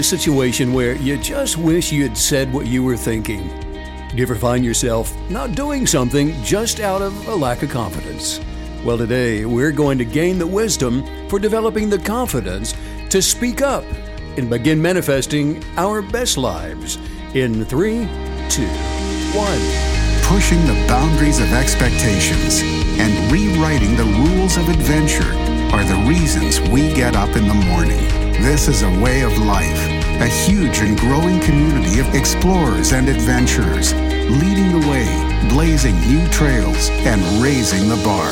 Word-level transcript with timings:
a 0.00 0.02
situation 0.02 0.72
where 0.72 0.96
you 0.96 1.18
just 1.18 1.58
wish 1.58 1.92
you 1.92 2.02
had 2.02 2.16
said 2.16 2.50
what 2.50 2.66
you 2.66 2.82
were 2.82 2.96
thinking? 2.96 3.46
Do 4.08 4.16
you 4.16 4.22
ever 4.22 4.34
find 4.34 4.64
yourself 4.64 5.14
not 5.28 5.54
doing 5.54 5.86
something 5.86 6.42
just 6.42 6.80
out 6.80 7.02
of 7.02 7.28
a 7.28 7.34
lack 7.34 7.62
of 7.62 7.68
confidence? 7.68 8.40
Well, 8.82 8.96
today 8.96 9.44
we're 9.44 9.72
going 9.72 9.98
to 9.98 10.06
gain 10.06 10.38
the 10.38 10.46
wisdom 10.46 11.04
for 11.28 11.38
developing 11.38 11.90
the 11.90 11.98
confidence 11.98 12.74
to 13.10 13.20
speak 13.20 13.60
up 13.60 13.84
and 14.38 14.48
begin 14.48 14.80
manifesting 14.80 15.62
our 15.76 16.00
best 16.00 16.38
lives 16.38 16.96
in 17.34 17.66
three, 17.66 18.08
two, 18.48 18.68
one. 19.36 19.60
Pushing 20.22 20.64
the 20.66 20.82
boundaries 20.88 21.40
of 21.40 21.52
expectations 21.52 22.62
and 22.98 23.30
rewriting 23.30 23.96
the 23.98 24.04
rules 24.04 24.56
of 24.56 24.66
adventure 24.70 25.34
are 25.74 25.84
the 25.84 26.08
reasons 26.08 26.58
we 26.70 26.90
get 26.94 27.14
up 27.14 27.36
in 27.36 27.46
the 27.46 27.54
morning. 27.54 28.30
This 28.40 28.68
is 28.68 28.82
a 28.82 29.00
way 29.02 29.20
of 29.20 29.36
life, 29.36 29.89
a 30.20 30.26
huge 30.26 30.80
and 30.80 30.98
growing 30.98 31.40
community 31.40 31.98
of 31.98 32.14
explorers 32.14 32.92
and 32.92 33.08
adventurers, 33.08 33.94
leading 33.94 34.78
the 34.78 34.86
way, 34.86 35.48
blazing 35.48 35.98
new 36.02 36.28
trails, 36.28 36.90
and 36.90 37.22
raising 37.42 37.88
the 37.88 37.96
bar. 38.04 38.30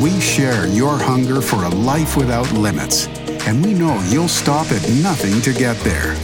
We 0.00 0.20
share 0.20 0.68
your 0.68 0.96
hunger 0.96 1.40
for 1.40 1.64
a 1.64 1.68
life 1.68 2.16
without 2.16 2.50
limits, 2.52 3.08
and 3.48 3.64
we 3.64 3.74
know 3.74 4.00
you'll 4.08 4.28
stop 4.28 4.70
at 4.70 4.88
nothing 5.02 5.42
to 5.42 5.52
get 5.52 5.76
there. 5.78 6.14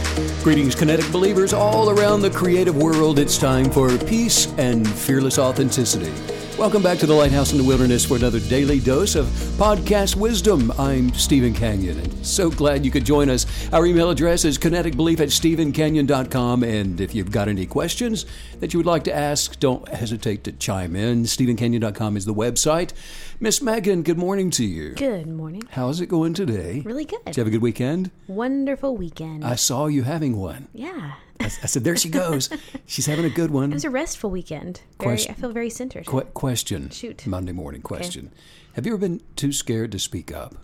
Greetings, 0.41 0.73
kinetic 0.73 1.11
believers 1.11 1.51
all 1.51 1.89
around 1.89 2.21
the 2.21 2.31
creative 2.31 2.77
world. 2.77 3.19
It's 3.19 3.37
time 3.37 3.69
for 3.69 3.97
peace 3.97 4.47
and 4.57 4.87
fearless 4.87 5.37
authenticity. 5.37 6.13
Welcome 6.57 6.81
back 6.81 6.97
to 6.99 7.05
the 7.05 7.13
Lighthouse 7.13 7.51
in 7.51 7.59
the 7.59 7.63
Wilderness 7.63 8.03
for 8.03 8.17
another 8.17 8.39
daily 8.39 8.79
dose 8.79 9.13
of 9.15 9.27
podcast 9.59 10.15
wisdom. 10.15 10.71
I'm 10.79 11.13
Steven 11.13 11.53
Canyon, 11.53 11.99
and 11.99 12.25
so 12.25 12.49
glad 12.49 12.83
you 12.83 12.89
could 12.89 13.05
join 13.05 13.29
us. 13.29 13.45
Our 13.71 13.85
email 13.85 14.09
address 14.09 14.43
is 14.43 14.57
kineticbelief 14.57 15.19
at 15.19 15.29
stephencanyon.com, 15.29 16.63
and 16.63 16.99
if 16.99 17.13
you've 17.13 17.31
got 17.31 17.47
any 17.47 17.67
questions 17.67 18.25
that 18.59 18.73
you 18.73 18.79
would 18.79 18.87
like 18.87 19.03
to 19.03 19.13
ask, 19.15 19.59
don't 19.59 19.87
hesitate 19.89 20.43
to 20.45 20.51
chime 20.51 20.95
in. 20.95 21.23
stephencanyon.com 21.25 22.17
is 22.17 22.25
the 22.25 22.33
website. 22.33 22.91
Miss 23.39 23.61
Megan, 23.61 24.01
good 24.01 24.17
morning 24.17 24.49
to 24.51 24.65
you. 24.65 24.95
Good 24.95 25.27
morning. 25.27 25.61
How's 25.69 26.01
it 26.01 26.07
going 26.07 26.33
today? 26.33 26.81
Really 26.83 27.05
good. 27.05 27.23
Did 27.25 27.37
you 27.37 27.41
have 27.41 27.47
a 27.47 27.51
good 27.51 27.61
weekend? 27.61 28.09
Wonderful 28.27 28.97
weekend. 28.97 29.45
I 29.45 29.55
saw 29.55 29.85
you 29.85 30.01
having 30.03 30.37
one. 30.37 30.69
yeah. 30.73 31.13
I, 31.39 31.45
I 31.45 31.49
said, 31.49 31.83
there 31.83 31.95
she 31.95 32.09
goes. 32.09 32.49
She's 32.85 33.05
having 33.05 33.25
a 33.25 33.29
good 33.29 33.51
one. 33.51 33.71
It 33.71 33.75
was 33.75 33.85
a 33.85 33.89
restful 33.89 34.29
weekend. 34.29 34.81
Very, 34.99 35.11
Question- 35.15 35.35
I 35.37 35.41
feel 35.41 35.51
very 35.51 35.69
centered. 35.69 36.05
Qu- 36.05 36.21
question. 36.33 36.89
Shoot. 36.89 37.25
Monday 37.27 37.51
morning 37.51 37.81
question. 37.81 38.31
Have 38.73 38.85
you 38.85 38.93
ever 38.93 38.99
been 38.99 39.21
too 39.35 39.51
scared 39.51 39.91
to 39.91 39.99
speak 39.99 40.31
up? 40.31 40.55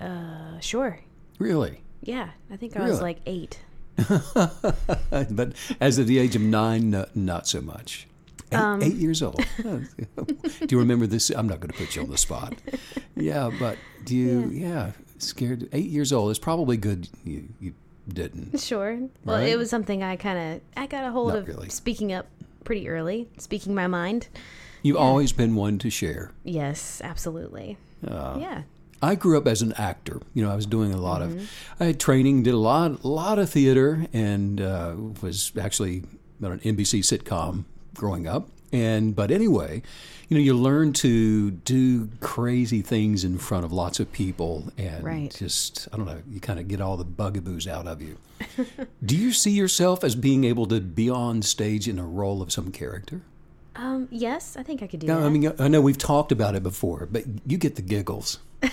Uh, 0.00 0.58
sure. 0.60 1.00
Really? 1.38 1.82
Yeah. 2.02 2.30
I 2.50 2.56
think 2.56 2.76
I 2.76 2.80
Really? 2.80 2.90
was 2.90 3.00
like 3.00 3.18
eight. 3.26 3.60
but 5.30 5.52
as 5.80 5.98
of 5.98 6.06
the 6.06 6.18
age 6.18 6.36
of 6.36 6.42
nine, 6.42 6.90
no, 6.90 7.06
not 7.14 7.46
so 7.46 7.60
much. 7.60 8.06
Eight, 8.52 8.56
Um. 8.56 8.82
eight 8.82 8.94
years 8.94 9.22
old. 9.22 9.44
do 9.62 10.66
you 10.68 10.78
remember 10.78 11.06
this? 11.06 11.30
I'm 11.30 11.48
not 11.48 11.60
going 11.60 11.70
to 11.72 11.76
put 11.78 11.96
you 11.96 12.02
on 12.02 12.10
the 12.10 12.18
spot. 12.18 12.54
Yeah, 13.16 13.50
but 13.58 13.78
do 14.04 14.14
you? 14.14 14.48
Yeah, 14.52 14.92
scared. 15.18 15.68
Eight 15.72 15.86
years 15.90 16.12
old. 16.12 16.30
is 16.30 16.38
probably 16.38 16.76
good 16.76 17.08
you 17.24 17.48
you 17.58 17.74
didn't. 18.08 18.58
Sure. 18.60 18.98
Well, 19.24 19.40
it 19.40 19.56
was 19.56 19.70
something 19.70 20.02
I 20.02 20.16
kind 20.16 20.38
of 20.56 20.60
I 20.76 20.86
got 20.86 21.04
a 21.04 21.10
hold 21.10 21.28
Not 21.28 21.38
of 21.38 21.48
really. 21.48 21.68
speaking 21.68 22.12
up 22.12 22.26
pretty 22.64 22.88
early, 22.88 23.28
speaking 23.38 23.74
my 23.74 23.86
mind. 23.86 24.28
You've 24.82 24.96
always 24.96 25.32
been 25.32 25.54
one 25.56 25.78
to 25.80 25.90
share. 25.90 26.32
Yes, 26.44 27.00
absolutely. 27.02 27.76
Uh, 28.06 28.36
yeah. 28.40 28.62
I 29.02 29.14
grew 29.14 29.36
up 29.36 29.46
as 29.46 29.60
an 29.62 29.72
actor. 29.74 30.20
You 30.32 30.44
know, 30.44 30.50
I 30.50 30.56
was 30.56 30.66
doing 30.66 30.92
a 30.92 30.96
lot 30.96 31.20
Mm-hmm. 31.22 31.38
of, 31.38 31.50
I 31.80 31.84
had 31.86 32.00
training, 32.00 32.44
did 32.44 32.54
a 32.54 32.58
lot, 32.58 33.02
a 33.04 33.08
lot 33.08 33.38
of 33.38 33.50
theater, 33.50 34.06
and 34.12 34.60
uh, 34.60 34.94
was 35.20 35.52
actually 35.60 36.04
on 36.42 36.52
an 36.52 36.60
NBC 36.60 37.00
sitcom 37.00 37.64
growing 37.94 38.26
up. 38.26 38.48
And 38.72 39.14
but 39.14 39.30
anyway, 39.30 39.82
you 40.28 40.36
know, 40.36 40.42
you 40.42 40.54
learn 40.54 40.92
to 40.94 41.50
do 41.52 42.08
crazy 42.20 42.82
things 42.82 43.22
in 43.24 43.38
front 43.38 43.64
of 43.64 43.72
lots 43.72 44.00
of 44.00 44.10
people, 44.12 44.64
and 44.76 45.04
Right. 45.04 45.34
just 45.36 45.88
I 45.92 45.96
don't 45.96 46.06
know, 46.06 46.20
you 46.30 46.40
kind 46.40 46.58
of 46.58 46.66
get 46.68 46.80
all 46.80 46.96
the 46.96 47.04
bugaboos 47.04 47.66
out 47.68 47.86
of 47.86 48.02
you. 48.02 48.18
do 49.04 49.16
you 49.16 49.32
see 49.32 49.52
yourself 49.52 50.02
as 50.04 50.14
being 50.14 50.44
able 50.44 50.66
to 50.66 50.80
be 50.80 51.08
on 51.08 51.42
stage 51.42 51.88
in 51.88 51.98
a 51.98 52.04
role 52.06 52.42
of 52.42 52.50
some 52.52 52.70
character? 52.72 53.20
Um. 53.76 54.08
Yes, 54.10 54.56
I 54.58 54.62
think 54.62 54.82
I 54.82 54.86
could 54.86 55.00
do 55.00 55.06
No, 55.06 55.20
that. 55.20 55.26
I 55.26 55.28
mean, 55.28 55.52
I 55.58 55.68
know 55.68 55.80
we've 55.80 55.98
talked 55.98 56.32
about 56.32 56.54
it 56.54 56.62
before, 56.62 57.06
but 57.10 57.24
you 57.46 57.58
get 57.58 57.76
the 57.76 57.82
giggles. 57.82 58.38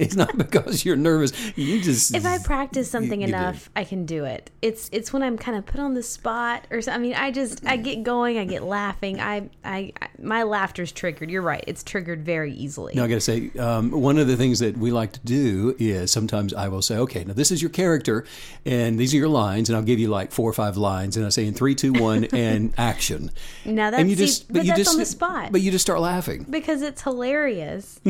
it's 0.00 0.16
not 0.16 0.36
because 0.36 0.84
you're 0.84 0.96
nervous. 0.96 1.32
You 1.56 1.80
just 1.80 2.14
if 2.14 2.24
I 2.24 2.38
practice 2.38 2.90
something 2.90 3.20
you 3.20 3.26
do. 3.26 3.34
enough, 3.34 3.70
I 3.76 3.84
can 3.84 4.06
do 4.06 4.24
it. 4.24 4.50
It's 4.62 4.88
it's 4.92 5.12
when 5.12 5.22
I'm 5.22 5.36
kind 5.36 5.58
of 5.58 5.66
put 5.66 5.80
on 5.80 5.94
the 5.94 6.02
spot 6.02 6.66
or 6.70 6.80
something. 6.80 7.00
I 7.00 7.06
mean, 7.06 7.14
I 7.14 7.30
just 7.30 7.64
I 7.66 7.76
get 7.76 8.02
going, 8.02 8.38
I 8.38 8.44
get 8.44 8.62
laughing. 8.62 9.20
I 9.20 9.50
I, 9.64 9.92
I 10.00 10.08
my 10.18 10.42
laughter's 10.42 10.90
triggered. 10.92 11.30
You're 11.30 11.42
right. 11.42 11.62
It's 11.66 11.82
triggered 11.82 12.24
very 12.24 12.52
easily. 12.54 12.94
No, 12.94 13.04
I 13.04 13.08
got 13.08 13.14
to 13.14 13.20
say, 13.20 13.50
um, 13.58 13.90
one 13.90 14.18
of 14.18 14.26
the 14.26 14.36
things 14.36 14.58
that 14.60 14.76
we 14.76 14.90
like 14.90 15.12
to 15.12 15.20
do 15.20 15.76
is 15.78 16.10
sometimes 16.10 16.54
I 16.54 16.68
will 16.68 16.82
say, 16.82 16.96
okay, 16.96 17.24
now 17.24 17.34
this 17.34 17.50
is 17.50 17.60
your 17.60 17.70
character, 17.70 18.24
and 18.64 18.98
these 18.98 19.12
are 19.14 19.18
your 19.18 19.28
lines, 19.28 19.68
and 19.68 19.76
I'll 19.76 19.82
give 19.82 19.98
you 19.98 20.08
like 20.08 20.32
four 20.32 20.48
or 20.48 20.54
five 20.54 20.76
lines, 20.76 21.16
and 21.16 21.26
I 21.26 21.28
say 21.28 21.46
in 21.46 21.54
three, 21.54 21.74
two, 21.74 21.92
one, 21.92 22.24
and 22.32 22.72
action. 22.78 23.30
Now 23.64 23.90
that's 23.90 24.00
and 24.00 24.10
you 24.10 24.16
see, 24.16 24.26
just, 24.26 24.52
but 24.52 24.62
you 24.62 24.68
that's 24.68 24.78
just, 24.80 24.92
on 24.92 24.98
the 24.98 25.06
spot 25.06 25.52
But 25.52 25.60
you 25.60 25.70
just 25.70 25.82
start 25.82 26.00
laughing. 26.00 26.46
because 26.48 26.82
it's 26.82 27.02
hilarious. 27.02 28.00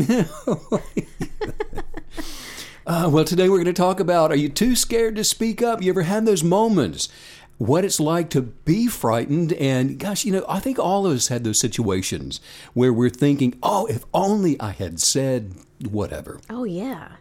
Uh, 2.91 3.09
well, 3.09 3.25
today 3.25 3.49
we're 3.49 3.55
going 3.55 3.67
to 3.67 3.73
talk 3.73 4.01
about: 4.01 4.33
Are 4.33 4.37
you 4.37 4.49
too 4.49 4.75
scared 4.75 5.15
to 5.15 5.23
speak 5.23 5.63
up? 5.63 5.81
You 5.81 5.91
ever 5.93 6.03
had 6.03 6.27
those 6.27 6.43
moments? 6.43 7.09
What 7.57 7.85
it's 7.85 8.01
like 8.01 8.31
to 8.31 8.43
be 8.43 8.89
frightened, 8.89 9.53
and 9.53 9.97
gosh, 9.97 10.25
you 10.25 10.33
know, 10.33 10.45
I 10.49 10.59
think 10.59 10.77
all 10.77 11.07
of 11.07 11.13
us 11.13 11.29
had 11.29 11.45
those 11.45 11.61
situations 11.61 12.41
where 12.75 12.93
we're 12.93 13.09
thinking, 13.09 13.55
"Oh, 13.63 13.87
if 13.87 14.05
only 14.13 14.61
I 14.61 14.73
had 14.73 14.99
said 14.99 15.55
whatever." 15.89 16.41
Oh 16.51 16.65
yeah. 16.65 17.13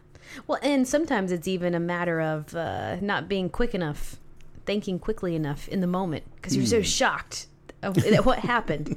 Well, 0.48 0.58
and 0.64 0.88
sometimes 0.88 1.32
it's 1.32 1.48
even 1.48 1.76
a 1.76 1.80
matter 1.80 2.20
of 2.20 2.56
uh, 2.56 2.96
not 3.00 3.30
being 3.30 3.48
quick 3.48 3.76
enough, 3.76 4.16
thinking 4.66 4.98
quickly 4.98 5.36
enough 5.36 5.68
in 5.68 5.82
the 5.82 5.88
moment 5.88 6.24
because 6.38 6.56
you're 6.56 6.66
Hmm. 6.66 6.70
so 6.70 6.82
shocked 6.82 7.46
of 7.46 7.46
at 7.46 7.49
what 8.24 8.40
happened. 8.40 8.96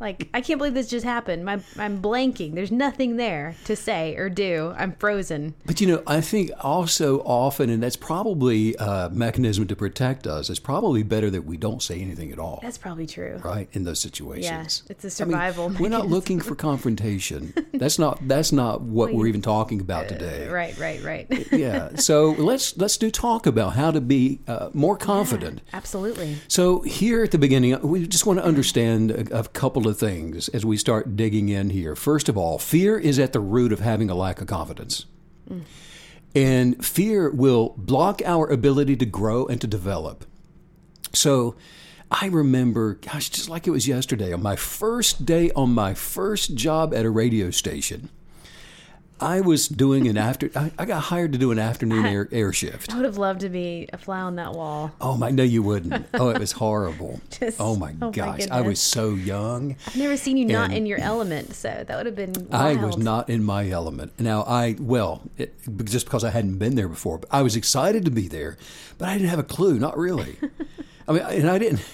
like 0.00 0.28
I 0.34 0.40
can't 0.40 0.58
believe 0.58 0.74
this 0.74 0.88
just 0.88 1.04
happened. 1.04 1.44
My, 1.44 1.60
I'm 1.78 2.00
blanking. 2.02 2.54
There's 2.54 2.72
nothing 2.72 3.16
there 3.16 3.54
to 3.64 3.76
say 3.76 4.16
or 4.16 4.28
do. 4.28 4.74
I'm 4.76 4.94
frozen. 4.96 5.54
But 5.64 5.80
you 5.80 5.86
know, 5.86 6.02
I 6.06 6.20
think 6.20 6.50
also 6.60 7.20
often, 7.20 7.70
and 7.70 7.82
that's 7.82 7.96
probably 7.96 8.74
a 8.78 9.10
mechanism 9.12 9.66
to 9.68 9.76
protect 9.76 10.26
us. 10.26 10.50
It's 10.50 10.58
probably 10.60 11.02
better 11.02 11.30
that 11.30 11.44
we 11.44 11.56
don't 11.56 11.82
say 11.82 12.00
anything 12.00 12.32
at 12.32 12.38
all, 12.38 12.58
That's 12.62 12.78
probably 12.78 13.06
true. 13.06 13.40
right? 13.44 13.68
In 13.72 13.84
those 13.84 14.00
situations, 14.00 14.82
Yeah, 14.86 14.92
it's 14.92 15.20
a 15.20 15.22
I 15.22 15.26
mean, 15.26 15.32
survival 15.32 15.68
we're 15.80 15.88
not 15.88 16.08
looking 16.08 16.40
for 16.40 16.54
confrontation. 16.54 17.54
That's 17.74 17.98
not. 17.98 18.18
That's 18.28 18.52
not 18.52 18.82
what 18.82 19.12
we're 19.14 19.26
even 19.26 19.42
talking 19.42 19.80
about 19.80 20.08
today. 20.08 20.46
Uh, 20.48 20.52
Right, 20.52 20.76
right, 20.78 21.02
right. 21.02 21.46
yeah. 21.52 21.96
So 21.96 22.30
let's 22.32 22.76
let's 22.76 22.96
do 22.96 23.10
talk 23.10 23.46
about 23.46 23.74
how 23.74 23.90
to 23.90 24.00
be 24.00 24.40
uh, 24.46 24.68
more 24.74 24.96
confident. 24.96 25.62
Absolutely. 25.72 26.36
So 26.48 26.82
here 26.82 27.22
at 27.22 27.30
the 27.30 27.38
beginning, 27.38 27.80
we 27.82 28.01
just 28.06 28.26
want 28.26 28.38
to 28.38 28.44
understand 28.44 29.10
a, 29.10 29.40
a 29.40 29.44
couple 29.44 29.88
of 29.88 29.98
things 29.98 30.48
as 30.48 30.64
we 30.64 30.76
start 30.76 31.16
digging 31.16 31.48
in 31.48 31.70
here. 31.70 31.94
First 31.96 32.28
of 32.28 32.36
all, 32.36 32.58
fear 32.58 32.98
is 32.98 33.18
at 33.18 33.32
the 33.32 33.40
root 33.40 33.72
of 33.72 33.80
having 33.80 34.10
a 34.10 34.14
lack 34.14 34.40
of 34.40 34.46
confidence. 34.46 35.06
And 36.34 36.84
fear 36.84 37.30
will 37.30 37.74
block 37.76 38.22
our 38.24 38.48
ability 38.48 38.96
to 38.96 39.06
grow 39.06 39.46
and 39.46 39.60
to 39.60 39.66
develop. 39.66 40.24
So 41.12 41.56
I 42.10 42.26
remember, 42.26 42.94
gosh, 42.94 43.28
just 43.30 43.48
like 43.48 43.66
it 43.66 43.70
was 43.70 43.88
yesterday, 43.88 44.32
on 44.32 44.42
my 44.42 44.56
first 44.56 45.26
day 45.26 45.50
on 45.56 45.74
my 45.74 45.94
first 45.94 46.54
job 46.54 46.94
at 46.94 47.04
a 47.04 47.10
radio 47.10 47.50
station, 47.50 48.08
I 49.20 49.40
was 49.40 49.68
doing 49.68 50.08
an 50.08 50.18
after. 50.18 50.50
I, 50.56 50.72
I 50.78 50.84
got 50.84 51.00
hired 51.04 51.32
to 51.32 51.38
do 51.38 51.52
an 51.52 51.58
afternoon 51.58 52.06
air, 52.06 52.28
air 52.32 52.52
shift. 52.52 52.92
I 52.92 52.96
would 52.96 53.04
have 53.04 53.18
loved 53.18 53.40
to 53.40 53.48
be 53.48 53.88
a 53.92 53.98
fly 53.98 54.20
on 54.20 54.36
that 54.36 54.52
wall. 54.52 54.90
Oh 55.00 55.16
my! 55.16 55.30
No, 55.30 55.42
you 55.42 55.62
wouldn't. 55.62 56.06
Oh, 56.14 56.28
it 56.30 56.38
was 56.38 56.52
horrible. 56.52 57.20
Just- 57.30 57.60
oh 57.60 57.76
my 57.76 57.94
oh 58.00 58.06
my 58.06 58.10
gosh! 58.10 58.48
I 58.50 58.60
was 58.60 58.80
so 58.80 59.10
young. 59.14 59.76
I've 59.86 59.96
never 59.96 60.16
seen 60.16 60.36
you 60.36 60.44
not 60.44 60.72
in 60.72 60.86
your 60.86 60.98
element, 60.98 61.54
so 61.54 61.84
that 61.86 61.96
would 61.96 62.06
have 62.06 62.16
been. 62.16 62.48
I 62.50 62.74
was 62.74 62.96
not 62.96 63.28
in 63.30 63.44
my 63.44 63.68
element. 63.68 64.18
Now 64.18 64.42
I 64.42 64.76
well, 64.78 65.22
it, 65.38 65.54
just 65.84 66.06
because 66.06 66.24
I 66.24 66.30
hadn't 66.30 66.58
been 66.58 66.74
there 66.74 66.88
before, 66.88 67.18
but 67.18 67.28
I 67.32 67.42
was 67.42 67.54
excited 67.56 68.04
to 68.04 68.10
be 68.10 68.28
there, 68.28 68.56
but 68.98 69.08
I 69.08 69.14
didn't 69.14 69.30
have 69.30 69.38
a 69.38 69.44
clue. 69.44 69.78
Not 69.78 69.96
really. 69.96 70.36
I 71.08 71.12
mean, 71.12 71.22
and 71.22 71.50
I 71.50 71.58
didn't. 71.58 71.84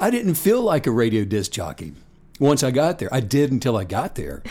I 0.00 0.10
didn't 0.10 0.34
feel 0.34 0.62
like 0.62 0.86
a 0.86 0.90
radio 0.90 1.24
disc 1.24 1.52
jockey 1.52 1.92
once 2.40 2.62
I 2.62 2.70
got 2.70 2.98
there. 2.98 3.12
I 3.12 3.20
did 3.20 3.52
until 3.52 3.76
I 3.76 3.84
got 3.84 4.14
there. 4.16 4.42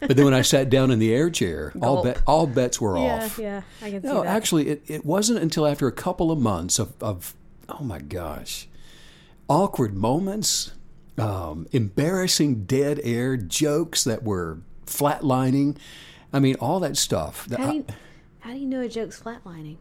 But 0.00 0.16
then 0.16 0.24
when 0.24 0.34
I 0.34 0.42
sat 0.42 0.70
down 0.70 0.90
in 0.90 0.98
the 0.98 1.12
air 1.14 1.28
chair, 1.30 1.72
all 1.82 2.02
bet 2.02 2.22
all 2.26 2.46
bets 2.46 2.80
were 2.80 2.96
Yeah, 2.98 3.24
off. 3.24 3.38
yeah, 3.38 3.62
I 3.82 3.90
can 3.90 4.02
see 4.02 4.08
No, 4.08 4.22
that. 4.22 4.26
actually, 4.28 4.68
it, 4.68 4.82
it 4.88 5.04
wasn't 5.04 5.40
until 5.40 5.66
after 5.66 5.86
a 5.86 5.92
couple 5.92 6.30
of 6.32 6.38
months 6.38 6.78
of, 6.78 6.92
of 7.02 7.34
oh 7.68 7.82
my 7.84 7.98
gosh, 7.98 8.66
awkward 9.48 9.94
moments, 9.94 10.72
um, 11.18 11.66
embarrassing 11.72 12.64
dead 12.64 13.00
air, 13.04 13.36
jokes 13.36 14.04
that 14.04 14.22
were 14.22 14.58
flatlining. 14.86 15.76
I 16.32 16.38
mean, 16.40 16.56
all 16.60 16.80
that 16.80 16.96
stuff. 16.96 17.46
How 17.50 17.56
do 17.56 17.62
I- 17.62 17.72
you, 17.72 17.84
how 18.40 18.52
do 18.52 18.58
you 18.58 18.66
know 18.66 18.80
a 18.80 18.88
joke's 18.88 19.20
flatlining? 19.20 19.76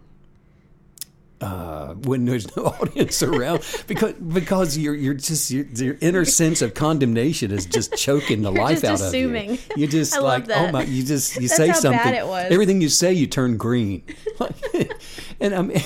Uh, 1.41 1.93
when 1.93 2.25
there's 2.25 2.55
no 2.55 2.65
audience 2.81 3.23
around 3.23 3.61
because 3.87 4.13
because 4.13 4.77
you're 4.77 4.95
you're 4.95 5.13
just 5.13 5.49
your, 5.51 5.65
your 5.75 5.97
inner 6.01 6.25
sense 6.25 6.61
of 6.61 6.73
condemnation 6.73 7.51
is 7.51 7.65
just 7.65 7.95
choking 7.95 8.41
the 8.41 8.51
life 8.65 8.83
out 8.83 8.95
assuming. 8.99 9.51
of 9.51 9.67
you. 9.75 9.83
You 9.83 9.87
just 9.87 10.15
I 10.15 10.19
like 10.19 10.49
oh 10.49 10.71
my, 10.71 10.83
you 10.83 11.03
just 11.03 11.35
you 11.35 11.47
That's 11.47 11.55
say 11.55 11.71
something. 11.73 12.13
it 12.13 12.25
was. 12.27 12.51
Everything 12.51 12.81
you 12.81 12.89
say, 12.89 13.13
you 13.13 13.27
turn 13.27 13.57
green, 13.57 14.03
and 15.39 15.55
I 15.55 15.61
mean, 15.61 15.79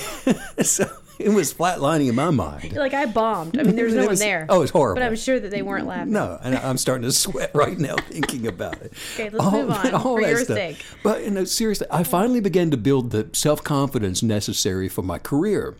so 0.62 0.86
it 1.18 1.28
was 1.30 1.52
flatlining 1.54 2.08
in 2.08 2.14
my 2.14 2.30
mind. 2.30 2.72
Like 2.74 2.94
I 2.94 3.06
bombed. 3.06 3.58
I 3.58 3.62
mean, 3.62 3.76
there's 3.76 3.94
no 3.94 4.00
one 4.02 4.08
was- 4.10 4.20
there. 4.20 4.46
oh, 4.48 4.62
it's 4.62 4.70
horrible. 4.70 5.00
But 5.00 5.06
I'm 5.06 5.16
sure 5.16 5.38
that 5.40 5.50
they 5.50 5.62
weren't 5.62 5.86
laughing. 5.86 6.12
No, 6.12 6.38
and 6.42 6.56
I'm 6.56 6.76
starting 6.78 7.02
to 7.04 7.12
sweat 7.12 7.50
right 7.54 7.78
now 7.78 7.96
thinking 8.08 8.46
about 8.46 8.80
it. 8.82 8.92
Okay, 9.14 9.30
let's 9.30 9.52
move 9.52 9.70
on, 9.70 10.00
for 10.02 10.20
that 10.20 10.28
your 10.30 10.44
stuff. 10.44 10.56
sake. 10.56 10.84
But 11.02 11.24
you 11.24 11.30
know, 11.30 11.44
seriously, 11.44 11.86
I 11.90 12.02
finally 12.02 12.40
began 12.40 12.70
to 12.70 12.76
build 12.76 13.10
the 13.10 13.28
self 13.32 13.62
confidence 13.64 14.22
necessary 14.22 14.88
for 14.88 15.02
my 15.02 15.18
career. 15.18 15.76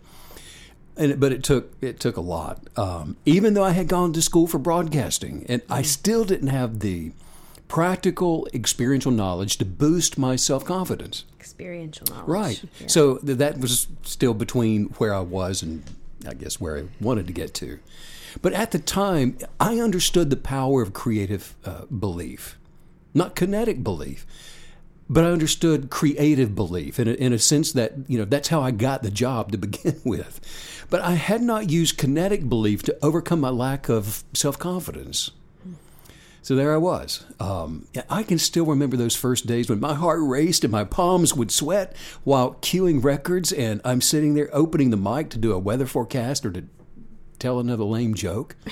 And 0.97 1.19
but 1.19 1.33
it 1.33 1.43
took 1.43 1.73
it 1.81 1.99
took 1.99 2.15
a 2.15 2.21
lot. 2.21 2.61
Um, 2.77 3.17
even 3.25 3.53
though 3.53 3.65
I 3.65 3.71
had 3.71 3.89
gone 3.89 4.13
to 4.13 4.21
school 4.21 4.47
for 4.47 4.59
broadcasting, 4.59 5.45
and 5.49 5.61
I 5.69 5.81
still 5.81 6.23
didn't 6.23 6.47
have 6.47 6.79
the 6.79 7.11
practical 7.67 8.47
experiential 8.53 9.11
knowledge 9.11 9.57
to 9.57 9.65
boost 9.65 10.17
my 10.17 10.35
self 10.35 10.65
confidence. 10.65 11.25
Experiential 11.39 12.07
knowledge. 12.09 12.27
Right. 12.27 12.63
Yeah. 12.79 12.87
So 12.87 13.17
th- 13.17 13.37
that 13.37 13.59
was 13.59 13.87
still 14.03 14.33
between 14.33 14.85
where 14.97 15.13
I 15.13 15.21
was 15.21 15.61
and 15.61 15.83
I 16.27 16.33
guess 16.33 16.59
where 16.59 16.77
I 16.77 16.83
wanted 16.99 17.27
to 17.27 17.33
get 17.33 17.53
to. 17.55 17.79
But 18.41 18.53
at 18.53 18.71
the 18.71 18.79
time, 18.79 19.37
I 19.59 19.79
understood 19.79 20.29
the 20.29 20.35
power 20.35 20.81
of 20.81 20.93
creative 20.93 21.55
uh, 21.63 21.85
belief, 21.85 22.57
not 23.13 23.35
kinetic 23.35 23.83
belief, 23.83 24.25
but 25.09 25.23
I 25.23 25.29
understood 25.29 25.89
creative 25.89 26.55
belief 26.55 26.99
in 26.99 27.07
a, 27.07 27.13
in 27.13 27.31
a 27.31 27.39
sense 27.39 27.71
that, 27.73 27.93
you 28.07 28.17
know, 28.17 28.25
that's 28.25 28.49
how 28.49 28.61
I 28.61 28.71
got 28.71 29.03
the 29.03 29.11
job 29.11 29.51
to 29.51 29.57
begin 29.67 30.01
with. 30.03 30.41
But 30.89 31.01
I 31.01 31.11
had 31.11 31.41
not 31.41 31.69
used 31.69 31.97
kinetic 31.97 32.49
belief 32.49 32.83
to 32.83 32.97
overcome 33.01 33.39
my 33.39 33.49
lack 33.49 33.89
of 33.89 34.23
self 34.33 34.59
confidence. 34.59 35.31
So 36.45 36.55
there 36.55 36.71
I 36.71 36.77
was. 36.77 37.25
Um, 37.39 37.87
I 38.07 38.21
can 38.21 38.37
still 38.37 38.67
remember 38.67 38.95
those 38.97 39.15
first 39.15 39.47
days 39.47 39.67
when 39.67 39.79
my 39.79 39.95
heart 39.95 40.19
raced 40.21 40.63
and 40.63 40.71
my 40.71 40.83
palms 40.83 41.33
would 41.33 41.49
sweat 41.49 41.95
while 42.23 42.53
cueing 42.61 43.03
records, 43.03 43.51
and 43.51 43.81
I'm 43.83 43.99
sitting 43.99 44.35
there 44.35 44.51
opening 44.53 44.91
the 44.91 44.95
mic 44.95 45.31
to 45.31 45.39
do 45.39 45.53
a 45.53 45.57
weather 45.57 45.87
forecast 45.87 46.45
or 46.45 46.51
to 46.51 46.65
tell 47.39 47.59
another 47.59 47.83
lame 47.83 48.13
joke. 48.13 48.55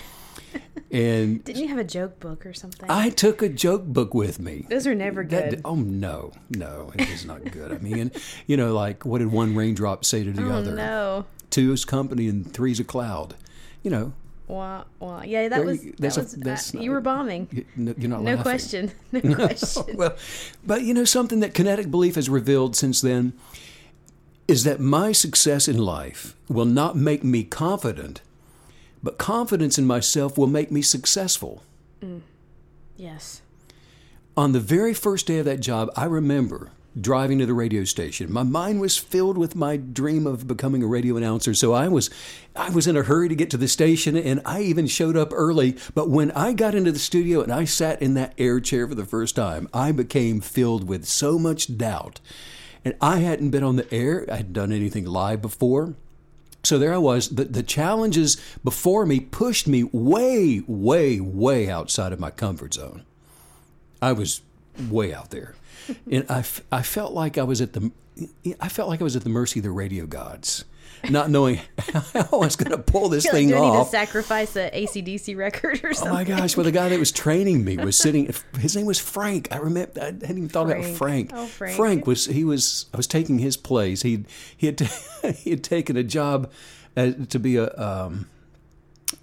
And 0.92 1.44
Didn't 1.44 1.64
you 1.64 1.68
have 1.70 1.80
a 1.80 1.84
joke 1.84 2.20
book 2.20 2.46
or 2.46 2.54
something? 2.54 2.88
I 2.88 3.10
took 3.10 3.42
a 3.42 3.50
joke 3.50 3.84
book 3.86 4.14
with 4.14 4.40
me. 4.40 4.68
Those 4.70 4.86
are 4.86 4.94
never 4.94 5.24
That- 5.26 5.50
good. 5.50 5.62
oh 5.66 5.74
no, 5.74 6.34
no, 6.52 6.92
it 6.94 7.10
is 7.10 7.26
not 7.26 7.44
good. 7.52 7.72
I 7.72 7.80
mean, 7.80 8.12
you 8.46 8.56
know, 8.58 8.76
like 8.76 9.04
what 9.04 9.18
did 9.18 9.32
one 9.32 9.56
raindrop 9.56 10.06
say 10.06 10.24
to 10.24 10.32
the 10.32 10.46
oh 10.48 10.58
other? 10.58 10.76
no. 10.76 11.26
Two 11.50 11.74
is 11.74 11.84
company 11.86 12.28
and 12.28 12.54
three's 12.54 12.80
a 12.80 12.84
cloud. 12.84 13.34
You 13.82 13.90
know, 13.90 14.14
Wah, 14.48 14.84
wah. 15.00 15.24
Yeah, 15.24 15.48
that 15.50 15.58
There 15.58 15.66
was. 15.66 15.84
you- 15.86 15.94
That 16.00 16.18
a- 16.18 16.22
was 16.22 16.34
uh, 16.36 16.38
not- 16.74 16.84
you 16.84 16.92
were 16.92 17.02
bombing. 17.02 17.48
you- 17.52 17.66
no, 17.78 17.94
you're 17.98 18.10
not 18.10 18.22
No 18.24 18.32
laughing. 18.32 18.44
question. 18.44 18.92
No 19.12 19.36
question. 19.36 19.96
well, 19.96 20.16
but 20.66 20.84
you 20.84 20.94
know 20.94 21.06
something 21.06 21.40
that 21.40 21.54
kinetic 21.54 21.90
belief 21.90 22.16
has 22.16 22.30
revealed 22.30 22.76
since 22.76 23.00
then 23.02 23.34
is 24.48 24.66
that 24.66 24.80
my 24.82 25.14
success 25.14 25.68
in 25.70 25.78
life 25.78 26.36
will 26.50 26.66
not 26.66 26.98
make 26.98 27.24
me 27.24 27.44
confident, 27.46 28.22
but 29.02 29.18
confidence 29.18 29.78
in 29.80 29.86
myself 29.86 30.38
will 30.38 30.48
make 30.48 30.70
me 30.72 30.82
successful. 30.82 31.64
yes. 32.98 33.42
On 34.36 34.52
the 34.52 34.60
very 34.60 34.94
first 34.94 35.28
day 35.28 35.38
of 35.40 35.46
that 35.46 35.60
job, 35.62 35.90
I 35.96 36.06
remember 36.06 36.72
driving 37.00 37.40
to 37.40 37.46
the 37.46 37.54
radio 37.54 37.84
station. 37.84 38.32
My 38.32 38.44
mind 38.44 38.80
was 38.80 38.98
filled 38.98 39.38
with 39.38 39.56
my 39.56 39.78
dream 39.78 40.28
of 40.28 40.48
becoming 40.48 40.84
a 40.84 40.88
radio 40.88 41.18
announcer, 41.18 41.54
so 41.54 41.74
I 41.74 41.88
was 41.88 42.10
I 42.56 42.70
was 42.70 42.88
in 42.88 42.98
a 42.98 43.04
hurry 43.04 43.30
to 43.30 43.36
get 43.36 43.50
to 43.52 43.58
the 43.58 43.68
station 43.68 44.16
and 44.16 44.42
I 44.46 44.62
even 44.62 44.88
showed 44.88 45.18
up 45.18 45.30
early, 45.34 45.78
but 45.94 46.10
when 46.10 46.32
I 46.32 46.54
got 46.54 46.76
into 46.76 46.92
the 46.92 47.00
studio 47.00 47.42
and 47.42 47.52
I 47.52 47.66
sat 47.66 48.02
in 48.02 48.14
that 48.14 48.34
air 48.38 48.60
chair 48.60 48.88
for 48.88 48.96
the 48.96 49.06
first 49.06 49.36
time, 49.36 49.68
I 49.74 49.92
became 49.92 50.42
filled 50.42 50.88
with 50.88 51.06
so 51.06 51.40
much 51.40 51.78
doubt. 51.78 52.20
And 52.86 52.96
I 53.02 53.20
hadn't 53.20 53.52
been 53.52 53.64
on 53.64 53.78
the 53.78 53.92
air, 53.94 54.26
I 54.30 54.38
hadn't 54.38 54.54
done 54.54 54.72
anything 54.72 55.06
live 55.06 55.42
before. 55.42 55.96
So 56.64 56.78
there 56.80 56.94
I 56.94 56.98
was. 56.98 57.30
The, 57.30 57.44
the 57.44 57.64
challenges 57.64 58.38
before 58.64 59.06
me 59.06 59.20
pushed 59.20 59.68
me 59.68 59.84
way, 59.84 60.64
way, 60.66 61.20
way 61.20 61.70
outside 61.70 62.14
of 62.14 62.20
my 62.20 62.32
comfort 62.32 62.74
zone. 62.74 63.04
I 64.02 64.14
was 64.14 64.42
way 64.90 65.14
out 65.14 65.30
there, 65.30 65.56
and 66.12 66.26
I, 66.30 66.40
f- 66.40 66.62
I 66.72 66.82
felt 66.82 67.14
like 67.14 67.38
I 67.38 67.44
was 67.44 67.62
at 67.62 67.74
the 67.74 67.92
I 68.62 68.70
felt 68.70 68.90
like 68.90 69.02
I 69.02 69.04
was 69.04 69.16
at 69.16 69.24
the 69.24 69.30
mercy 69.30 69.60
of 69.60 69.64
the 69.64 69.72
radio 69.72 70.06
gods, 70.06 70.66
not 71.10 71.32
knowing 71.32 71.60
how 72.14 72.28
I 72.32 72.36
was 72.36 72.56
going 72.56 72.70
to 72.70 72.78
pull 72.78 73.10
this 73.10 73.24
Feel 73.24 73.34
like, 73.34 73.40
thing 73.40 73.48
do 73.50 73.56
I 73.58 73.62
need 73.62 73.72
to 73.72 73.78
off. 73.80 73.90
sacrifice 73.90 74.56
a 74.56 74.70
ACDC 74.70 75.36
record 75.36 75.84
or 75.84 75.94
something. 75.96 76.12
Oh 76.12 76.14
my 76.14 76.24
gosh! 76.24 76.56
Well, 76.56 76.64
the 76.64 76.72
guy 76.72 76.90
that 76.90 77.00
was 77.00 77.12
training 77.12 77.66
me 77.66 77.78
was 77.78 77.98
sitting. 78.06 78.32
His 78.60 78.76
name 78.76 78.86
was 78.86 79.00
Frank. 79.00 79.48
I 79.52 79.58
remember. 79.58 80.00
I 80.00 80.06
hadn't 80.06 80.30
even 80.30 80.48
thought 80.48 80.70
about 80.70 80.84
Frank. 80.86 81.32
Frank. 81.32 81.32
Oh, 81.34 81.48
Frank. 81.48 82.06
was. 82.06 82.26
He 82.28 82.44
was. 82.44 82.86
I 82.94 82.98
was 82.98 83.08
taking 83.08 83.40
his 83.40 83.58
place. 83.58 84.04
He 84.04 84.26
he 84.56 84.68
had 84.68 84.80
he 85.38 85.50
had 85.50 85.64
taken 85.64 85.98
a 85.98 86.04
job 86.04 86.52
uh, 86.96 87.14
to 87.30 87.40
be 87.40 87.58
a 87.58 87.74
um, 87.76 88.30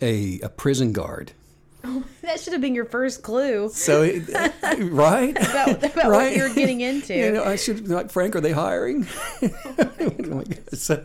a 0.02 0.40
a 0.40 0.48
prison 0.48 0.92
guard. 0.92 1.30
That 2.22 2.38
should 2.38 2.52
have 2.52 2.62
been 2.62 2.74
your 2.74 2.84
first 2.84 3.22
clue 3.22 3.70
So, 3.70 4.02
right, 4.78 5.36
about, 5.36 5.82
about 5.82 5.96
right. 5.96 6.10
what 6.10 6.36
you 6.36 6.42
were 6.42 6.54
getting 6.54 6.80
into. 6.80 7.14
You 7.14 7.32
know, 7.32 7.44
I 7.44 7.56
should 7.56 7.88
like 7.88 8.10
Frank. 8.10 8.36
Are 8.36 8.40
they 8.40 8.52
hiring? 8.52 9.06
oh 9.42 9.48
my 10.18 10.44
oh, 10.44 10.44
So, 10.74 11.04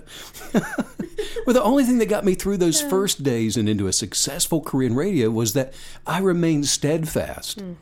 well, 0.53 1.53
the 1.53 1.63
only 1.63 1.83
thing 1.83 1.97
that 1.99 2.07
got 2.07 2.25
me 2.25 2.35
through 2.35 2.57
those 2.57 2.81
first 2.81 3.23
days 3.23 3.57
and 3.57 3.67
into 3.67 3.87
a 3.87 3.93
successful 3.93 4.61
career 4.61 4.89
in 4.89 4.95
radio 4.95 5.31
was 5.31 5.53
that 5.53 5.73
I 6.05 6.19
remained 6.19 6.67
steadfast 6.67 7.59
mm. 7.59 7.75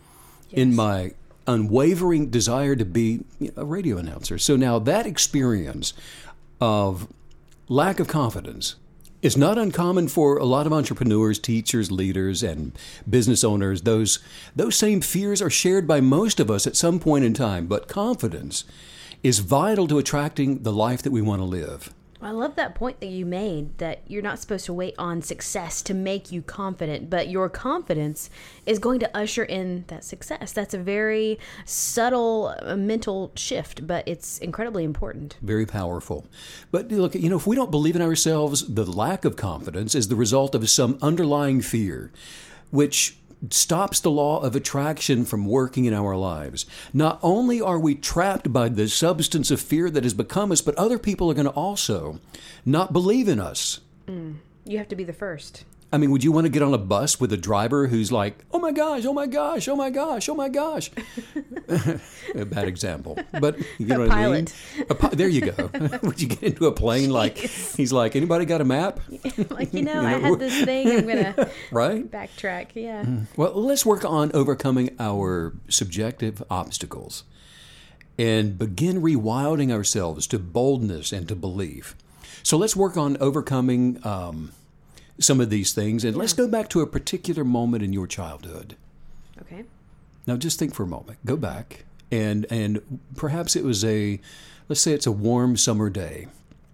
in 0.51 0.75
my 0.75 1.11
unwavering 1.47 2.29
desire 2.29 2.75
to 2.75 2.85
be 2.85 3.25
a 3.57 3.65
radio 3.65 3.97
announcer. 3.97 4.37
So 4.37 4.55
now 4.55 4.79
that 4.79 5.05
experience 5.05 5.93
of 6.61 7.07
lack 7.67 7.99
of 7.99 8.07
confidence 8.07 8.75
is 9.23 9.37
not 9.37 9.57
uncommon 9.57 10.09
for 10.09 10.37
a 10.37 10.43
lot 10.43 10.67
of 10.67 10.73
entrepreneurs, 10.73 11.39
teachers, 11.39 11.89
leaders, 11.91 12.43
and 12.43 12.77
business 13.09 13.43
owners. 13.43 13.81
Those 13.83 14.19
those 14.55 14.75
same 14.75 15.01
fears 15.01 15.41
are 15.41 15.49
shared 15.49 15.87
by 15.87 16.01
most 16.01 16.39
of 16.39 16.51
us 16.51 16.67
at 16.67 16.75
some 16.75 16.99
point 16.99 17.23
in 17.23 17.33
time, 17.33 17.65
but 17.65 17.87
confidence 17.87 18.65
is 19.23 19.39
vital 19.39 19.87
to 19.87 19.97
attracting 19.97 20.63
the 20.63 20.73
life 20.73 21.01
that 21.01 21.11
we 21.11 21.21
want 21.21 21.39
to 21.39 21.45
live. 21.45 21.93
I 22.23 22.31
love 22.31 22.55
that 22.55 22.75
point 22.75 22.99
that 23.01 23.07
you 23.07 23.25
made 23.25 23.77
that 23.79 24.01
you're 24.07 24.21
not 24.21 24.39
supposed 24.39 24.65
to 24.65 24.73
wait 24.73 24.95
on 24.97 25.21
success 25.21 25.81
to 25.83 25.93
make 25.93 26.31
you 26.31 26.41
confident, 26.41 27.09
but 27.09 27.27
your 27.27 27.49
confidence 27.49 28.29
is 28.65 28.79
going 28.79 28.99
to 29.01 29.17
usher 29.17 29.43
in 29.43 29.85
that 29.87 30.03
success. 30.03 30.53
That's 30.53 30.73
a 30.73 30.77
very 30.77 31.37
subtle 31.65 32.55
uh, 32.61 32.75
mental 32.75 33.31
shift, 33.35 33.85
but 33.85 34.07
it's 34.07 34.37
incredibly 34.37 34.83
important. 34.83 35.37
Very 35.41 35.65
powerful. 35.65 36.25
But 36.71 36.89
look, 36.91 37.15
you 37.15 37.29
know, 37.29 37.37
if 37.37 37.45
we 37.45 37.55
don't 37.55 37.71
believe 37.71 37.95
in 37.95 38.01
ourselves, 38.01 38.73
the 38.73 38.85
lack 38.85 39.25
of 39.25 39.35
confidence 39.35 39.93
is 39.93 40.07
the 40.07 40.15
result 40.15 40.55
of 40.55 40.69
some 40.69 40.97
underlying 41.01 41.61
fear, 41.61 42.11
which 42.71 43.17
stops 43.49 43.99
the 43.99 44.11
law 44.11 44.39
of 44.41 44.55
attraction 44.55 45.25
from 45.25 45.45
working 45.45 45.85
in 45.85 45.93
our 45.93 46.15
lives. 46.15 46.65
Not 46.93 47.19
only 47.21 47.59
are 47.59 47.79
we 47.79 47.95
trapped 47.95 48.53
by 48.53 48.69
the 48.69 48.87
substance 48.87 49.51
of 49.51 49.59
fear 49.59 49.89
that 49.89 50.03
has 50.03 50.13
become 50.13 50.51
us, 50.51 50.61
but 50.61 50.75
other 50.75 50.99
people 50.99 51.29
are 51.29 51.33
going 51.33 51.45
to 51.45 51.51
also 51.51 52.19
not 52.65 52.93
believe 52.93 53.27
in 53.27 53.39
us. 53.39 53.79
Mm. 54.07 54.35
You 54.65 54.77
have 54.77 54.87
to 54.89 54.95
be 54.95 55.03
the 55.03 55.13
first. 55.13 55.65
I 55.93 55.97
mean, 55.99 56.09
would 56.09 56.23
you 56.23 56.31
want 56.31 56.45
to 56.45 56.49
get 56.49 56.63
on 56.63 56.73
a 56.73 56.77
bus 56.79 57.19
with 57.19 57.31
a 57.31 57.37
driver 57.37 57.85
who's 57.87 58.11
like, 58.11 58.43
"Oh 58.51 58.57
my 58.57 58.71
gosh, 58.71 59.05
oh 59.05 59.13
my 59.13 59.27
gosh, 59.27 59.67
oh 59.67 59.75
my 59.75 59.91
gosh, 59.91 60.27
oh 60.27 60.33
my 60.33 60.49
gosh"? 60.49 60.89
a 62.35 62.45
bad 62.45 62.67
example, 62.67 63.17
but 63.39 63.57
you 63.77 63.85
know 63.85 63.97
A 63.97 63.99
what 63.99 64.09
pilot. 64.09 64.53
I 64.73 64.77
mean. 64.79 64.87
A 64.89 64.95
pi- 64.95 65.09
there 65.09 65.27
you 65.27 65.51
go. 65.51 65.69
would 66.03 66.19
you 66.19 66.27
get 66.29 66.41
into 66.43 66.65
a 66.65 66.71
plane 66.71 67.11
like 67.11 67.37
he's 67.37 67.93
like, 67.93 68.15
"Anybody 68.15 68.45
got 68.45 68.59
a 68.59 68.65
map?" 68.65 68.99
like, 69.49 69.71
you 69.73 69.83
know, 69.83 70.01
You 70.01 70.07
I 70.07 70.11
had 70.19 70.39
this 70.39 70.65
thing, 70.65 70.87
I'm 70.89 71.05
going 71.05 71.23
to 71.35 71.49
Right. 71.71 72.09
backtrack. 72.09 72.69
Yeah. 72.73 73.05
Well, 73.37 73.53
let's 73.53 73.85
work 73.85 74.03
on 74.03 74.31
overcoming 74.33 74.95
our 74.99 75.53
subjective 75.69 76.41
obstacles 76.49 77.23
and 78.17 78.57
begin 78.57 79.01
rewilding 79.01 79.71
ourselves 79.71 80.25
to 80.27 80.39
boldness 80.39 81.11
and 81.11 81.27
to 81.27 81.35
belief. 81.35 81.95
So 82.41 82.57
let's 82.57 82.75
work 82.75 82.97
on 82.97 83.15
overcoming 83.19 83.99
um, 84.05 84.51
some 85.19 85.39
of 85.39 85.49
these 85.49 85.73
things, 85.73 86.03
and 86.03 86.17
let's 86.17 86.33
go 86.33 86.47
back 86.47 86.69
to 86.69 86.81
a 86.81 86.87
particular 86.87 87.43
moment 87.43 87.83
in 87.83 87.93
your 87.93 88.07
childhood. 88.07 88.75
Okay. 89.41 89.65
Now, 90.25 90.37
just 90.37 90.59
think 90.59 90.73
for 90.73 90.83
a 90.83 90.87
moment. 90.87 91.19
Go 91.25 91.35
back, 91.35 91.85
and 92.11 92.45
and 92.49 92.99
perhaps 93.15 93.55
it 93.55 93.63
was 93.63 93.83
a, 93.83 94.19
let's 94.69 94.81
say 94.81 94.93
it's 94.93 95.07
a 95.07 95.11
warm 95.11 95.57
summer 95.57 95.89
day, 95.89 96.27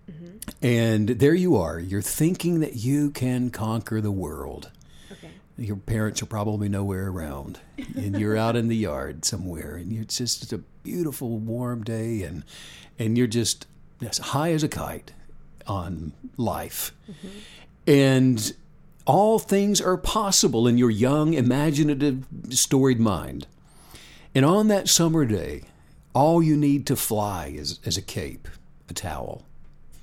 mm-hmm. 0.09 0.37
and 0.65 1.09
there 1.09 1.33
you 1.33 1.55
are. 1.57 1.79
You're 1.79 2.01
thinking 2.01 2.59
that 2.59 2.75
you 2.75 3.11
can 3.11 3.49
conquer 3.49 4.01
the 4.01 4.11
world. 4.11 4.69
Okay. 5.11 5.31
Your 5.57 5.77
parents 5.77 6.21
are 6.21 6.27
probably 6.27 6.69
nowhere 6.69 7.07
around, 7.07 7.59
and 7.95 8.19
you're 8.19 8.37
out 8.37 8.55
in 8.55 8.67
the 8.67 8.77
yard 8.77 9.25
somewhere, 9.25 9.75
and 9.75 9.91
it's 9.91 10.17
just 10.17 10.53
a 10.53 10.59
beautiful 10.83 11.37
warm 11.37 11.83
day, 11.83 12.21
and 12.23 12.43
and 12.97 13.17
you're 13.17 13.27
just 13.27 13.65
as 14.01 14.19
high 14.19 14.51
as 14.51 14.63
a 14.63 14.69
kite 14.69 15.11
on 15.67 16.13
life. 16.37 16.93
Mm-hmm. 17.09 17.27
And 17.89 18.53
all 19.07 19.39
things 19.39 19.81
are 19.81 19.97
possible 19.97 20.67
in 20.67 20.77
your 20.77 20.91
young, 20.91 21.33
imaginative, 21.33 22.27
storied 22.51 22.99
mind. 22.99 23.47
And 24.35 24.45
on 24.45 24.67
that 24.67 24.87
summer 24.87 25.25
day, 25.25 25.63
all 26.13 26.43
you 26.43 26.55
need 26.55 26.85
to 26.85 26.95
fly 26.95 27.47
is, 27.47 27.79
is 27.83 27.97
a 27.97 28.01
cape, 28.03 28.47
a 28.89 28.93
towel 28.93 29.43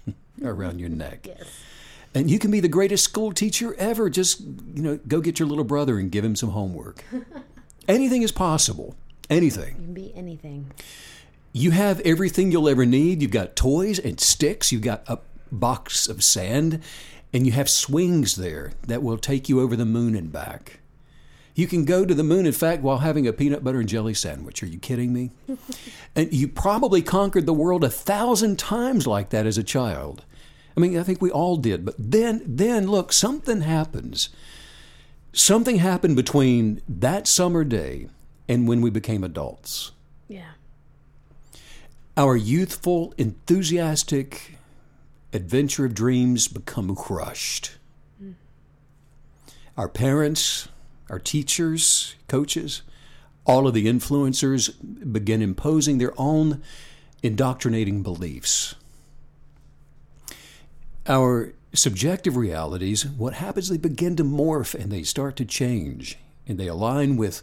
around 0.42 0.80
your 0.80 0.88
neck. 0.88 1.28
Yes. 1.28 1.48
And 2.12 2.28
you 2.28 2.40
can 2.40 2.50
be 2.50 2.58
the 2.58 2.66
greatest 2.66 3.04
school 3.04 3.30
teacher 3.30 3.76
ever. 3.78 4.10
Just, 4.10 4.40
you 4.40 4.82
know, 4.82 4.98
go 5.06 5.20
get 5.20 5.38
your 5.38 5.46
little 5.46 5.62
brother 5.62 5.96
and 5.96 6.10
give 6.10 6.24
him 6.24 6.34
some 6.34 6.50
homework. 6.50 7.04
Anything 7.88 8.22
is 8.22 8.32
possible. 8.32 8.96
Anything. 9.30 9.76
You 9.76 9.84
can 9.84 9.94
be 9.94 10.12
anything. 10.16 10.72
You 11.52 11.70
have 11.70 12.00
everything 12.00 12.50
you'll 12.50 12.68
ever 12.68 12.84
need. 12.84 13.22
You've 13.22 13.30
got 13.30 13.54
toys 13.54 14.00
and 14.00 14.18
sticks. 14.18 14.72
You've 14.72 14.82
got 14.82 15.02
a 15.06 15.18
box 15.52 16.08
of 16.08 16.24
sand. 16.24 16.82
And 17.32 17.46
you 17.46 17.52
have 17.52 17.68
swings 17.68 18.36
there 18.36 18.72
that 18.86 19.02
will 19.02 19.18
take 19.18 19.48
you 19.48 19.60
over 19.60 19.76
the 19.76 19.84
moon 19.84 20.14
and 20.14 20.32
back. 20.32 20.80
You 21.54 21.66
can 21.66 21.86
go 21.86 22.04
to 22.04 22.14
the 22.14 22.22
moon, 22.22 22.44
in 22.44 22.52
fact, 22.52 22.82
while 22.82 22.98
having 22.98 23.26
a 23.26 23.32
peanut 23.32 23.64
butter 23.64 23.80
and 23.80 23.88
jelly 23.88 24.12
sandwich. 24.12 24.62
Are 24.62 24.66
you 24.66 24.78
kidding 24.78 25.12
me? 25.12 25.30
and 26.14 26.32
you 26.32 26.48
probably 26.48 27.00
conquered 27.00 27.46
the 27.46 27.54
world 27.54 27.82
a 27.82 27.90
thousand 27.90 28.58
times 28.58 29.06
like 29.06 29.30
that 29.30 29.46
as 29.46 29.56
a 29.56 29.64
child. 29.64 30.22
I 30.76 30.80
mean, 30.80 30.98
I 30.98 31.02
think 31.02 31.22
we 31.22 31.30
all 31.30 31.56
did. 31.56 31.84
But 31.84 31.94
then, 31.98 32.42
then 32.44 32.86
look, 32.88 33.10
something 33.10 33.62
happens. 33.62 34.28
Something 35.32 35.76
happened 35.76 36.16
between 36.16 36.82
that 36.88 37.26
summer 37.26 37.64
day 37.64 38.08
and 38.46 38.68
when 38.68 38.82
we 38.82 38.90
became 38.90 39.24
adults. 39.24 39.92
Yeah. 40.28 40.52
Our 42.18 42.36
youthful, 42.36 43.14
enthusiastic 43.16 44.55
adventure 45.32 45.84
of 45.84 45.94
dreams 45.94 46.48
become 46.48 46.94
crushed. 46.94 47.72
Our 49.76 49.88
parents, 49.88 50.68
our 51.10 51.18
teachers, 51.18 52.14
coaches, 52.28 52.82
all 53.44 53.68
of 53.68 53.74
the 53.74 53.86
influencers 53.86 54.74
begin 55.12 55.42
imposing 55.42 55.98
their 55.98 56.12
own 56.16 56.62
indoctrinating 57.22 58.02
beliefs. 58.02 58.74
Our 61.06 61.52
subjective 61.72 62.36
realities, 62.36 63.06
what 63.06 63.34
happens, 63.34 63.68
they 63.68 63.76
begin 63.76 64.16
to 64.16 64.24
morph 64.24 64.74
and 64.74 64.90
they 64.90 65.02
start 65.02 65.36
to 65.36 65.44
change 65.44 66.18
and 66.48 66.58
they 66.58 66.66
align 66.66 67.16
with 67.16 67.42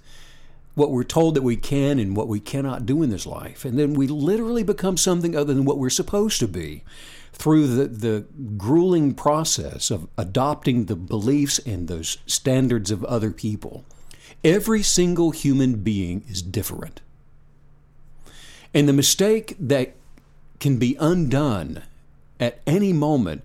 what 0.75 0.92
we're 0.92 1.04
told 1.04 1.36
that 1.36 1.44
we 1.44 1.56
can 1.56 2.00
and 2.00 2.18
what 2.18 2.28
we 2.28 2.40
cannot 2.40 2.86
do 2.86 3.04
in 3.04 3.10
this 3.10 3.28
life. 3.28 3.63
And 3.63 3.78
then 3.78 3.94
we 3.94 4.08
literally 4.08 4.63
become 4.63 4.98
something 4.98 5.36
other 5.36 5.54
than 5.54 5.66
what 5.66 5.78
we're 5.78 5.90
supposed 5.92 6.40
to 6.40 6.48
be 6.48 6.84
through 7.34 7.68
the, 7.68 7.88
the 7.88 8.25
grueling 8.58 9.13
process 9.13 9.92
of 9.92 10.08
adopting 10.18 10.86
the 10.86 10.96
beliefs 10.96 11.60
and 11.60 11.88
those 11.88 12.20
standards 12.25 12.92
of 12.92 13.04
other 13.06 13.32
people. 13.32 13.84
Every 14.44 14.84
single 14.84 15.32
human 15.32 15.84
being 15.84 16.24
is 16.30 16.42
different. 16.42 17.02
And 18.74 18.88
the 18.88 18.94
mistake 18.94 19.56
that 19.60 19.96
can 20.60 20.78
be 20.78 20.96
undone 21.00 21.84
at 22.40 22.62
any 22.66 22.94
moment 22.94 23.44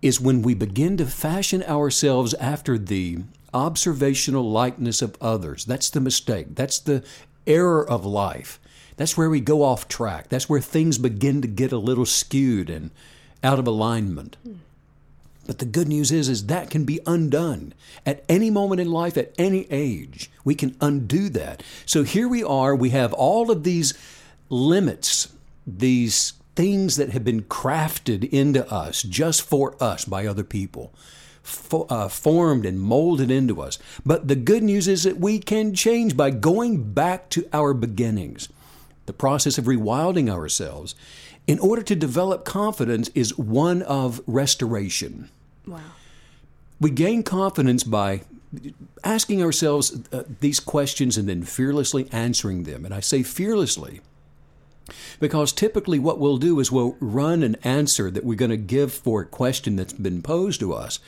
is 0.00 0.20
when 0.20 0.42
we 0.42 0.54
begin 0.54 0.96
to 0.96 1.06
fashion 1.06 1.62
ourselves 1.64 2.34
after 2.34 2.78
the 2.78 3.18
observational 3.54 4.50
likeness 4.50 5.02
of 5.02 5.16
others. 5.20 5.64
That's 5.64 5.90
the 5.90 6.00
mistake. 6.00 6.54
That's 6.54 6.78
the 6.78 7.04
error 7.46 7.88
of 7.88 8.04
life. 8.04 8.58
That's 8.96 9.16
where 9.16 9.30
we 9.30 9.40
go 9.40 9.62
off 9.62 9.88
track. 9.88 10.28
That's 10.28 10.48
where 10.48 10.60
things 10.60 10.98
begin 10.98 11.42
to 11.42 11.48
get 11.48 11.72
a 11.72 11.78
little 11.78 12.06
skewed 12.06 12.70
and 12.70 12.90
out 13.42 13.58
of 13.58 13.66
alignment. 13.66 14.36
But 15.46 15.58
the 15.58 15.64
good 15.64 15.88
news 15.88 16.12
is, 16.12 16.28
is 16.28 16.46
that 16.46 16.70
can 16.70 16.84
be 16.84 17.00
undone 17.06 17.74
at 18.06 18.24
any 18.28 18.48
moment 18.50 18.80
in 18.80 18.90
life, 18.90 19.16
at 19.16 19.34
any 19.38 19.66
age. 19.70 20.30
We 20.44 20.54
can 20.54 20.76
undo 20.80 21.28
that. 21.30 21.62
So 21.84 22.04
here 22.04 22.28
we 22.28 22.44
are. 22.44 22.74
We 22.76 22.90
have 22.90 23.12
all 23.12 23.50
of 23.50 23.64
these 23.64 23.94
limits, 24.48 25.32
these 25.66 26.34
things 26.54 26.96
that 26.96 27.10
have 27.10 27.24
been 27.24 27.42
crafted 27.42 28.28
into 28.30 28.70
us 28.70 29.02
just 29.02 29.42
for 29.42 29.74
us 29.82 30.04
by 30.04 30.26
other 30.26 30.44
people, 30.44 30.92
fo- 31.42 31.86
uh, 31.88 32.08
formed 32.08 32.64
and 32.64 32.78
molded 32.80 33.30
into 33.30 33.60
us. 33.60 33.78
But 34.06 34.28
the 34.28 34.36
good 34.36 34.62
news 34.62 34.86
is 34.86 35.02
that 35.04 35.18
we 35.18 35.38
can 35.38 35.74
change 35.74 36.16
by 36.16 36.30
going 36.30 36.92
back 36.92 37.30
to 37.30 37.48
our 37.52 37.74
beginnings. 37.74 38.48
The 39.06 39.12
process 39.12 39.58
of 39.58 39.64
rewilding 39.64 40.30
ourselves 40.30 40.94
in 41.46 41.58
order 41.58 41.82
to 41.82 41.96
develop 41.96 42.44
confidence 42.44 43.08
is 43.14 43.36
one 43.36 43.82
of 43.82 44.20
restoration. 44.26 45.30
Wow. 45.66 45.80
We 46.80 46.90
gain 46.90 47.22
confidence 47.22 47.84
by 47.84 48.22
asking 49.04 49.42
ourselves 49.42 49.98
uh, 50.12 50.24
these 50.40 50.60
questions 50.60 51.16
and 51.16 51.28
then 51.28 51.42
fearlessly 51.42 52.08
answering 52.12 52.64
them. 52.64 52.84
And 52.84 52.94
I 52.94 53.00
say 53.00 53.22
fearlessly 53.22 54.00
because 55.20 55.52
typically 55.52 55.98
what 55.98 56.18
we'll 56.18 56.38
do 56.38 56.58
is 56.60 56.70
we'll 56.70 56.96
run 57.00 57.42
an 57.42 57.56
answer 57.62 58.10
that 58.10 58.24
we're 58.24 58.34
going 58.36 58.50
to 58.50 58.56
give 58.56 58.92
for 58.92 59.22
a 59.22 59.26
question 59.26 59.76
that's 59.76 59.92
been 59.92 60.22
posed 60.22 60.60
to 60.60 60.72
us 60.72 60.98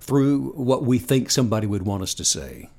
through 0.00 0.52
what 0.52 0.84
we 0.84 0.98
think 0.98 1.30
somebody 1.30 1.66
would 1.66 1.82
want 1.82 2.02
us 2.02 2.14
to 2.14 2.24
say. 2.24 2.70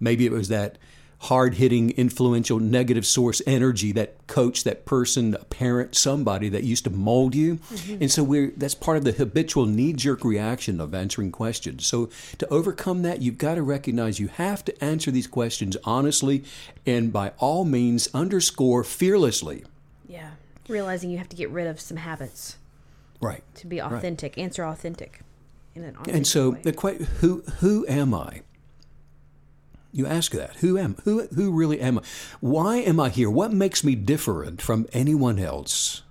Maybe 0.00 0.26
it 0.26 0.32
was 0.32 0.48
that 0.48 0.78
hard 1.22 1.54
hitting, 1.54 1.90
influential, 1.92 2.60
negative 2.60 3.04
source 3.04 3.42
energy, 3.46 3.90
that 3.92 4.26
coach, 4.28 4.62
that 4.64 4.84
person, 4.86 5.34
a 5.34 5.44
parent, 5.46 5.96
somebody 5.96 6.48
that 6.48 6.62
used 6.62 6.84
to 6.84 6.90
mold 6.90 7.34
you. 7.34 7.56
Mm-hmm. 7.56 8.02
And 8.02 8.10
so 8.10 8.22
we're 8.22 8.52
that's 8.56 8.74
part 8.74 8.96
of 8.98 9.04
the 9.04 9.12
habitual 9.12 9.66
knee 9.66 9.92
jerk 9.92 10.24
reaction 10.24 10.80
of 10.80 10.94
answering 10.94 11.32
questions. 11.32 11.86
So 11.86 12.08
to 12.38 12.48
overcome 12.48 13.02
that, 13.02 13.20
you've 13.20 13.38
got 13.38 13.56
to 13.56 13.62
recognize 13.62 14.20
you 14.20 14.28
have 14.28 14.64
to 14.66 14.84
answer 14.84 15.10
these 15.10 15.26
questions 15.26 15.76
honestly 15.84 16.44
and 16.86 17.12
by 17.12 17.32
all 17.38 17.64
means 17.64 18.08
underscore 18.14 18.84
fearlessly. 18.84 19.64
Yeah. 20.06 20.30
Realizing 20.68 21.10
you 21.10 21.18
have 21.18 21.28
to 21.30 21.36
get 21.36 21.50
rid 21.50 21.66
of 21.66 21.80
some 21.80 21.96
habits 21.96 22.56
Right. 23.20 23.42
to 23.56 23.66
be 23.66 23.80
authentic, 23.80 24.38
answer 24.38 24.64
authentic 24.64 25.20
in 25.74 25.82
an 25.82 25.90
authentic 25.96 26.14
And 26.14 26.26
so 26.26 26.50
way. 26.50 26.60
the 26.62 26.72
que- 26.72 27.04
who 27.20 27.42
who 27.58 27.84
am 27.88 28.14
I? 28.14 28.42
You 29.92 30.06
ask 30.06 30.32
that. 30.32 30.56
Who 30.56 30.76
am 30.78 30.96
who 31.04 31.26
who 31.28 31.50
really 31.50 31.80
am 31.80 31.98
I? 31.98 32.02
Why 32.40 32.76
am 32.78 33.00
I 33.00 33.08
here? 33.08 33.30
What 33.30 33.52
makes 33.52 33.82
me 33.82 33.94
different 33.94 34.60
from 34.60 34.86
anyone 34.92 35.38
else? 35.38 36.02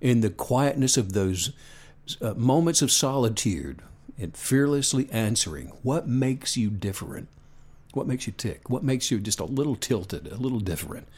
In 0.00 0.20
the 0.20 0.30
quietness 0.30 0.96
of 0.96 1.12
those 1.12 1.52
uh, 2.20 2.34
moments 2.34 2.82
of 2.82 2.92
solitude 2.92 3.80
and 4.18 4.36
fearlessly 4.36 5.08
answering, 5.10 5.72
what 5.82 6.06
makes 6.06 6.56
you 6.56 6.70
different? 6.70 7.28
What 7.92 8.06
makes 8.06 8.26
you 8.26 8.32
tick? 8.32 8.68
What 8.70 8.84
makes 8.84 9.10
you 9.10 9.18
just 9.18 9.40
a 9.40 9.44
little 9.44 9.74
tilted, 9.74 10.30
a 10.30 10.36
little 10.36 10.60
different? 10.60 11.08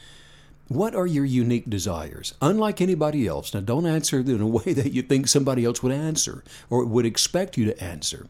What 0.69 0.95
are 0.95 1.07
your 1.07 1.25
unique 1.25 1.69
desires? 1.69 2.35
Unlike 2.41 2.79
anybody 2.79 3.27
else. 3.27 3.53
Now, 3.53 3.59
don't 3.59 3.85
answer 3.85 4.19
in 4.19 4.39
a 4.39 4.47
way 4.47 4.73
that 4.73 4.93
you 4.93 5.01
think 5.01 5.27
somebody 5.27 5.65
else 5.65 5.83
would 5.83 5.91
answer 5.91 6.43
or 6.69 6.85
would 6.85 7.05
expect 7.05 7.57
you 7.57 7.65
to 7.65 7.83
answer. 7.83 8.27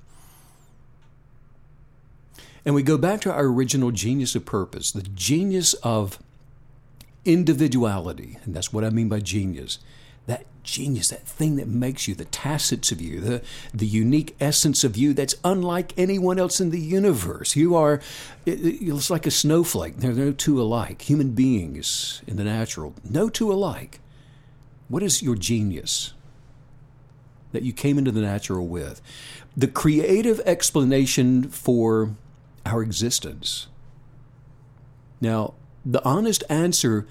And 2.66 2.76
we 2.76 2.84
go 2.84 2.98
back 2.98 3.22
to 3.22 3.32
our 3.32 3.46
original 3.46 3.92
genius 3.92 4.36
of 4.36 4.46
purpose, 4.46 4.92
the 4.92 5.02
genius 5.02 5.74
of 5.76 6.20
individuality. 7.26 8.38
And 8.44 8.56
that's 8.56 8.74
what 8.74 8.84
I 8.84 8.90
mean 8.90 9.10
by 9.10 9.20
genius. 9.20 9.80
That 10.26 10.46
genius, 10.64 11.10
that 11.10 11.28
thing 11.28 11.56
that 11.56 11.68
makes 11.68 12.08
you, 12.08 12.16
the 12.16 12.26
tacits 12.26 12.92
of 12.92 13.02
you, 13.02 13.20
the, 13.20 13.42
the 13.74 13.88
unique 13.88 14.36
essence 14.40 14.84
of 14.84 14.96
you 14.96 15.14
that's 15.14 15.36
unlike 15.44 15.94
anyone 15.98 16.38
else 16.38 16.62
in 16.62 16.70
the 16.70 16.80
universe. 16.80 17.56
You 17.56 17.76
are, 17.76 18.02
it, 18.46 18.60
it's 18.62 19.10
like 19.10 19.26
a 19.26 19.32
snowflake. 19.32 19.98
There 19.98 20.12
are 20.12 20.16
no 20.16 20.32
two 20.32 20.62
alike. 20.62 21.04
Human 21.04 21.32
beings 21.32 22.22
in 22.28 22.36
the 22.36 22.44
natural, 22.44 22.94
no 23.04 23.30
two 23.30 23.52
alike. 23.52 24.00
What 24.88 25.04
is 25.04 25.22
your 25.24 25.36
genius 25.36 26.14
that 27.52 27.64
you 27.64 27.74
came 27.74 27.98
into 27.98 28.12
the 28.12 28.22
natural 28.22 28.68
with? 28.68 29.02
The 29.58 29.68
creative 29.68 30.40
explanation 30.46 31.50
for 31.50 32.16
our 32.70 32.82
existence. 32.82 33.68
Now, 35.20 35.54
the 35.86 36.04
honest 36.06 36.44
answer, 36.50 37.08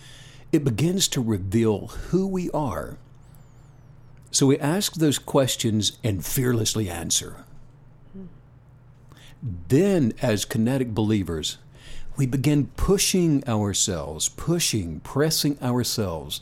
it 0.52 0.64
begins 0.64 1.08
to 1.08 1.20
reveal 1.20 1.88
who 2.08 2.26
we 2.26 2.50
are. 2.50 2.96
So 4.30 4.46
we 4.46 4.58
ask 4.58 4.94
those 4.94 5.18
questions 5.18 5.98
and 6.04 6.24
fearlessly 6.24 6.88
answer. 6.88 7.44
Then, 9.42 10.12
as 10.20 10.44
kinetic 10.44 10.94
believers, 10.94 11.58
we 12.16 12.26
begin 12.26 12.66
pushing 12.76 13.46
ourselves, 13.48 14.28
pushing, 14.28 15.00
pressing 15.00 15.56
ourselves 15.62 16.40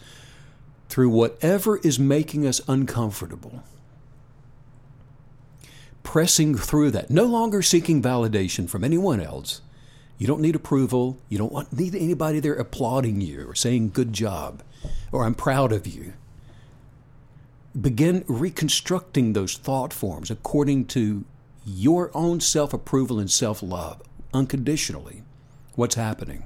through 0.89 1.11
whatever 1.11 1.79
is 1.79 1.99
making 1.99 2.47
us 2.47 2.61
uncomfortable. 2.67 3.63
Pressing 6.07 6.57
through 6.57 6.93
that, 6.93 7.11
no 7.11 7.25
longer 7.25 7.63
seeking 7.63 8.01
validation 8.01 8.69
from 8.71 8.85
anyone 8.85 9.21
else. 9.21 9.61
You 10.19 10.29
don't 10.29 10.41
need 10.41 10.55
approval. 10.55 11.19
You 11.29 11.37
don't 11.37 11.53
want, 11.53 11.73
need 11.77 11.97
anybody 11.97 12.39
there 12.41 12.55
applauding 12.55 13.21
you 13.21 13.47
or 13.49 13.57
saying 13.57 13.91
good 13.91 14.13
job 14.13 14.63
or 15.11 15.25
I'm 15.25 15.35
proud 15.35 15.73
of 15.73 15.87
you. 15.87 16.13
begin 17.79 18.25
reconstructing 18.29 19.33
those 19.33 19.57
thought 19.57 19.93
forms 19.93 20.31
according 20.31 20.87
to 20.87 21.25
your 21.65 22.11
own 22.15 22.41
self 22.41 22.73
approval 22.73 23.19
and 23.19 23.31
self 23.31 23.63
love 23.63 24.01
unconditionally, 24.33 25.25
what's 25.75 25.97
happening? 25.97 26.45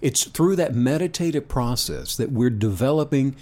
It's 0.00 0.24
through 0.24 0.56
that 0.56 0.74
meditative 0.74 1.48
process 1.48 2.16
that 2.16 2.32
we're 2.32 2.50
developing 2.50 3.36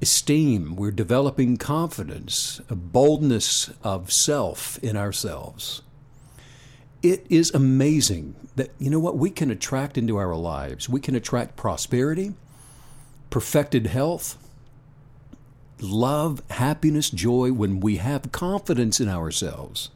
esteem, 0.00 0.76
we're 0.76 0.90
developing 0.90 1.56
confidence, 1.56 2.60
a 2.68 2.74
boldness 2.74 3.70
of 3.82 4.12
self 4.12 4.78
in 4.78 4.96
ourselves. 4.96 5.82
It 7.02 7.26
is 7.28 7.52
amazing 7.52 8.34
that, 8.56 8.70
you 8.78 8.90
know 8.90 9.00
what, 9.00 9.16
we 9.16 9.30
can 9.30 9.50
attract 9.50 9.98
into 9.98 10.16
our 10.16 10.34
lives. 10.34 10.88
We 10.88 11.00
can 11.00 11.14
attract 11.14 11.56
prosperity, 11.56 12.34
perfected 13.30 13.86
health, 13.86 14.38
love, 15.80 16.42
happiness, 16.50 17.10
joy 17.10 17.52
when 17.52 17.80
we 17.80 17.96
have 17.96 18.32
confidence 18.32 19.00
in 19.00 19.08
ourselves 19.08 19.90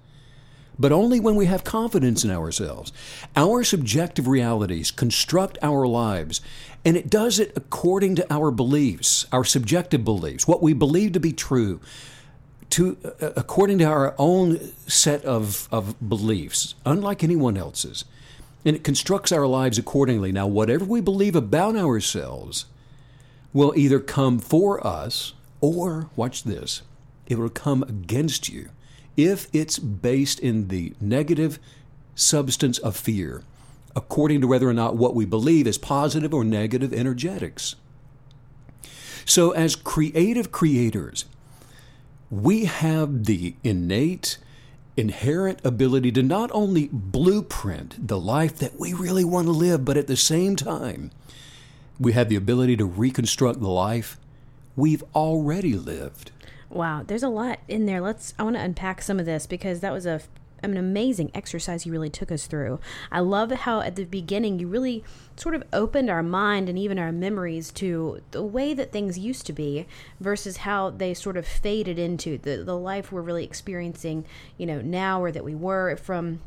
but 0.78 0.92
only 0.92 1.18
when 1.18 1.35
we 1.35 1.47
have 1.47 1.64
confidence 1.64 2.25
in 2.25 2.30
ourselves. 2.30 2.92
Our 3.35 3.64
subjective 3.64 4.28
realities 4.28 4.90
construct 4.90 5.58
our 5.62 5.87
lives, 5.87 6.40
and 6.85 6.97
it 6.97 7.11
does 7.11 7.38
it 7.38 7.52
according 7.56 8.16
to 8.16 8.32
our 8.32 8.50
beliefs, 8.50 9.26
our 9.32 9.44
subjective 9.44 10.04
beliefs, 10.04 10.47
what 10.47 10.62
we 10.62 10.73
believe 10.73 11.12
to 11.12 11.20
be 11.20 11.32
true. 11.32 11.80
To, 12.73 12.99
uh, 13.02 13.30
according 13.35 13.78
to 13.78 13.85
our 13.85 14.14
own 14.18 14.61
set 14.87 15.25
of, 15.25 15.68
of 15.73 15.97
beliefs, 16.06 16.75
unlike 16.85 17.25
anyone 17.25 17.56
else's. 17.56 18.04
And 18.62 18.76
it 18.76 18.85
constructs 18.85 19.32
our 19.32 19.47
lives 19.47 19.78
accordingly. 19.78 20.32
Now, 20.32 20.47
whatever 20.47 20.85
we 20.85 21.00
believe 21.00 21.35
about 21.35 21.76
ourselves 21.76 22.66
will 23.54 23.73
either 23.75 23.99
come 24.00 24.38
for 24.38 24.87
us 24.87 25.32
or, 25.62 26.11
watch 26.14 26.42
this, 26.42 26.82
it 27.26 27.38
will 27.38 27.49
come 27.49 27.85
against 27.85 28.50
you 28.50 28.68
if 29.18 29.48
it's 29.52 29.80
based 29.80 30.38
in 30.38 30.68
the 30.68 30.94
negative 31.00 31.58
substance 32.14 32.78
of 32.78 32.96
fear, 32.96 33.42
according 33.96 34.40
to 34.40 34.46
whether 34.46 34.68
or 34.68 34.72
not 34.72 34.96
what 34.96 35.14
we 35.14 35.25
believe 35.25 35.66
is 35.66 35.76
positive 35.76 36.32
or 36.32 36.44
negative 36.44 36.92
energetics. 36.94 37.75
So, 39.25 39.50
as 39.50 39.75
creative 39.75 40.52
creators, 40.52 41.25
we 42.30 42.66
have 42.66 43.25
the 43.25 43.56
innate, 43.64 44.38
inherent 44.96 45.58
ability 45.64 46.12
to 46.12 46.22
not 46.22 46.50
only 46.52 46.88
blueprint 46.92 48.06
the 48.06 48.20
life 48.20 48.56
that 48.58 48.78
we 48.78 48.92
really 48.92 49.25
want 49.25 49.48
to 49.48 49.52
live, 49.52 49.84
but 49.84 49.96
at 49.96 50.06
the 50.06 50.16
same 50.16 50.54
time, 50.54 51.10
we 51.98 52.12
have 52.12 52.28
the 52.28 52.37
ability 52.37 52.76
to 52.76 52.84
reconstruct 52.84 53.60
the 53.60 53.68
life 53.68 54.16
we've 54.76 55.02
already 55.12 55.75
lived. 55.75 56.30
Wow, 56.70 57.02
there's 57.06 57.22
a 57.22 57.28
lot 57.28 57.60
in 57.66 57.87
there. 57.87 58.00
Let's 58.00 58.34
I 58.38 58.42
want 58.42 58.56
to 58.56 58.62
unpack 58.62 59.02
some 59.02 59.18
of 59.18 59.26
this 59.26 59.46
because 59.46 59.80
that 59.80 59.92
was 59.92 60.06
a 60.06 60.20
an 60.62 60.76
amazing 60.76 61.30
exercise 61.34 61.87
you 61.87 61.92
really 61.92 62.10
took 62.10 62.32
us 62.32 62.46
through. 62.46 62.80
I 63.12 63.20
love 63.20 63.50
how 63.50 63.80
at 63.80 63.96
the 63.96 64.04
beginning 64.04 64.58
you 64.58 64.66
really 64.66 65.04
sort 65.37 65.54
of 65.54 65.62
opened 65.72 66.10
our 66.10 66.22
mind 66.22 66.68
and 66.68 66.78
even 66.78 66.98
our 66.98 67.12
memories 67.12 67.70
to 67.72 68.20
the 68.32 68.42
way 68.42 68.75
that 68.75 68.90
things 68.90 69.18
used 69.18 69.46
to 69.46 69.52
be 69.52 69.87
versus 70.20 70.58
how 70.58 70.90
they 70.90 71.14
sort 71.14 71.37
of 71.37 71.46
faded 71.46 71.98
into 71.98 72.38
the 72.38 72.58
the 72.64 72.76
life 72.76 73.12
we're 73.12 73.22
really 73.22 73.44
experiencing, 73.44 74.25
you 74.56 74.66
know, 74.66 74.80
now 74.80 75.22
or 75.22 75.30
that 75.30 75.44
we 75.44 75.54
were 75.54 75.96
from 75.96 76.40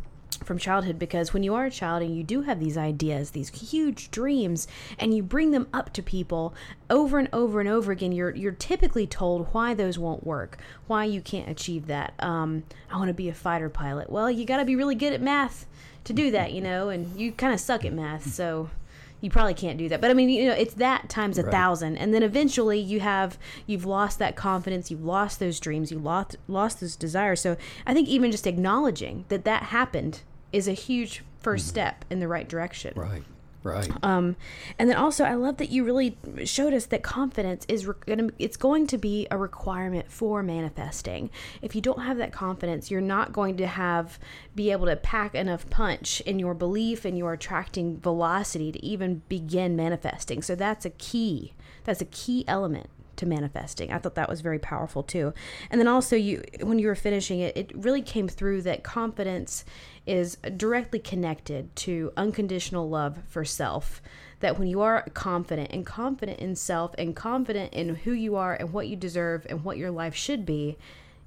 from 0.43 0.57
childhood 0.57 1.00
because 1.00 1.33
when 1.33 1.43
you 1.43 1.53
are 1.53 1.65
a 1.65 1.71
child 1.71 2.01
and 2.01 2.15
you 2.15 2.24
do 2.24 2.41
have 2.41 2.60
these 2.60 2.77
ideas, 2.77 3.31
these 3.31 3.50
huge 3.50 4.12
dreams, 4.12 4.67
and 5.00 5.15
you 5.15 5.24
bring 5.24 5.51
them 5.51 5.67
up 5.73 5.93
to 5.93 6.01
people 6.01 6.54
over 6.89 7.19
and 7.19 7.30
over 7.32 7.60
and 7.60 7.69
over 7.69 7.91
again, 7.91 8.12
you're 8.12 8.36
you're 8.36 8.51
typically 8.51 9.08
told 9.08 9.47
why 9.54 9.73
those 9.73 9.97
won't 9.97 10.25
work, 10.25 10.58
why 10.88 11.06
you 11.06 11.21
can't 11.21 11.49
achieve 11.49 11.88
that. 11.88 12.13
Um, 12.19 12.63
I 12.89 12.97
want 12.97 13.10
to 13.10 13.13
be 13.13 13.30
a 13.30 13.34
fighter 13.34 13.69
pilot. 13.69 14.10
Well, 14.10 14.30
you 14.30 14.45
got 14.45 14.58
to 14.58 14.65
be 14.65 14.75
really 14.75 14.95
good 14.95 15.13
at 15.13 15.21
math 15.21 15.65
to 16.04 16.13
do 16.13 16.32
that, 16.32 16.51
you 16.51 16.62
know, 16.62 16.89
and 16.89 17.19
you 17.19 17.32
kind 17.32 17.54
of 17.54 17.60
suck 17.60 17.86
at 17.86 17.93
math, 17.93 18.34
so 18.34 18.69
you 19.21 19.30
probably 19.30 19.54
can't 19.54 19.77
do 19.77 19.88
that. 19.89 20.01
But 20.01 20.10
I 20.10 20.13
mean, 20.13 20.30
you 20.30 20.47
know, 20.47 20.54
it's 20.54 20.73
that 20.75 21.08
times 21.08 21.38
a 21.38 21.43
right. 21.43 21.51
thousand, 21.51 21.97
and 21.97 22.13
then 22.13 22.23
eventually 22.23 22.80
you 22.80 22.99
have 22.99 23.38
you've 23.67 23.86
lost 23.86 24.19
that 24.19 24.36
confidence, 24.36 24.89
you've 24.89 25.06
lost 25.06 25.39
those 25.39 25.60
dreams, 25.60 25.91
you 25.91 25.99
lost 25.99 26.36
lost 26.47 26.82
those 26.82 26.95
desires. 26.95 27.39
So 27.39 27.56
I 27.86 27.93
think 27.93 28.10
even 28.10 28.32
just 28.32 28.47
acknowledging 28.47 29.25
that 29.30 29.45
that 29.45 29.63
happened 29.63 30.21
is 30.51 30.67
a 30.67 30.73
huge 30.73 31.23
1st 31.41 31.43
mm-hmm. 31.43 31.57
step 31.57 32.05
in 32.09 32.19
the 32.19 32.27
right 32.27 32.47
direction. 32.47 32.93
Right. 32.95 33.23
Right. 33.63 33.91
Um, 34.01 34.37
and 34.79 34.89
then 34.89 34.97
also, 34.97 35.23
I 35.23 35.35
love 35.35 35.57
that 35.57 35.69
you 35.69 35.83
really 35.83 36.17
showed 36.45 36.73
us 36.73 36.87
that 36.87 37.03
confidence 37.03 37.63
is 37.67 37.85
re- 37.85 37.93
gonna 38.07 38.29
it's 38.39 38.57
going 38.57 38.87
to 38.87 38.97
be 38.97 39.27
a 39.29 39.37
requirement 39.37 40.11
for 40.11 40.41
manifesting. 40.41 41.29
If 41.61 41.75
you 41.75 41.81
don't 41.81 42.01
have 42.01 42.17
that 42.17 42.33
confidence, 42.33 42.89
you're 42.89 43.01
not 43.01 43.33
going 43.33 43.57
to 43.57 43.67
have 43.67 44.17
be 44.55 44.71
able 44.71 44.87
to 44.87 44.95
pack 44.95 45.35
enough 45.35 45.69
punch 45.69 46.21
in 46.21 46.39
your 46.39 46.55
belief 46.55 47.05
and 47.05 47.15
your 47.15 47.33
attracting 47.33 47.99
velocity 47.99 48.71
to 48.71 48.83
even 48.83 49.21
begin 49.29 49.75
manifesting. 49.75 50.41
So 50.41 50.55
that's 50.55 50.85
a 50.85 50.91
key. 50.91 51.53
That's 51.83 52.01
a 52.01 52.05
key 52.05 52.43
element 52.47 52.89
to 53.17 53.26
manifesting. 53.26 53.91
I 53.91 53.97
thought 53.97 54.15
that 54.15 54.30
was 54.30 54.41
very 54.41 54.60
powerful 54.60 55.04
too. 55.04 55.34
And 55.69 55.80
then 55.80 55.88
also 55.88 56.15
you 56.15 56.43
when 56.62 56.80
you 56.80 56.88
were 56.88 56.95
finishing 56.95 57.39
it, 57.39 57.56
it 57.56 57.71
really 57.76 58.02
came 58.02 58.28
through 58.28 58.63
that 58.63 58.84
confidence 58.84 59.65
is 60.06 60.38
directly 60.58 61.00
connected 61.00 61.76
to 61.76 62.12
unconditional 62.17 62.89
love 62.89 63.19
for 63.28 63.45
self. 63.45 64.02
That 64.39 64.58
when 64.58 64.67
you 64.67 64.82
are 64.82 65.06
confident 65.13 65.71
and 65.71 65.86
confident 65.86 66.39
in 66.39 66.56
self 66.56 66.95
and 66.97 67.15
confident 67.15 67.74
in 67.74 67.95
who 67.95 68.12
you 68.12 68.36
are 68.36 68.56
and 68.56 68.74
what 68.74 68.88
you 68.88 68.95
deserve 68.95 69.45
and 69.50 69.63
what 69.63 69.78
your 69.78 69.91
life 69.91 70.15
should 70.15 70.45
be, 70.45 70.78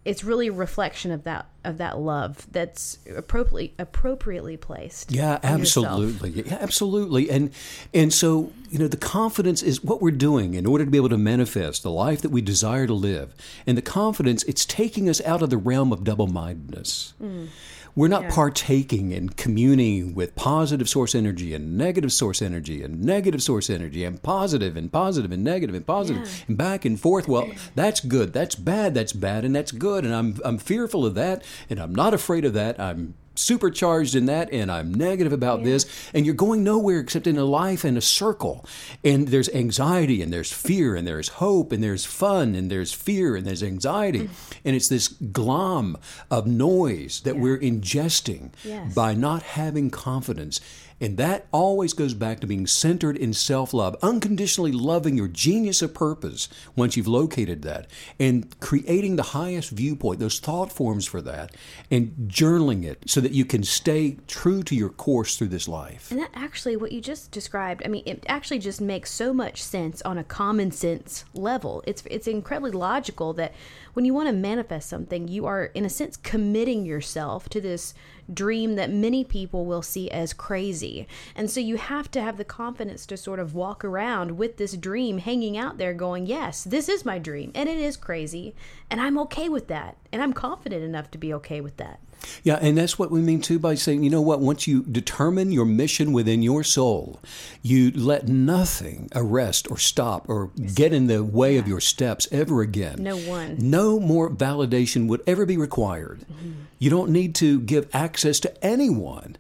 it's 0.05 0.23
really 0.23 0.49
a 0.49 0.53
reflection 0.53 1.11
of 1.11 1.25
that 1.25 1.47
of 1.64 1.79
that 1.79 1.99
love 1.99 2.47
that's 2.53 2.99
appropriately 3.17 3.75
appropriately 3.79 4.57
placed. 4.57 5.11
Yeah, 5.11 5.38
absolutely. 5.43 6.31
Yeah, 6.31 6.59
absolutely. 6.61 7.31
And 7.31 7.51
and 7.93 8.12
so, 8.12 8.53
you 8.71 8.79
know, 8.79 8.88
the 8.88 8.99
confidence 8.99 9.62
is 9.62 9.83
what 9.83 10.03
we're 10.03 10.11
doing 10.11 10.55
in 10.55 10.67
order 10.67 10.85
to 10.85 10.90
be 10.90 10.99
able 10.99 11.09
to 11.09 11.19
manifest 11.19 11.83
the 11.83 11.90
life 11.90 12.21
that 12.21 12.31
we 12.31 12.43
desire 12.43 12.87
to 12.87 12.95
live. 12.95 13.35
And 13.67 13.79
the 13.79 13.83
confidence, 13.83 14.43
it's 14.45 14.67
taking 14.67 15.09
us 15.09 15.23
out 15.23 15.43
of 15.43 15.51
the 15.51 15.57
realm 15.57 15.93
of 15.93 16.05
double-mindedness. 16.05 17.14
Mm. 17.23 17.49
We're 17.96 18.09
not 18.09 18.24
yeah. 18.24 18.30
partaking 18.30 19.12
and 19.12 19.37
communing 19.37 20.14
with 20.14 20.35
positive 20.35 20.88
source 20.88 21.14
energy 21.14 21.54
and 21.54 21.76
negative 21.78 22.12
source 22.12 22.42
energy 22.42 22.83
and 22.83 23.00
negative 23.00 23.42
source 23.42 23.70
energy 23.70 24.04
and 24.04 24.20
positive 24.22 24.76
and 24.76 24.90
positive 24.90 25.30
and 25.30 25.44
negative 25.44 25.76
and 25.76 25.87
positive 25.87 26.26
yeah. 26.26 26.44
and 26.48 26.59
back 26.59 26.85
and 26.85 26.98
forth. 26.98 27.28
Well, 27.28 27.50
that's 27.74 28.00
good. 28.00 28.33
That's 28.33 28.57
bad. 28.57 28.94
That's 28.94 29.12
bad. 29.12 29.44
And 29.44 29.54
that's 29.54 29.70
good. 29.72 30.04
And 30.04 30.14
I'm, 30.14 30.40
I'm 30.44 30.59
fearful 30.59 31.07
of 31.07 31.14
that. 31.14 31.44
And 31.70 31.78
I'm 31.78 31.94
not 31.94 32.14
afraid 32.14 32.44
of 32.44 32.52
that. 32.54 32.80
I'm 32.80 33.14
supercharged 33.35 34.14
in 34.14 34.27
that 34.27 34.53
and 34.53 34.70
I'm 34.70 34.92
negative 34.92 35.33
about 35.33 35.61
yeah. 35.61 35.66
this 35.66 36.11
and 36.14 36.25
you're 36.25 36.35
going 36.35 36.64
nowhere 36.64 37.01
except 37.01 37.27
in 37.27 37.37
a 37.37 37.44
life 37.44 37.85
in 37.85 37.97
a 37.97 38.01
circle 38.01 38.64
and 39.05 39.29
there's 39.29 39.49
anxiety 39.51 40.23
and 40.23 40.33
there's 40.33 40.53
fear 40.53 40.94
and 40.94 41.07
there's 41.07 41.29
hope 41.29 41.73
and 41.73 41.83
there's 41.83 42.05
fun 42.05 42.55
and 42.55 42.70
there's 42.70 42.92
fear 42.92 43.37
and 43.37 43.47
there's 43.47 43.62
anxiety 43.62 44.20
mm. 44.20 44.31
and 44.64 44.77
it's 44.77 44.88
this 44.88 45.09
glom 45.09 45.97
of 46.31 46.47
noise 46.47 47.20
that 47.23 47.35
yeah. 47.35 47.40
we're 47.40 47.59
ingesting 47.59 48.51
yes. 48.64 48.94
by 48.94 49.14
not 49.14 49.42
having 49.42 49.90
confidence 49.90 50.61
and 51.00 51.16
that 51.16 51.46
always 51.52 51.92
goes 51.92 52.14
back 52.14 52.40
to 52.40 52.46
being 52.46 52.66
centered 52.66 53.16
in 53.16 53.33
self 53.33 53.74
love, 53.74 53.96
unconditionally 54.02 54.72
loving 54.72 55.16
your 55.16 55.28
genius 55.28 55.83
of 55.83 55.94
purpose 55.94 56.48
once 56.76 56.96
you've 56.96 57.09
located 57.09 57.62
that, 57.62 57.88
and 58.18 58.59
creating 58.61 59.16
the 59.16 59.22
highest 59.22 59.70
viewpoint, 59.70 60.20
those 60.20 60.38
thought 60.38 60.72
forms 60.72 61.07
for 61.07 61.20
that, 61.22 61.54
and 61.90 62.14
journaling 62.28 62.85
it 62.85 63.02
so 63.07 63.20
that 63.20 63.33
you 63.33 63.44
can 63.44 63.62
stay 63.62 64.16
true 64.26 64.62
to 64.62 64.74
your 64.74 64.88
course 64.88 65.37
through 65.37 65.48
this 65.48 65.68
life. 65.68 66.11
And 66.11 66.20
that 66.20 66.30
actually, 66.35 66.76
what 66.76 66.92
you 66.92 67.00
just 67.00 67.30
described, 67.30 67.83
I 67.85 67.88
mean, 67.88 68.04
it 68.07 68.24
actually 68.28 68.61
just 68.61 68.80
makes 68.80 69.11
so 69.11 69.35
much 69.35 69.62
sense 69.62 70.00
on 70.02 70.18
a 70.18 70.24
common 70.24 70.70
sense 70.70 71.24
level. 71.35 71.83
It's, 71.87 72.02
it's 72.11 72.26
incredibly 72.26 72.70
logical 72.70 73.33
that 73.35 73.52
when 73.94 74.04
you 74.04 74.14
want 74.14 74.28
to 74.28 74.33
manifest 74.33 74.88
something, 74.88 75.28
you 75.28 75.46
are, 75.46 75.66
in 75.66 75.85
a 75.85 75.90
sense, 75.90 76.16
committing 76.16 76.85
yourself 76.85 77.48
to 77.50 77.61
this 77.61 77.94
dream 78.32 78.76
that 78.76 78.90
many 78.90 79.24
people 79.24 79.66
will 79.66 79.82
see 79.82 80.10
as 80.10 80.32
crazy. 80.32 81.06
And 81.34 81.50
so 81.50 81.60
you 81.60 81.76
have 81.76 82.10
to 82.12 82.22
have 82.22 82.37
the 82.37 82.44
confidence 82.44 83.06
to 83.06 83.16
sort 83.16 83.40
of 83.40 83.54
walk 83.54 83.84
around 83.84 84.38
with 84.38 84.56
this 84.56 84.76
dream 84.76 85.18
hanging 85.18 85.56
out 85.56 85.78
there 85.78 85.94
going, 85.94 86.26
yes, 86.26 86.64
this 86.64 86.88
is 86.88 87.04
my 87.04 87.18
dream 87.18 87.52
and 87.54 87.68
it 87.68 87.78
is 87.78 87.96
crazy. 87.96 88.54
And 88.90 89.00
I'm 89.00 89.18
okay 89.18 89.48
with 89.48 89.68
that. 89.68 89.96
And 90.14 90.22
I'm 90.22 90.33
confident 90.33 90.85
enough 90.85 91.11
to 91.11 91.18
be 91.18 91.35
okay 91.35 91.61
with 91.61 91.77
that. 91.79 91.98
Yeah, 92.44 92.61
and 92.62 92.79
that's 92.79 93.00
what 93.00 93.11
we 93.11 93.20
mean 93.20 93.40
too 93.40 93.59
by 93.59 93.74
saying, 93.74 94.05
you 94.05 94.11
know 94.11 94.20
what, 94.22 94.38
once 94.38 94.68
you 94.68 94.85
determine 94.85 95.50
your 95.50 95.64
mission 95.64 96.12
within 96.12 96.40
your 96.40 96.62
soul, 96.62 97.20
you 97.62 97.90
let 97.90 98.29
nothing 98.29 99.09
arrest 99.12 99.68
or 99.72 99.77
stop 99.77 100.29
or 100.29 100.53
get 100.72 100.92
in 100.92 101.09
the 101.09 101.24
way 101.24 101.55
yeah. 101.55 101.59
of 101.59 101.66
your 101.66 101.81
steps 101.81 102.29
ever 102.31 102.61
again. 102.61 103.03
No 103.03 103.16
one. 103.16 103.57
No 103.59 103.98
more 103.98 104.31
validation 104.31 105.09
would 105.09 105.20
ever 105.27 105.44
be 105.44 105.57
required. 105.57 106.20
Mm-hmm. 106.20 106.53
You 106.79 106.90
don't 106.90 107.11
need 107.11 107.35
to 107.35 107.59
give 107.59 107.92
access 107.92 108.38
to 108.38 108.64
anyone 108.64 109.37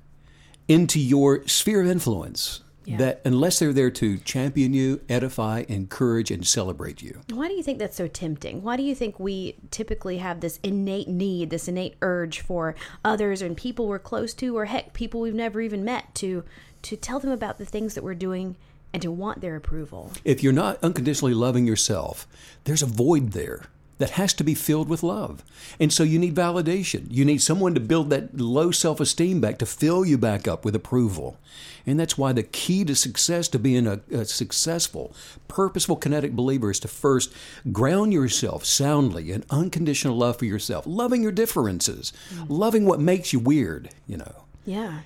into 0.66 0.98
your 0.98 1.46
sphere 1.46 1.82
of 1.82 1.86
influence 1.86 2.62
Yeah. 2.86 2.98
that 2.98 3.22
unless 3.24 3.58
they're 3.58 3.72
there 3.72 3.90
to 3.92 4.18
champion 4.18 4.74
you, 4.74 5.00
edify, 5.08 5.64
encourage, 5.68 6.30
and 6.30 6.46
celebrate 6.46 7.02
you. 7.02 7.20
Why 7.30 7.48
do 7.48 7.54
you 7.54 7.62
think 7.62 7.78
that's 7.78 7.96
so 7.96 8.08
tempting? 8.08 8.62
Why 8.62 8.76
do 8.76 8.82
you 8.82 8.94
think 8.94 9.18
we 9.18 9.56
typically 9.70 10.18
have 10.18 10.40
this 10.40 10.60
innate 10.62 11.08
need, 11.08 11.50
this 11.50 11.68
innate 11.68 11.96
urge 12.02 12.40
for 12.40 12.74
others 13.04 13.40
and 13.42 13.56
people 13.56 13.86
we're 13.86 13.98
close 13.98 14.34
to, 14.34 14.56
or 14.56 14.66
heck, 14.66 14.92
people 14.92 15.20
we've 15.20 15.34
never 15.34 15.60
even 15.60 15.84
met, 15.84 16.14
to 16.16 16.44
to 16.82 16.96
tell 16.96 17.18
them 17.18 17.30
about 17.30 17.56
the 17.56 17.64
things 17.64 17.94
that 17.94 18.04
we're 18.04 18.14
doing 18.14 18.56
and 18.92 19.02
to 19.02 19.10
want 19.10 19.40
their 19.40 19.56
approval? 19.56 20.12
If 20.24 20.42
you're 20.42 20.52
not 20.52 20.78
unconditionally 20.82 21.34
loving 21.34 21.66
yourself, 21.66 22.26
there's 22.64 22.82
a 22.82 22.86
void 22.86 23.32
there 23.32 23.62
that 23.98 24.10
has 24.10 24.34
to 24.34 24.44
be 24.44 24.54
filled 24.54 24.88
with 24.88 25.02
love. 25.02 25.44
And 25.78 25.92
so 25.92 26.02
you 26.02 26.18
need 26.18 26.34
validation. 26.34 27.06
You 27.10 27.24
need 27.24 27.42
someone 27.42 27.74
to 27.74 27.80
build 27.80 28.10
that 28.10 28.36
low 28.38 28.70
self 28.70 29.00
esteem 29.00 29.40
back, 29.40 29.58
to 29.58 29.66
fill 29.66 30.04
you 30.04 30.18
back 30.18 30.48
up 30.48 30.64
with 30.64 30.74
approval. 30.74 31.38
And 31.86 32.00
that's 32.00 32.16
why 32.16 32.32
the 32.32 32.42
key 32.42 32.84
to 32.84 32.94
success, 32.94 33.46
to 33.48 33.58
being 33.58 33.86
a, 33.86 34.00
a 34.10 34.24
successful, 34.24 35.14
purposeful, 35.48 35.96
kinetic 35.96 36.32
believer, 36.32 36.70
is 36.70 36.80
to 36.80 36.88
first 36.88 37.32
ground 37.72 38.12
yourself 38.12 38.64
soundly 38.64 39.30
in 39.30 39.44
unconditional 39.50 40.16
love 40.16 40.38
for 40.38 40.46
yourself, 40.46 40.86
loving 40.86 41.22
your 41.22 41.32
differences, 41.32 42.12
mm. 42.34 42.46
loving 42.48 42.86
what 42.86 43.00
makes 43.00 43.32
you 43.32 43.38
weird, 43.38 43.90
you 44.06 44.16
know. 44.16 44.44
Yeah. 44.64 45.00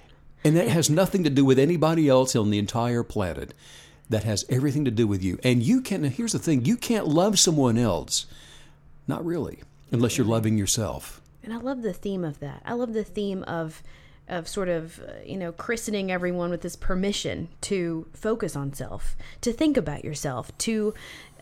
And 0.44 0.56
that 0.56 0.68
has 0.68 0.88
nothing 0.88 1.24
to 1.24 1.30
do 1.30 1.44
with 1.44 1.58
anybody 1.58 2.08
else 2.08 2.36
on 2.36 2.50
the 2.50 2.58
entire 2.58 3.02
planet. 3.02 3.52
That 4.08 4.24
has 4.24 4.46
everything 4.48 4.86
to 4.86 4.90
do 4.90 5.06
with 5.06 5.22
you. 5.22 5.38
And 5.44 5.62
you 5.62 5.82
can, 5.82 6.02
here's 6.04 6.32
the 6.32 6.38
thing 6.38 6.64
you 6.64 6.78
can't 6.78 7.06
love 7.06 7.38
someone 7.38 7.76
else. 7.76 8.24
Not 9.08 9.24
really, 9.24 9.62
unless 9.90 10.16
you're 10.16 10.26
loving 10.26 10.58
yourself. 10.58 11.20
And 11.42 11.52
I 11.52 11.56
love 11.56 11.82
the 11.82 11.94
theme 11.94 12.24
of 12.24 12.40
that. 12.40 12.62
I 12.64 12.74
love 12.74 12.92
the 12.92 13.04
theme 13.04 13.42
of 13.44 13.82
of 14.28 14.46
sort 14.46 14.68
of 14.68 15.00
uh, 15.00 15.12
you 15.24 15.38
know 15.38 15.50
christening 15.50 16.12
everyone 16.12 16.50
with 16.50 16.60
this 16.60 16.76
permission 16.76 17.48
to 17.62 18.06
focus 18.12 18.54
on 18.54 18.72
self, 18.72 19.16
to 19.40 19.52
think 19.52 19.76
about 19.76 20.04
yourself, 20.04 20.56
to 20.58 20.92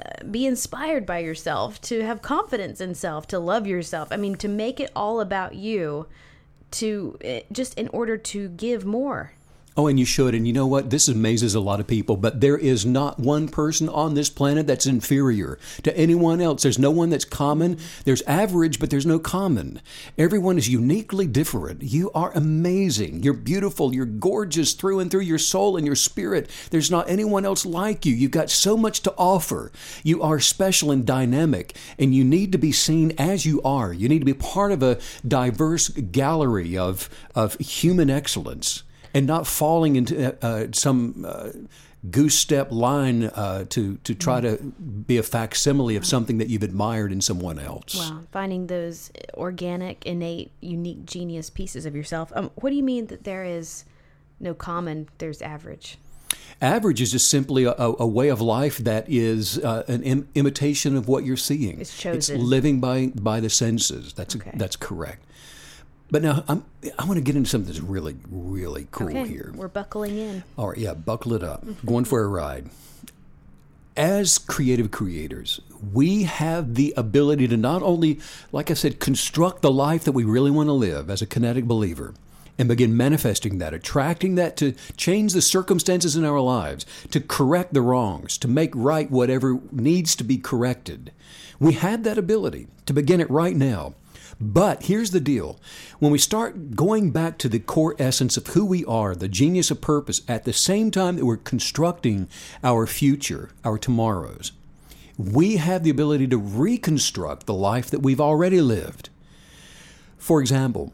uh, 0.01 0.25
be 0.25 0.47
inspired 0.47 1.05
by 1.05 1.19
yourself, 1.19 1.81
to 1.81 2.05
have 2.05 2.23
confidence 2.23 2.81
in 2.81 2.95
self, 2.95 3.27
to 3.27 3.39
love 3.39 3.67
yourself. 3.67 4.09
I 4.13 4.17
mean, 4.17 4.37
to 4.37 4.49
make 4.49 4.79
it 4.79 4.93
all 4.95 5.21
about 5.21 5.57
you, 5.57 6.07
to 6.73 7.19
uh, 7.25 7.41
just 7.51 7.75
in 7.75 7.89
order 7.89 8.17
to 8.17 8.49
give 8.51 8.85
more. 8.85 9.33
Oh, 9.79 9.89
and 9.89 9.99
you 9.99 10.07
should. 10.07 10.35
And 10.35 10.47
you 10.47 10.55
know 10.55 10.67
what? 10.67 10.89
This 10.89 11.07
amazes 11.07 11.55
a 11.55 11.61
lot 11.61 11.81
of 11.81 11.87
people, 11.87 12.17
but 12.17 12.41
there 12.41 12.57
is 12.57 12.87
not 12.87 13.21
one 13.21 13.47
person 13.47 13.91
on 13.91 14.15
this 14.15 14.31
planet 14.31 14.67
that's 14.67 14.87
inferior 14.87 15.59
to 15.83 15.95
anyone 15.95 16.41
else. 16.41 16.63
There's 16.63 16.79
no 16.79 16.91
one 16.91 17.11
that's 17.11 17.27
common. 17.27 17.79
There's 18.05 18.23
average, 18.23 18.81
but 18.81 18.89
there's 18.89 19.05
no 19.05 19.19
common. 19.19 19.83
Everyone 20.17 20.57
is 20.57 20.71
uniquely 20.71 21.27
different. 21.27 21.83
You 21.83 22.11
are 22.15 22.33
amazing. 22.33 23.23
You're 23.23 23.35
beautiful. 23.35 23.95
You're 23.95 24.07
gorgeous 24.07 24.73
through 24.73 25.01
and 25.01 25.11
through 25.11 25.21
your 25.21 25.37
soul 25.37 25.77
and 25.77 25.85
your 25.85 25.95
spirit. 25.95 26.49
There's 26.71 26.91
not 26.91 27.11
anyone 27.11 27.45
else 27.45 27.67
like 27.67 28.07
you. 28.07 28.15
You've 28.15 28.31
got 28.31 28.49
so 28.49 28.79
much 28.79 29.03
to 29.03 29.15
offer. 29.19 29.73
You 30.03 30.23
are 30.23 30.41
special 30.41 30.91
and 30.91 31.05
dynamic, 31.05 31.77
and 31.99 32.15
you 32.15 32.25
need 32.25 32.51
to 32.53 32.59
be 32.59 32.73
seen 32.73 33.13
as 33.19 33.45
you 33.45 33.61
are. 33.61 33.93
You 33.93 34.09
need 34.09 34.21
to 34.21 34.25
be 34.25 34.33
part 34.33 34.73
of 34.73 34.83
a 34.83 34.99
diverse 35.27 35.91
gallery 35.91 36.79
of, 36.79 37.11
of 37.35 37.59
human 37.59 38.09
excellence 38.09 38.85
and 39.17 39.27
not 39.27 39.47
falling 39.47 39.97
into 39.97 40.37
uh, 40.45 40.67
some 40.73 41.25
uh, 41.27 41.49
goose 42.11 42.39
step 42.39 42.71
line 42.71 43.25
uh, 43.25 43.65
to 43.71 43.97
to 44.05 44.15
try 44.15 44.43
to 44.43 44.57
be 45.07 45.17
a 45.17 45.23
facsimile 45.23 45.97
of 45.97 46.05
something 46.05 46.37
that 46.39 46.49
you've 46.49 46.63
admired 46.63 47.11
in 47.13 47.21
someone 47.23 47.59
else. 47.59 47.97
Wow, 47.97 48.21
finding 48.31 48.67
those 48.67 49.11
organic, 49.35 50.05
innate, 50.05 50.51
unique, 50.61 51.07
genius 51.07 51.49
pieces 51.49 51.87
of 51.87 51.97
yourself. 51.97 52.31
Um, 52.37 52.51
what 52.57 52.71
do 52.71 52.77
you 52.77 52.83
mean 52.83 53.07
that 53.07 53.25
there 53.25 53.45
is 53.45 53.85
no 54.39 54.53
common? 54.53 55.09
There's 55.17 55.41
average. 55.41 55.97
Average 56.61 57.01
is 57.01 57.13
just 57.13 57.31
simply 57.31 57.65
a, 57.65 57.73
a, 57.73 57.95
a 58.01 58.07
way 58.07 58.29
of 58.29 58.41
life 58.41 58.79
that 58.79 59.07
is 59.09 59.59
uh, 59.59 59.83
an 59.89 60.03
Im- 60.03 60.29
imitation 60.35 60.95
of 60.97 61.09
what 61.09 61.25
you're 61.25 61.37
seeing. 61.37 61.81
It's 61.81 61.97
chosen. 61.97 62.37
It's 62.37 62.45
living 62.45 62.81
by 62.81 63.13
by 63.15 63.41
the 63.41 63.49
senses. 63.49 64.13
That's 64.13 64.37
Okay. 64.37 64.53
that's 64.55 64.77
correct. 64.77 65.23
But 66.11 66.23
now 66.23 66.45
I'm, 66.47 66.65
I 66.99 67.05
want 67.05 67.17
to 67.17 67.21
get 67.21 67.35
into 67.37 67.49
something 67.49 67.67
that's 67.73 67.83
really 67.83 68.17
really 68.31 68.87
cool 68.91 69.09
Okay, 69.09 69.27
here. 69.27 69.53
we're 69.55 69.69
buckling 69.69 70.17
in. 70.19 70.45
All 70.57 70.69
right, 70.69 70.79
yeah, 70.79 70.95
buckle 70.95 71.35
it 71.35 71.43
up. 71.43 71.65
Mm-hmm. 71.67 71.87
Going 71.87 72.05
for 72.05 72.23
a 72.23 72.29
ride. 72.29 72.67
As 73.97 74.37
creative 74.37 74.91
creators, 74.91 75.59
we 75.93 76.25
have 76.25 76.75
the 76.75 76.93
ability 76.99 77.49
to 77.49 77.57
not 77.57 77.83
only, 77.83 78.21
like 78.53 78.71
I 78.71 78.75
said, 78.75 79.01
construct 79.01 79.63
the 79.63 79.71
life 79.71 80.05
that 80.05 80.13
we 80.13 80.23
really 80.23 80.51
want 80.51 80.69
to 80.69 80.75
live 80.75 81.09
as 81.09 81.23
a 81.23 81.27
kinetic 81.27 81.65
believer 81.65 82.13
and 82.59 82.69
begin 82.69 82.95
manifesting 82.95 83.57
that, 83.59 83.73
attracting 83.73 84.35
that 84.35 84.57
to 84.59 84.73
change 84.99 85.33
the 85.33 85.41
circumstances 85.41 86.15
in 86.15 86.25
our 86.27 86.41
lives, 86.41 86.85
to 87.11 87.21
correct 87.21 87.73
the 87.73 87.81
wrongs, 87.81 88.37
to 88.39 88.49
make 88.49 88.71
right 88.75 89.11
whatever 89.11 89.61
needs 89.73 90.15
to 90.17 90.25
be 90.25 90.37
corrected. 90.37 91.11
We 91.59 91.73
have 91.73 92.03
that 92.05 92.19
ability 92.19 92.67
to 92.85 92.93
begin 92.93 93.21
it 93.21 93.31
right 93.31 93.57
now. 93.57 93.95
But 94.41 94.85
here's 94.85 95.13
the 95.13 95.21
deal. 95.21 95.59
When 95.99 96.13
we 96.13 96.19
start 96.19 96.77
going 96.77 97.11
back 97.11 97.39
to 97.39 97.49
the 97.49 97.59
core 97.59 97.97
essence 97.99 98.37
of 98.37 98.49
who 98.49 98.67
we 98.67 98.85
are, 98.85 99.15
the 99.15 99.29
genius 99.29 99.71
of 99.71 99.81
purpose, 99.81 100.21
at 100.29 100.45
the 100.45 100.53
same 100.53 100.91
time 100.91 101.17
that 101.17 101.25
we're 101.25 101.39
constructing 101.39 102.29
our 102.63 102.87
future, 102.87 103.51
our 103.65 103.79
tomorrows, 103.79 104.53
we 105.17 105.57
have 105.57 105.83
the 105.83 105.91
ability 105.91 106.27
to 106.29 106.37
reconstruct 106.37 107.47
the 107.47 107.55
life 107.55 107.91
that 107.91 108.01
we've 108.03 108.21
already 108.21 108.61
lived. 108.61 109.09
For 110.19 110.41
example, 110.41 110.93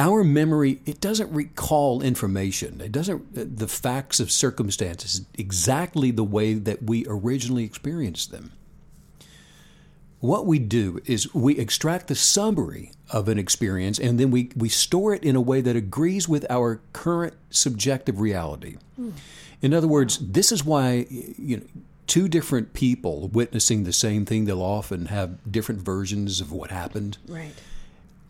our 0.00 0.24
memory 0.24 0.80
it 0.86 1.00
doesn't 1.00 1.32
recall 1.32 2.02
information. 2.02 2.80
It 2.80 2.90
doesn't 2.90 3.56
the 3.58 3.68
facts 3.68 4.18
of 4.18 4.32
circumstances 4.32 5.24
exactly 5.34 6.10
the 6.10 6.24
way 6.24 6.54
that 6.54 6.82
we 6.82 7.06
originally 7.08 7.62
experienced 7.62 8.32
them 8.32 8.50
what 10.24 10.46
we 10.46 10.58
do 10.58 11.00
is 11.04 11.32
we 11.34 11.58
extract 11.58 12.08
the 12.08 12.14
summary 12.14 12.90
of 13.10 13.28
an 13.28 13.38
experience 13.38 13.98
and 13.98 14.18
then 14.18 14.30
we, 14.30 14.50
we 14.56 14.70
store 14.70 15.12
it 15.12 15.22
in 15.22 15.36
a 15.36 15.40
way 15.40 15.60
that 15.60 15.76
agrees 15.76 16.26
with 16.26 16.46
our 16.48 16.80
current 16.94 17.34
subjective 17.50 18.18
reality. 18.20 18.78
In 19.60 19.74
other 19.74 19.86
words, 19.86 20.18
this 20.18 20.50
is 20.50 20.64
why 20.64 21.06
you 21.10 21.58
know 21.58 21.62
two 22.06 22.26
different 22.28 22.72
people 22.72 23.28
witnessing 23.28 23.84
the 23.84 23.92
same 23.92 24.24
thing 24.24 24.46
they'll 24.46 24.62
often 24.62 25.06
have 25.06 25.52
different 25.52 25.82
versions 25.82 26.40
of 26.40 26.50
what 26.50 26.70
happened. 26.70 27.18
Right. 27.28 27.52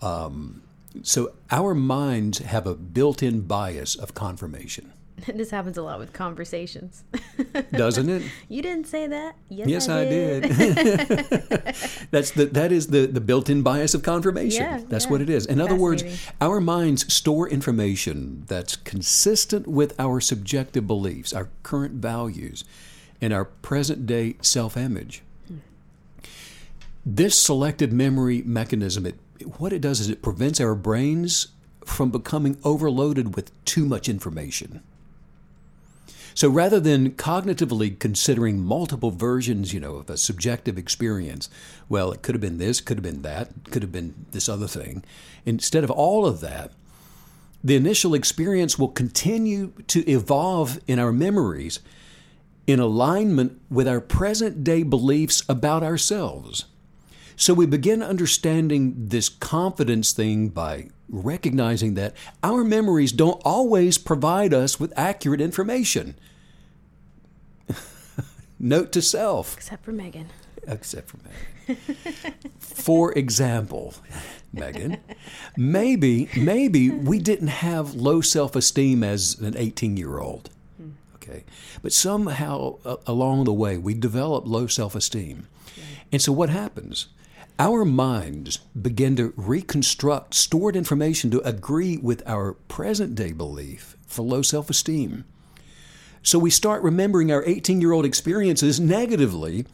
Um, 0.02 0.62
so 1.02 1.32
our 1.52 1.74
minds 1.74 2.38
have 2.38 2.66
a 2.66 2.74
built-in 2.74 3.42
bias 3.42 3.94
of 3.94 4.14
confirmation, 4.14 4.92
this 5.34 5.50
happens 5.50 5.76
a 5.76 5.82
lot 5.82 5.98
with 5.98 6.12
conversations. 6.12 7.04
doesn't 7.72 8.08
it? 8.08 8.22
you 8.48 8.62
didn't 8.62 8.86
say 8.86 9.06
that. 9.06 9.36
Yes, 9.48 9.68
Yes, 9.68 9.88
I, 9.88 10.00
I 10.00 10.04
did. 10.04 10.42
That's 12.10 12.30
the 12.32 12.48
that 12.52 12.72
is 12.72 12.88
the 12.88 13.06
the 13.06 13.20
built-in 13.20 13.62
bias 13.62 13.94
of 13.94 14.02
confirmation. 14.02 14.62
Yeah, 14.62 14.80
that's 14.88 15.04
yeah. 15.06 15.10
what 15.10 15.20
it 15.20 15.30
is. 15.30 15.46
In 15.46 15.60
other 15.60 15.74
words, 15.74 16.04
our 16.40 16.60
minds 16.60 17.12
store 17.12 17.48
information 17.48 18.44
that's 18.46 18.76
consistent 18.76 19.66
with 19.66 19.98
our 19.98 20.20
subjective 20.20 20.86
beliefs, 20.86 21.32
our 21.32 21.48
current 21.62 21.94
values, 21.94 22.64
and 23.20 23.32
our 23.32 23.44
present-day 23.44 24.36
self-image. 24.40 25.22
This 27.06 27.38
selective 27.38 27.92
memory 27.92 28.42
mechanism, 28.44 29.06
it 29.06 29.16
what 29.58 29.72
it 29.72 29.80
does 29.80 30.00
is 30.00 30.08
it 30.08 30.22
prevents 30.22 30.60
our 30.60 30.74
brains 30.74 31.48
from 31.84 32.10
becoming 32.10 32.56
overloaded 32.64 33.34
with 33.34 33.52
too 33.64 33.84
much 33.84 34.08
information. 34.08 34.82
So 36.34 36.48
rather 36.48 36.80
than 36.80 37.12
cognitively 37.12 37.98
considering 37.98 38.60
multiple 38.60 39.12
versions, 39.12 39.72
you 39.72 39.80
know, 39.80 39.96
of 39.96 40.10
a 40.10 40.16
subjective 40.16 40.76
experience, 40.76 41.48
well, 41.88 42.10
it 42.10 42.22
could 42.22 42.34
have 42.34 42.42
been 42.42 42.58
this, 42.58 42.80
could 42.80 42.96
have 42.98 43.04
been 43.04 43.22
that, 43.22 43.50
could 43.70 43.82
have 43.82 43.92
been 43.92 44.26
this 44.32 44.48
other 44.48 44.66
thing. 44.66 45.04
Instead 45.46 45.84
of 45.84 45.90
all 45.90 46.26
of 46.26 46.40
that, 46.40 46.72
the 47.62 47.76
initial 47.76 48.14
experience 48.14 48.78
will 48.78 48.88
continue 48.88 49.72
to 49.86 50.06
evolve 50.10 50.80
in 50.86 50.98
our 50.98 51.12
memories 51.12 51.78
in 52.66 52.80
alignment 52.80 53.60
with 53.70 53.86
our 53.86 54.00
present 54.00 54.64
day 54.64 54.82
beliefs 54.82 55.42
about 55.48 55.82
ourselves. 55.82 56.64
So 57.36 57.54
we 57.54 57.66
begin 57.66 58.02
understanding 58.02 58.94
this 58.96 59.28
confidence 59.28 60.12
thing 60.12 60.48
by 60.48 60.88
recognizing 61.08 61.94
that 61.94 62.14
our 62.42 62.64
memories 62.64 63.12
don't 63.12 63.40
always 63.44 63.98
provide 63.98 64.52
us 64.54 64.78
with 64.80 64.92
accurate 64.96 65.40
information. 65.40 66.14
Note 68.58 68.92
to 68.92 69.02
self, 69.02 69.56
Except 69.56 69.84
for 69.84 69.92
Megan. 69.92 70.28
except 70.66 71.08
for 71.10 71.18
Megan. 71.18 71.76
for 72.58 73.12
example, 73.12 73.94
Megan, 74.52 74.98
maybe 75.56 76.28
maybe 76.36 76.90
we 76.90 77.18
didn't 77.18 77.48
have 77.48 77.94
low 77.94 78.20
self-esteem 78.20 79.02
as 79.02 79.38
an 79.40 79.54
18-year-old. 79.54 80.50
Okay. 81.16 81.44
But 81.82 81.92
somehow 81.92 82.78
uh, 82.84 82.96
along 83.06 83.44
the 83.44 83.52
way 83.52 83.78
we 83.78 83.94
develop 83.94 84.46
low 84.46 84.66
self-esteem. 84.66 85.48
And 86.12 86.20
so 86.22 86.32
what 86.32 86.50
happens? 86.50 87.08
Our 87.58 87.84
minds 87.84 88.58
begin 88.80 89.14
to 89.14 89.32
reconstruct 89.36 90.34
stored 90.34 90.74
information 90.74 91.30
to 91.30 91.40
agree 91.46 91.96
with 91.96 92.20
our 92.26 92.54
present 92.54 93.14
day 93.14 93.30
belief 93.30 93.96
for 94.08 94.22
low 94.22 94.42
self 94.42 94.70
esteem. 94.70 95.24
So 96.20 96.36
we 96.36 96.50
start 96.50 96.82
remembering 96.82 97.30
our 97.30 97.44
18 97.46 97.80
year 97.80 97.92
old 97.92 98.04
experiences 98.04 98.80
negatively 98.80 99.66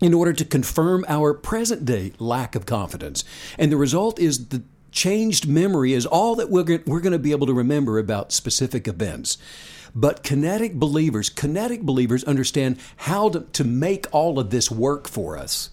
in 0.00 0.14
order 0.14 0.32
to 0.32 0.44
confirm 0.44 1.04
our 1.06 1.32
present 1.32 1.84
day 1.84 2.12
lack 2.18 2.56
of 2.56 2.66
confidence. 2.66 3.22
And 3.56 3.70
the 3.70 3.76
result 3.76 4.18
is 4.18 4.48
the 4.48 4.64
changed 4.90 5.46
memory 5.46 5.92
is 5.92 6.06
all 6.06 6.34
that 6.34 6.50
we're, 6.50 6.64
going 6.64 7.12
to 7.12 7.18
be 7.20 7.30
able 7.30 7.46
to 7.46 7.54
remember 7.54 8.00
about 8.00 8.32
specific 8.32 8.88
events. 8.88 9.38
But 9.94 10.24
kinetic 10.24 10.74
believers, 10.74 11.30
kinetic 11.30 11.82
believers 11.82 12.24
understand 12.24 12.78
how 12.96 13.28
to, 13.28 13.40
to 13.52 13.62
make 13.62 14.06
all 14.12 14.40
of 14.40 14.50
this 14.50 14.72
work 14.72 15.06
for 15.06 15.38
us. 15.38 15.70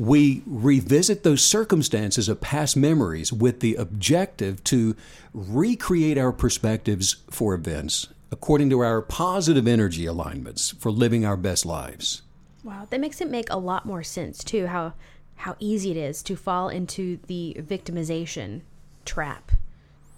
We 0.00 0.42
revisit 0.46 1.24
those 1.24 1.44
circumstances 1.44 2.30
of 2.30 2.40
past 2.40 2.74
memories 2.74 3.34
with 3.34 3.60
the 3.60 3.74
objective 3.74 4.64
to 4.64 4.96
recreate 5.34 6.16
our 6.16 6.32
perspectives 6.32 7.16
for 7.28 7.52
events 7.52 8.08
according 8.32 8.70
to 8.70 8.78
our 8.78 9.02
positive 9.02 9.66
energy 9.66 10.06
alignments 10.06 10.70
for 10.70 10.90
living 10.90 11.26
our 11.26 11.36
best 11.36 11.66
lives. 11.66 12.22
Wow, 12.64 12.86
that 12.88 12.98
makes 12.98 13.20
it 13.20 13.28
make 13.28 13.50
a 13.50 13.58
lot 13.58 13.84
more 13.84 14.02
sense 14.02 14.42
too. 14.42 14.68
How 14.68 14.94
how 15.36 15.56
easy 15.58 15.90
it 15.90 15.98
is 15.98 16.22
to 16.22 16.34
fall 16.34 16.70
into 16.70 17.18
the 17.26 17.58
victimization 17.58 18.62
trap 19.04 19.52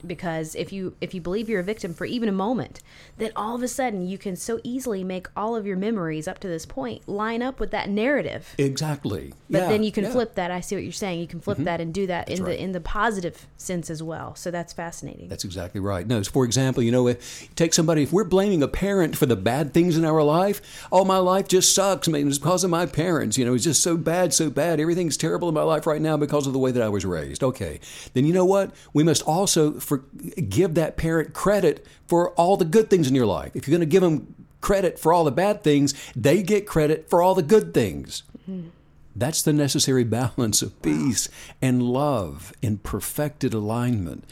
because 0.06 0.54
if 0.54 0.72
you 0.72 0.94
if 1.00 1.14
you 1.14 1.20
believe 1.20 1.48
you're 1.48 1.60
a 1.60 1.64
victim 1.64 1.94
for 1.94 2.04
even 2.04 2.28
a 2.28 2.32
moment 2.32 2.80
then 3.18 3.30
all 3.36 3.54
of 3.54 3.62
a 3.62 3.68
sudden 3.68 4.06
you 4.06 4.18
can 4.18 4.36
so 4.36 4.60
easily 4.64 5.04
make 5.04 5.26
all 5.36 5.54
of 5.54 5.66
your 5.66 5.76
memories 5.76 6.26
up 6.26 6.38
to 6.40 6.48
this 6.48 6.66
point 6.66 7.06
line 7.08 7.42
up 7.42 7.60
with 7.60 7.70
that 7.70 7.88
narrative. 7.88 8.54
Exactly. 8.58 9.32
But 9.50 9.58
yeah, 9.58 9.68
then 9.68 9.82
you 9.82 9.92
can 9.92 10.04
yeah. 10.04 10.12
flip 10.12 10.34
that. 10.34 10.50
I 10.50 10.60
see 10.60 10.76
what 10.76 10.82
you're 10.82 10.92
saying. 10.92 11.20
You 11.20 11.26
can 11.26 11.40
flip 11.40 11.58
mm-hmm. 11.58 11.64
that 11.64 11.80
and 11.80 11.92
do 11.92 12.06
that 12.06 12.26
that's 12.26 12.40
in 12.40 12.46
right. 12.46 12.52
the 12.52 12.62
in 12.62 12.72
the 12.72 12.80
positive 12.80 13.46
sense 13.56 13.90
as 13.90 14.02
well. 14.02 14.34
So 14.34 14.50
that's 14.50 14.72
fascinating. 14.72 15.28
That's 15.28 15.44
exactly 15.44 15.80
right. 15.80 16.06
No 16.06 16.22
for 16.22 16.44
example 16.44 16.82
you 16.82 16.92
know 16.92 17.08
if 17.08 17.54
take 17.54 17.74
somebody 17.74 18.02
if 18.02 18.12
we're 18.12 18.24
blaming 18.24 18.62
a 18.62 18.68
parent 18.68 19.16
for 19.16 19.26
the 19.26 19.36
bad 19.36 19.74
things 19.74 19.96
in 19.96 20.04
our 20.04 20.22
life 20.22 20.86
oh 20.92 21.04
my 21.04 21.16
life 21.16 21.48
just 21.48 21.74
sucks 21.74 22.08
I 22.08 22.12
mean, 22.12 22.28
it's 22.28 22.38
because 22.38 22.64
of 22.64 22.70
my 22.70 22.86
parents. 22.86 23.36
You 23.36 23.44
know 23.44 23.54
it's 23.54 23.64
just 23.64 23.82
so 23.82 23.96
bad 23.96 24.32
so 24.32 24.50
bad. 24.50 24.80
Everything's 24.80 25.16
terrible 25.16 25.48
in 25.48 25.54
my 25.54 25.62
life 25.62 25.86
right 25.86 26.00
now 26.00 26.16
because 26.16 26.46
of 26.46 26.52
the 26.52 26.58
way 26.58 26.70
that 26.70 26.82
i 26.82 26.88
was 26.88 27.04
raised. 27.04 27.42
Okay. 27.42 27.80
Then 28.14 28.24
you 28.24 28.32
know 28.32 28.44
what? 28.44 28.72
We 28.92 29.02
must 29.02 29.22
also 29.22 29.72
for, 29.92 30.40
give 30.40 30.74
that 30.74 30.96
parent 30.96 31.34
credit 31.34 31.86
for 32.06 32.30
all 32.30 32.56
the 32.56 32.64
good 32.64 32.88
things 32.88 33.08
in 33.08 33.14
your 33.14 33.26
life. 33.26 33.52
If 33.54 33.66
you're 33.66 33.76
going 33.76 33.88
to 33.88 33.92
give 33.92 34.02
them 34.02 34.34
credit 34.60 34.98
for 34.98 35.12
all 35.12 35.24
the 35.24 35.30
bad 35.30 35.62
things, 35.62 35.94
they 36.16 36.42
get 36.42 36.66
credit 36.66 37.10
for 37.10 37.20
all 37.20 37.34
the 37.34 37.42
good 37.42 37.74
things. 37.74 38.22
Mm-hmm. 38.48 38.68
That's 39.14 39.42
the 39.42 39.52
necessary 39.52 40.04
balance 40.20 40.62
of 40.62 40.80
peace 40.80 41.28
and 41.60 41.82
love 41.82 42.52
in 42.62 42.78
perfected 42.78 43.52
alignment. 43.52 44.24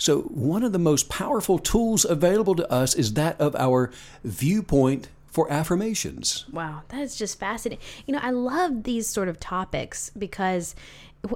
So, 0.00 0.20
one 0.22 0.62
of 0.62 0.72
the 0.72 0.78
most 0.78 1.08
powerful 1.08 1.58
tools 1.58 2.04
available 2.04 2.54
to 2.54 2.70
us 2.70 2.94
is 2.94 3.14
that 3.14 3.40
of 3.40 3.56
our 3.56 3.90
viewpoint 4.22 5.08
for 5.26 5.50
affirmations. 5.52 6.44
Wow, 6.52 6.82
that 6.88 7.00
is 7.00 7.16
just 7.16 7.38
fascinating. 7.38 7.84
You 8.06 8.14
know, 8.14 8.20
I 8.22 8.30
love 8.30 8.84
these 8.84 9.08
sort 9.08 9.28
of 9.28 9.40
topics 9.40 10.10
because 10.16 10.76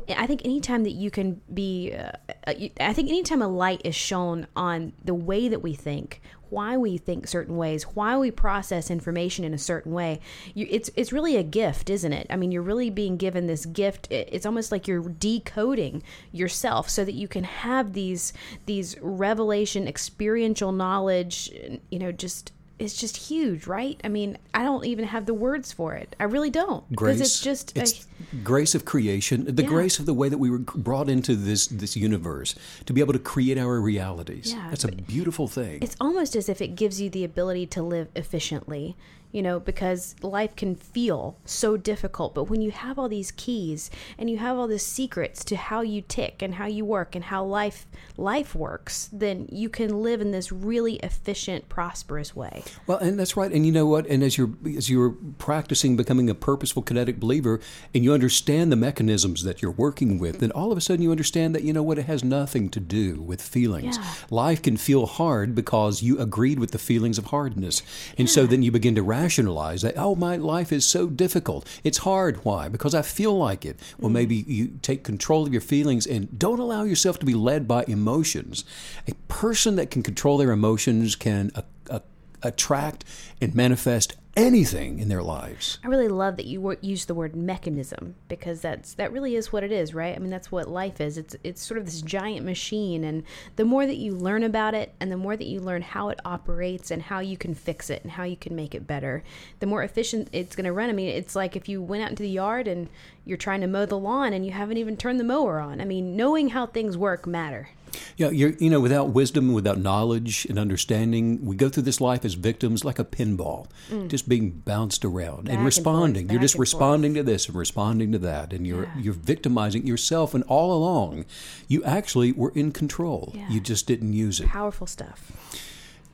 I 0.08 0.26
think 0.26 0.44
anytime 0.44 0.84
that 0.84 0.92
you 0.92 1.10
can 1.10 1.40
be, 1.52 1.92
uh, 1.92 2.12
I 2.46 2.92
think 2.92 3.08
anytime 3.08 3.42
a 3.42 3.48
light 3.48 3.80
is 3.84 3.96
shown 3.96 4.46
on 4.54 4.92
the 5.04 5.14
way 5.14 5.48
that 5.48 5.60
we 5.60 5.74
think, 5.74 6.20
why 6.50 6.76
we 6.76 6.98
think 6.98 7.26
certain 7.26 7.56
ways, 7.56 7.82
why 7.84 8.16
we 8.16 8.30
process 8.30 8.90
information 8.90 9.44
in 9.44 9.52
a 9.52 9.58
certain 9.58 9.92
way, 9.92 10.20
you, 10.54 10.68
it's 10.70 10.88
it's 10.94 11.12
really 11.12 11.36
a 11.36 11.42
gift, 11.42 11.90
isn't 11.90 12.12
it? 12.12 12.26
I 12.30 12.36
mean, 12.36 12.52
you're 12.52 12.62
really 12.62 12.90
being 12.90 13.16
given 13.16 13.46
this 13.48 13.66
gift. 13.66 14.06
It's 14.10 14.46
almost 14.46 14.70
like 14.70 14.86
you're 14.86 15.00
decoding 15.00 16.02
yourself 16.30 16.88
so 16.88 17.04
that 17.04 17.14
you 17.14 17.26
can 17.26 17.44
have 17.44 17.92
these 17.92 18.32
these 18.66 18.96
revelation, 19.00 19.88
experiential 19.88 20.70
knowledge, 20.70 21.50
you 21.90 21.98
know, 21.98 22.12
just 22.12 22.52
is 22.82 22.94
just 22.94 23.16
huge, 23.16 23.66
right? 23.66 24.00
I 24.02 24.08
mean, 24.08 24.36
I 24.52 24.64
don't 24.64 24.84
even 24.84 25.06
have 25.06 25.26
the 25.26 25.34
words 25.34 25.72
for 25.72 25.94
it. 25.94 26.16
I 26.18 26.24
really 26.24 26.50
don't. 26.50 26.90
Grace. 26.94 27.20
It's 27.20 27.40
just 27.40 27.76
it's 27.76 28.06
a, 28.32 28.36
grace 28.42 28.74
of 28.74 28.84
creation, 28.84 29.44
the 29.54 29.62
yeah. 29.62 29.68
grace 29.68 29.98
of 29.98 30.06
the 30.06 30.14
way 30.14 30.28
that 30.28 30.38
we 30.38 30.50
were 30.50 30.58
brought 30.58 31.08
into 31.08 31.36
this 31.36 31.68
this 31.68 31.96
universe 31.96 32.54
to 32.86 32.92
be 32.92 33.00
able 33.00 33.12
to 33.12 33.18
create 33.18 33.58
our 33.58 33.80
realities. 33.80 34.52
Yeah, 34.52 34.68
That's 34.68 34.84
a 34.84 34.92
beautiful 34.92 35.48
thing. 35.48 35.78
It's 35.80 35.96
almost 36.00 36.34
as 36.34 36.48
if 36.48 36.60
it 36.60 36.74
gives 36.74 37.00
you 37.00 37.08
the 37.08 37.24
ability 37.24 37.66
to 37.68 37.82
live 37.82 38.08
efficiently 38.16 38.96
you 39.32 39.42
know, 39.42 39.58
because 39.58 40.14
life 40.22 40.54
can 40.54 40.76
feel 40.76 41.36
so 41.44 41.76
difficult. 41.76 42.34
But 42.34 42.44
when 42.44 42.60
you 42.62 42.70
have 42.70 42.98
all 42.98 43.08
these 43.08 43.30
keys 43.32 43.90
and 44.18 44.28
you 44.30 44.38
have 44.38 44.56
all 44.58 44.66
these 44.68 44.84
secrets 44.84 45.42
to 45.46 45.56
how 45.56 45.80
you 45.80 46.02
tick 46.02 46.42
and 46.42 46.54
how 46.54 46.66
you 46.66 46.84
work 46.84 47.14
and 47.14 47.24
how 47.24 47.44
life 47.44 47.86
life 48.16 48.54
works, 48.54 49.08
then 49.12 49.48
you 49.50 49.68
can 49.68 50.02
live 50.02 50.20
in 50.20 50.30
this 50.30 50.52
really 50.52 50.96
efficient, 50.96 51.68
prosperous 51.68 52.36
way. 52.36 52.62
Well, 52.86 52.98
and 52.98 53.18
that's 53.18 53.36
right. 53.36 53.50
And 53.50 53.64
you 53.66 53.72
know 53.72 53.86
what? 53.86 54.06
And 54.06 54.22
as 54.22 54.36
you're 54.38 54.50
as 54.76 54.90
you're 54.90 55.16
practicing 55.38 55.96
becoming 55.96 56.28
a 56.28 56.34
purposeful 56.34 56.82
kinetic 56.82 57.18
believer, 57.18 57.60
and 57.94 58.04
you 58.04 58.12
understand 58.12 58.70
the 58.70 58.76
mechanisms 58.76 59.42
that 59.44 59.62
you're 59.62 59.70
working 59.70 60.18
with, 60.18 60.40
then 60.40 60.50
all 60.52 60.70
of 60.70 60.78
a 60.78 60.80
sudden 60.80 61.02
you 61.02 61.10
understand 61.10 61.54
that 61.54 61.62
you 61.62 61.72
know 61.72 61.82
what 61.82 61.98
it 61.98 62.04
has 62.06 62.22
nothing 62.22 62.68
to 62.68 62.80
do 62.80 63.20
with 63.22 63.40
feelings. 63.40 63.96
Yeah. 63.96 64.12
Life 64.30 64.60
can 64.62 64.76
feel 64.76 65.06
hard 65.06 65.54
because 65.54 66.02
you 66.02 66.18
agreed 66.18 66.58
with 66.58 66.72
the 66.72 66.78
feelings 66.78 67.16
of 67.16 67.26
hardness, 67.26 67.82
and 68.18 68.28
Yeah. 68.28 68.34
so 68.34 68.46
then 68.46 68.62
you 68.62 68.70
begin 68.70 68.94
to 68.96 69.02
rationalize 69.22 69.82
that. 69.82 69.94
Oh, 69.96 70.14
my 70.14 70.36
life 70.36 70.72
is 70.72 70.84
so 70.84 71.06
difficult. 71.06 71.66
It's 71.84 71.98
hard. 71.98 72.44
Why? 72.44 72.68
Because 72.68 72.94
I 72.94 73.02
feel 73.02 73.36
like 73.36 73.64
it. 73.64 73.78
Well, 73.98 74.10
maybe 74.10 74.36
you 74.46 74.78
take 74.82 75.04
control 75.04 75.46
of 75.46 75.52
your 75.52 75.60
feelings 75.60 76.06
and 76.06 76.38
don't 76.38 76.58
allow 76.58 76.82
yourself 76.82 77.18
to 77.20 77.26
be 77.26 77.34
led 77.34 77.68
by 77.68 77.84
emotions. 77.86 78.64
A 79.06 79.14
person 79.28 79.76
that 79.76 79.90
can 79.90 80.02
control 80.02 80.38
their 80.38 80.50
emotions 80.50 81.14
can 81.14 81.50
uh, 81.54 81.62
uh, 81.90 82.00
attract 82.42 83.04
and 83.40 83.54
manifest 83.54 84.16
anything 84.36 84.98
in 84.98 85.08
their 85.08 85.22
lives. 85.22 85.78
I 85.84 85.88
really 85.88 86.08
love 86.08 86.36
that 86.36 86.46
you 86.46 86.76
use 86.80 87.04
the 87.04 87.14
word 87.14 87.36
mechanism 87.36 88.14
because 88.28 88.60
that's 88.60 88.94
that 88.94 89.12
really 89.12 89.36
is 89.36 89.52
what 89.52 89.64
it 89.64 89.72
is, 89.72 89.94
right? 89.94 90.14
I 90.14 90.18
mean, 90.18 90.30
that's 90.30 90.50
what 90.50 90.68
life 90.68 91.00
is. 91.00 91.18
It's 91.18 91.36
it's 91.44 91.62
sort 91.62 91.78
of 91.78 91.84
this 91.84 92.02
giant 92.02 92.44
machine, 92.44 93.04
and 93.04 93.24
the 93.56 93.64
more 93.64 93.86
that 93.86 93.96
you 93.96 94.12
learn 94.12 94.42
about 94.42 94.74
it, 94.74 94.94
and 95.00 95.10
the 95.10 95.16
more 95.16 95.36
that 95.36 95.46
you 95.46 95.60
learn 95.60 95.82
how 95.82 96.08
it 96.08 96.20
operates 96.24 96.90
and 96.90 97.02
how 97.02 97.20
you 97.20 97.36
can 97.36 97.54
fix 97.54 97.90
it 97.90 98.02
and 98.02 98.12
how 98.12 98.24
you 98.24 98.36
can 98.36 98.56
make 98.56 98.74
it 98.74 98.86
better, 98.86 99.22
the 99.60 99.66
more 99.66 99.82
efficient 99.82 100.28
it's 100.32 100.56
going 100.56 100.64
to 100.64 100.72
run. 100.72 100.90
I 100.90 100.92
mean, 100.92 101.08
it's 101.08 101.36
like 101.36 101.56
if 101.56 101.68
you 101.68 101.82
went 101.82 102.02
out 102.02 102.10
into 102.10 102.22
the 102.22 102.28
yard 102.28 102.68
and 102.68 102.88
you're 103.24 103.36
trying 103.36 103.60
to 103.60 103.66
mow 103.66 103.86
the 103.86 103.98
lawn 103.98 104.32
and 104.32 104.44
you 104.44 104.52
haven't 104.52 104.78
even 104.78 104.96
turned 104.96 105.20
the 105.20 105.24
mower 105.24 105.60
on. 105.60 105.80
I 105.80 105.84
mean, 105.84 106.16
knowing 106.16 106.48
how 106.48 106.66
things 106.66 106.96
work 106.96 107.26
matter. 107.26 107.68
Yeah, 108.16 108.30
you're, 108.30 108.50
you 108.58 108.70
know, 108.70 108.80
without 108.80 109.10
wisdom, 109.10 109.52
without 109.52 109.78
knowledge 109.78 110.46
and 110.48 110.58
understanding, 110.58 111.44
we 111.44 111.56
go 111.56 111.68
through 111.68 111.82
this 111.82 112.00
life 112.00 112.24
as 112.24 112.34
victims 112.34 112.84
like 112.84 112.98
a 112.98 113.04
pinball, 113.04 113.66
just 114.08 114.28
being 114.28 114.50
bounced 114.64 115.04
around 115.04 115.12
Mm. 115.22 115.44
Back 115.44 115.48
and 115.50 115.56
and 115.58 115.64
responding. 115.64 116.24
forth, 116.26 116.32
you're 116.32 116.40
just 116.40 116.54
and 116.54 116.58
forth. 116.58 116.72
responding 116.72 117.14
to 117.14 117.22
this 117.22 117.46
and 117.48 117.56
responding 117.56 118.12
to 118.12 118.18
that, 118.20 118.52
and 118.52 118.66
you're 118.66 118.84
Yeah. 118.84 118.98
you're 119.00 119.14
victimizing 119.14 119.86
yourself. 119.86 120.34
And 120.34 120.42
all 120.44 120.72
along, 120.72 121.24
you 121.68 121.82
actually 121.84 122.32
were 122.32 122.52
in 122.54 122.72
control. 122.72 123.32
Yeah. 123.34 123.48
You 123.50 123.60
just 123.60 123.86
didn't 123.86 124.12
use 124.14 124.40
it. 124.40 124.46
Powerful 124.48 124.86
stuff. 124.86 125.30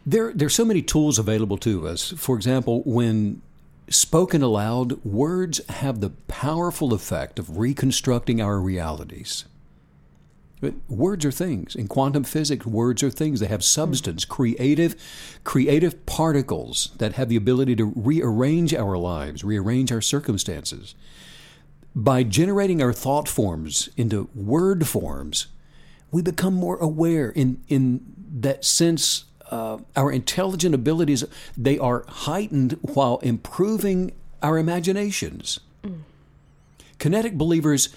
There, 0.07 0.33
there's 0.35 0.55
so 0.55 0.65
many 0.65 0.83
tools 0.83 1.19
available 1.19 1.59
to 1.59 1.87
us. 1.87 2.15
For 2.17 2.35
example, 2.37 2.83
when 2.85 3.43
spoken 3.91 4.43
aloud, 4.43 5.03
words 5.05 5.61
have 5.69 6.01
the 6.01 6.11
powerful 6.29 6.93
effect 6.95 7.39
of 7.39 7.59
reconstructing 7.59 8.41
our 8.41 8.61
realities. 8.61 9.45
But 10.61 10.75
words 10.89 11.25
are 11.25 11.31
things. 11.31 11.77
In 11.77 11.87
quantum 11.89 12.25
physics, 12.25 12.67
words 12.67 13.03
are 13.03 13.11
things. 13.11 13.41
They 13.41 13.47
have 13.47 13.63
substance, 13.63 14.25
creative, 14.25 14.97
creative 15.45 16.05
particles 16.07 16.91
that 16.99 17.13
have 17.15 17.29
the 17.29 17.37
ability 17.37 17.77
to 17.77 17.93
rearrange 17.95 18.75
our 18.75 18.99
lives, 18.99 19.45
rearrange 19.45 19.93
our 19.93 20.01
circumstances. 20.01 20.95
By 21.95 22.23
generating 22.23 22.83
our 22.83 22.93
thought 22.93 23.29
forms 23.29 23.89
into 23.97 24.29
word 24.35 24.87
forms, 24.87 25.47
we 26.11 26.23
become 26.23 26.55
more 26.55 26.77
aware 26.79 27.31
in, 27.31 27.63
in 27.69 28.01
that 28.41 28.65
sense 28.65 29.25
uh, 29.51 29.79
our 29.97 30.13
intelligent 30.13 30.75
abilities 30.75 31.25
they 31.57 31.79
are 31.79 32.05
heightened 32.07 32.79
while 32.83 33.17
improving 33.19 34.13
our 34.43 34.59
imaginations 34.59 35.61
kinetic 36.99 37.35
believers 37.35 37.89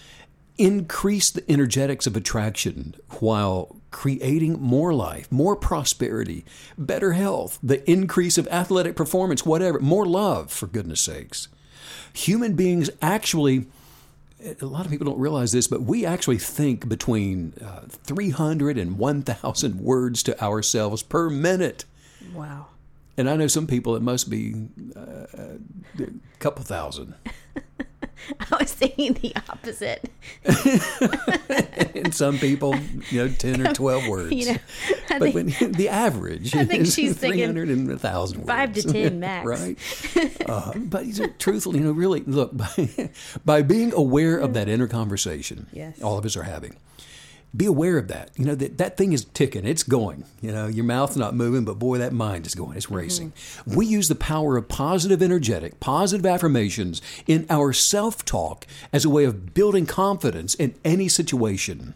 increase 0.58 1.30
the 1.32 1.50
energetics 1.52 2.06
of 2.06 2.16
attraction 2.16 2.96
while 3.20 3.76
creating 3.90 4.54
more 4.62 4.94
life 4.94 5.32
more 5.32 5.56
prosperity 5.56 6.46
better 6.78 7.14
health 7.14 7.60
the 7.62 7.90
increase 7.90 8.38
of 8.38 8.48
athletic 8.48 8.96
performance 8.96 9.46
whatever 9.46 9.80
more 9.80 10.06
love 10.06 10.52
for 10.52 10.68
goodness 10.68 11.02
sakes 11.02 11.48
human 12.14 12.54
beings 12.56 12.90
actually 13.02 13.66
a 14.62 14.66
lot 14.66 14.86
of 14.86 14.92
people 14.92 15.06
don't 15.06 15.20
realize 15.20 15.52
this, 15.52 15.68
but 15.68 15.84
we 15.84 16.06
actually 16.06 16.38
think 16.38 16.88
between 16.88 17.54
uh, 17.64 17.82
300 17.88 18.78
and 18.78 18.98
1,000 18.98 19.80
words 19.80 20.24
to 20.24 20.44
ourselves 20.44 21.04
per 21.04 21.30
minute. 21.30 21.86
Wow. 22.34 22.68
And 23.18 23.30
I 23.30 23.36
know 23.36 23.48
some 23.48 23.68
people, 23.68 23.96
it 23.96 24.02
must 24.02 24.30
be 24.30 24.56
uh, 24.96 25.26
a 26.00 26.08
couple 26.40 26.64
thousand. 26.64 27.14
I 28.40 28.58
was 28.60 28.72
thinking 28.74 29.14
the 29.14 29.34
opposite. 29.50 30.10
and 31.96 32.14
some 32.14 32.38
people, 32.38 32.76
you 33.10 33.28
know, 33.28 33.34
10 33.34 33.66
or 33.68 33.74
12 33.74 34.08
words. 34.10 34.32
You 34.34 34.54
know, 34.54 34.58
I 35.10 35.20
but 35.20 35.34
think- 35.34 35.60
when 35.60 35.72
the 35.74 35.90
average 35.90 36.56
I 36.56 36.66
think 36.66 36.84
is 36.84 36.94
she's 36.94 37.18
thinking 37.18 37.40
300 37.40 37.70
and 37.70 37.88
1,000 37.88 38.38
words. 38.40 38.48
five 38.50 38.74
to 38.74 38.82
10 38.84 39.20
max. 39.20 39.46
right? 39.46 39.78
Uh, 40.50 40.74
but 40.76 41.06
you 41.06 41.14
know, 41.28 41.34
truthfully, 41.40 41.80
you 41.80 41.86
know, 41.86 41.92
really, 41.92 42.22
look, 42.22 42.56
by, 42.56 43.10
by 43.46 43.62
being 43.62 43.94
aware 43.94 44.38
of 44.38 44.54
that 44.54 44.68
inner 44.70 44.88
conversation 44.88 45.68
Yes. 45.74 46.02
all 46.02 46.18
of 46.18 46.26
us 46.26 46.36
are 46.36 46.44
having, 46.44 46.76
be 47.56 47.66
aware 47.66 47.98
of 47.98 48.08
that. 48.08 48.32
You 48.38 48.46
know, 48.46 48.56
that, 48.56 48.78
that 48.78 48.98
thing 48.98 49.12
is 49.12 49.26
ticking, 49.26 49.66
it's 49.66 49.84
going. 49.84 50.24
You 50.42 50.52
know, 50.52 50.68
your 50.68 50.86
mouth's 50.86 51.18
not 51.18 51.36
moving, 51.36 51.66
but 51.66 51.80
boy, 51.80 51.98
that 51.98 52.14
mind 52.14 52.46
is 52.48 52.56
going, 52.56 52.78
it's 52.78 52.90
racing. 52.90 53.34
We 53.66 53.86
use 53.86 54.08
the 54.08 54.16
power 54.16 54.58
of 54.58 54.70
positive, 54.70 55.22
energetic, 55.22 55.80
positive 55.80 56.26
affirmations 56.26 57.02
in 57.28 57.46
our 57.50 57.74
self 57.74 58.24
talk 58.24 58.66
as 58.94 59.04
a 59.04 59.10
way 59.10 59.26
of 59.26 59.54
building 59.54 59.86
confidence 59.86 60.56
in 60.56 60.76
any 60.86 61.10
situation. 61.10 61.94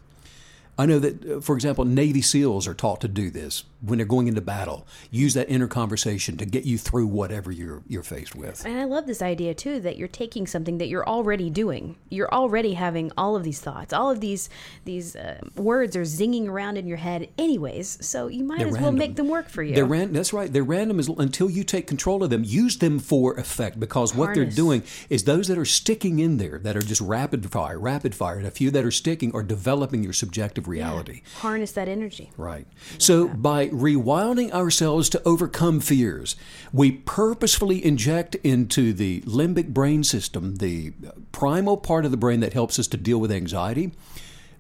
I 0.77 0.85
know 0.85 0.99
that, 0.99 1.25
uh, 1.25 1.39
for 1.39 1.55
example, 1.55 1.85
Navy 1.85 2.21
SEALs 2.21 2.67
are 2.67 2.73
taught 2.73 2.99
to 3.01 3.07
do 3.07 3.29
this 3.29 3.63
when 3.85 3.97
they're 3.97 4.05
going 4.05 4.27
into 4.27 4.41
battle. 4.41 4.87
Use 5.11 5.33
that 5.33 5.49
inner 5.49 5.67
conversation 5.67 6.37
to 6.37 6.45
get 6.45 6.65
you 6.65 6.77
through 6.77 7.07
whatever 7.07 7.51
you're 7.51 7.83
you're 7.87 8.03
faced 8.03 8.35
with. 8.35 8.65
And 8.65 8.79
I 8.79 8.85
love 8.85 9.05
this 9.07 9.21
idea 9.21 9.53
too 9.53 9.79
that 9.81 9.97
you're 9.97 10.07
taking 10.07 10.47
something 10.47 10.77
that 10.77 10.87
you're 10.87 11.07
already 11.07 11.49
doing. 11.49 11.97
You're 12.09 12.33
already 12.33 12.73
having 12.73 13.11
all 13.17 13.35
of 13.35 13.43
these 13.43 13.59
thoughts. 13.59 13.93
All 13.93 14.09
of 14.11 14.21
these 14.21 14.49
these 14.85 15.15
uh, 15.15 15.39
words 15.55 15.95
are 15.95 16.01
zinging 16.01 16.47
around 16.47 16.77
in 16.77 16.87
your 16.87 16.97
head 16.97 17.29
anyways. 17.37 17.97
So 18.05 18.27
you 18.27 18.43
might 18.43 18.59
They're 18.59 18.67
as 18.67 18.77
well 18.77 18.91
make 18.91 19.15
them 19.15 19.27
work 19.27 19.49
for 19.49 19.63
you. 19.63 19.75
They're 19.75 19.85
ran- 19.85 20.13
that's 20.13 20.33
right. 20.33 20.51
They're 20.51 20.63
random 20.63 20.99
as, 20.99 21.07
until 21.07 21.49
you 21.49 21.63
take 21.63 21.87
control 21.87 22.23
of 22.23 22.29
them. 22.29 22.43
Use 22.43 22.77
them 22.77 22.99
for 22.99 23.33
effect 23.35 23.79
because 23.79 24.15
what 24.15 24.33
they're 24.33 24.45
doing 24.45 24.83
is 25.09 25.23
those 25.23 25.47
that 25.47 25.57
are 25.57 25.65
sticking 25.65 26.19
in 26.19 26.37
there, 26.37 26.59
that 26.59 26.75
are 26.75 26.81
just 26.81 27.01
rapid 27.01 27.51
fire, 27.51 27.79
rapid 27.79 28.15
fire, 28.15 28.37
and 28.37 28.47
a 28.47 28.51
few 28.51 28.71
that 28.71 28.85
are 28.85 28.91
sticking 28.91 29.33
are 29.35 29.43
developing 29.43 30.03
your 30.03 30.13
subjective 30.13 30.67
reality. 30.67 31.21
Harness 31.37 31.71
that 31.73 31.87
energy. 31.87 32.31
Right. 32.37 32.67
So 32.97 33.27
by 33.27 33.67
rewilding 33.75 34.51
ourselves 34.51 35.09
to 35.09 35.21
overcome 35.25 35.79
fears, 35.79 36.35
we 36.73 36.91
purposefully 36.91 37.83
inject 37.85 38.35
into 38.35 38.93
the 38.93 39.21
limbic 39.21 39.73
brain 39.73 40.03
system, 40.03 40.55
the 40.57 40.93
primal 41.31 41.77
part 41.77 42.05
of 42.05 42.11
the 42.11 42.17
brain 42.17 42.39
that 42.39 42.53
helps 42.53 42.79
us 42.79 42.88
to 42.88 42.97
deal 42.97 43.19
with 43.19 43.31
anxiety, 43.31 43.91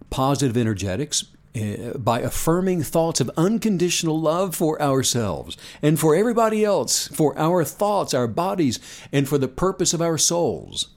positive 0.09 0.57
energetics. 0.57 1.25
uh, 1.55 1.97
By 1.97 2.19
affirming 2.19 2.83
thoughts 2.83 3.21
of 3.21 3.31
unconditional 3.37 4.19
love 4.19 4.55
for 4.55 4.81
ourselves 4.81 5.55
and 5.81 5.97
for 5.97 6.13
everybody 6.13 6.65
else, 6.65 7.07
for 7.07 7.37
our 7.39 7.63
thoughts, 7.63 8.13
our 8.13 8.27
bodies, 8.27 8.79
and 9.11 9.27
for 9.27 9.37
the 9.37 9.47
purpose 9.47 9.93
of 9.93 10.01
our 10.01 10.17
souls. 10.17 10.94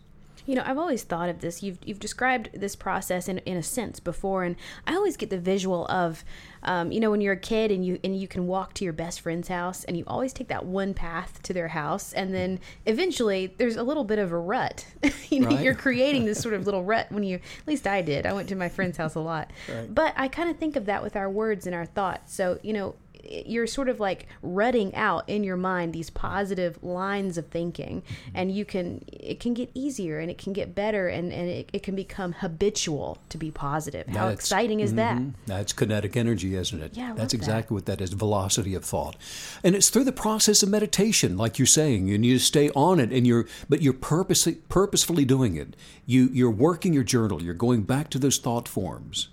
You 0.49 0.55
know, 0.55 0.63
I've 0.65 0.79
always 0.79 1.03
thought 1.03 1.29
of 1.29 1.41
this. 1.43 1.63
You've 1.63 1.79
you've 1.85 2.01
described 2.01 2.49
this 2.55 2.75
process 2.75 3.29
in, 3.29 3.37
in 3.41 3.59
a 3.59 3.63
sense 3.63 4.01
before, 4.01 4.45
and 4.45 4.57
I 4.87 4.95
always 4.95 5.19
get 5.19 5.29
the 5.29 5.39
visual 5.39 5.85
of, 5.89 6.25
um, 6.63 6.91
you 6.91 7.01
know, 7.01 7.11
when 7.11 7.21
you're 7.21 7.35
a 7.35 7.37
kid 7.37 7.71
and 7.71 7.85
you 7.85 8.01
and 8.03 8.19
you 8.19 8.27
can 8.27 8.47
walk 8.47 8.73
to 8.75 8.85
your 8.85 8.95
best 8.95 9.21
friend's 9.21 9.49
house, 9.49 9.85
and 9.85 9.95
you 9.95 10.05
always 10.07 10.33
take 10.33 10.49
that 10.49 10.65
one 10.65 10.95
path 10.95 11.43
to 11.43 11.53
their 11.53 11.69
house, 11.69 12.15
and 12.15 12.35
then 12.35 12.61
eventually 12.87 13.55
there's 13.59 13.77
a 13.77 13.83
little 13.83 14.05
bit 14.05 14.19
of 14.19 14.33
a 14.33 14.39
rut. 14.39 14.87
you 15.29 15.41
know, 15.41 15.49
Right. 15.51 15.61
you're 15.63 15.75
creating 15.75 16.25
this 16.25 16.41
sort 16.41 16.55
of 16.55 16.65
little 16.65 16.83
rut 16.93 17.13
when 17.13 17.25
you. 17.25 17.37
At 17.37 17.69
least 17.69 17.87
I 17.87 18.01
did. 18.01 18.25
I 18.25 18.33
went 18.33 18.49
to 18.49 18.57
my 18.57 18.71
friend's 18.71 18.97
house 18.97 19.17
a 19.17 19.21
lot, 19.21 19.51
but 19.91 20.15
I 20.17 20.29
kind 20.29 20.49
of 20.49 20.57
think 20.57 20.77
of 20.77 20.87
that 20.87 21.03
with 21.03 21.15
our 21.15 21.29
words 21.29 21.67
and 21.67 21.75
our 21.75 21.85
thoughts. 21.85 22.35
So 22.35 22.59
you 22.63 22.73
know, 22.73 22.95
you're 23.25 23.67
sort 23.67 23.89
of 23.89 24.01
like 24.01 24.27
rutting 24.43 24.95
out 24.95 25.29
in 25.29 25.45
your 25.45 25.57
mind 25.57 25.93
these 25.93 26.11
positive 26.11 26.83
lines 26.83 27.37
of 27.37 27.47
thinking 27.49 28.03
and 28.35 28.51
you 28.51 28.65
can 28.65 29.05
it 29.09 29.39
can 29.41 29.55
get 29.55 29.71
easier 29.75 30.19
and 30.19 30.31
it 30.31 30.39
can 30.39 30.53
get 30.53 30.75
better 30.75 31.09
and, 31.09 31.33
and 31.33 31.49
it, 31.49 31.69
it 31.73 31.83
can 31.83 31.95
become 31.95 32.33
habitual 32.33 33.19
to 33.29 33.37
be 33.37 33.51
positive 33.51 34.07
how 34.09 34.29
exciting 34.29 34.81
is 34.81 34.95
that 34.95 35.17
Mhm. 35.19 35.35
That's 35.47 35.73
kinetic 35.73 36.17
energy, 36.17 36.55
isn't 36.55 36.83
it? 36.83 36.93
Yeah, 36.97 37.15
That's 37.17 37.33
that. 37.33 37.39
exactly 37.39 37.75
what 37.75 37.87
that 37.87 38.01
is 38.01 38.13
velocity 38.13 38.75
of 38.75 38.85
thought. 38.85 39.17
And 39.65 39.75
it's 39.75 39.89
through 39.89 40.05
the 40.05 40.13
process 40.13 40.63
of 40.63 40.69
meditation, 40.69 41.37
like 41.37 41.59
you're 41.59 41.67
saying. 41.67 42.07
You 42.07 42.19
need 42.19 42.35
to 42.35 42.39
stay 42.39 42.71
on 42.71 43.01
it 43.01 43.13
and 43.13 43.27
you're 43.27 43.47
but 43.69 43.81
you're 43.83 43.93
purposely 43.95 44.57
purposefully 44.69 45.25
doing 45.25 45.57
it. 45.57 45.75
You 46.07 46.29
you're 46.33 46.51
working 46.51 46.93
your 46.93 47.05
journal, 47.05 47.43
you're 47.43 47.55
going 47.55 47.83
back 47.83 48.11
to 48.11 48.19
those 48.19 48.39
thought 48.39 48.69
forms. 48.69 49.29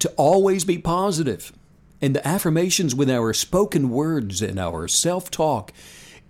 To 0.00 0.08
always 0.16 0.64
be 0.64 0.78
positive. 0.78 1.52
And 2.00 2.14
the 2.14 2.26
affirmations 2.26 2.94
with 2.94 3.08
our 3.08 3.32
spoken 3.32 3.90
words 3.90 4.42
and 4.42 4.58
our 4.58 4.88
self-talk 4.88 5.72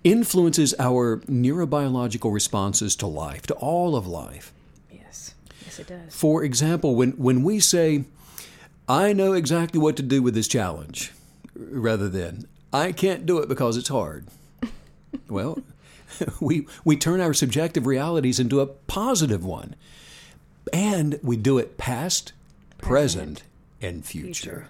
influences 0.03 0.73
our 0.79 1.17
neurobiological 1.21 2.31
responses 2.31 2.95
to 2.97 3.07
life, 3.07 3.43
to 3.47 3.53
all 3.55 3.95
of 3.95 4.05
life. 4.05 4.53
yes 4.91 5.33
yes 5.63 5.79
it 5.79 5.87
does 5.87 6.15
For 6.15 6.43
example, 6.43 6.95
when, 6.95 7.11
when 7.13 7.43
we 7.43 7.59
say, 7.59 8.05
I 8.87 9.13
know 9.13 9.33
exactly 9.33 9.79
what 9.79 9.97
to 9.97 10.03
do 10.03 10.21
with 10.21 10.35
this 10.35 10.47
challenge, 10.47 11.11
rather 11.55 12.07
than, 12.07 12.47
I 12.71 12.91
can't 12.91 13.25
do 13.25 13.39
it 13.39 13.49
because 13.49 13.77
it's 13.77 13.89
hard. 13.89 14.27
well, 15.27 15.59
we, 16.39 16.67
we 16.83 16.95
turn 16.97 17.19
our 17.19 17.33
subjective 17.33 17.85
realities 17.85 18.39
into 18.39 18.61
a 18.61 18.67
positive 18.67 19.43
one. 19.43 19.75
And 20.73 21.19
we 21.23 21.37
do 21.37 21.57
it 21.57 21.77
past, 21.77 22.33
present, 22.77 23.43
and 23.81 24.05
future. 24.05 24.25
Future. 24.33 24.67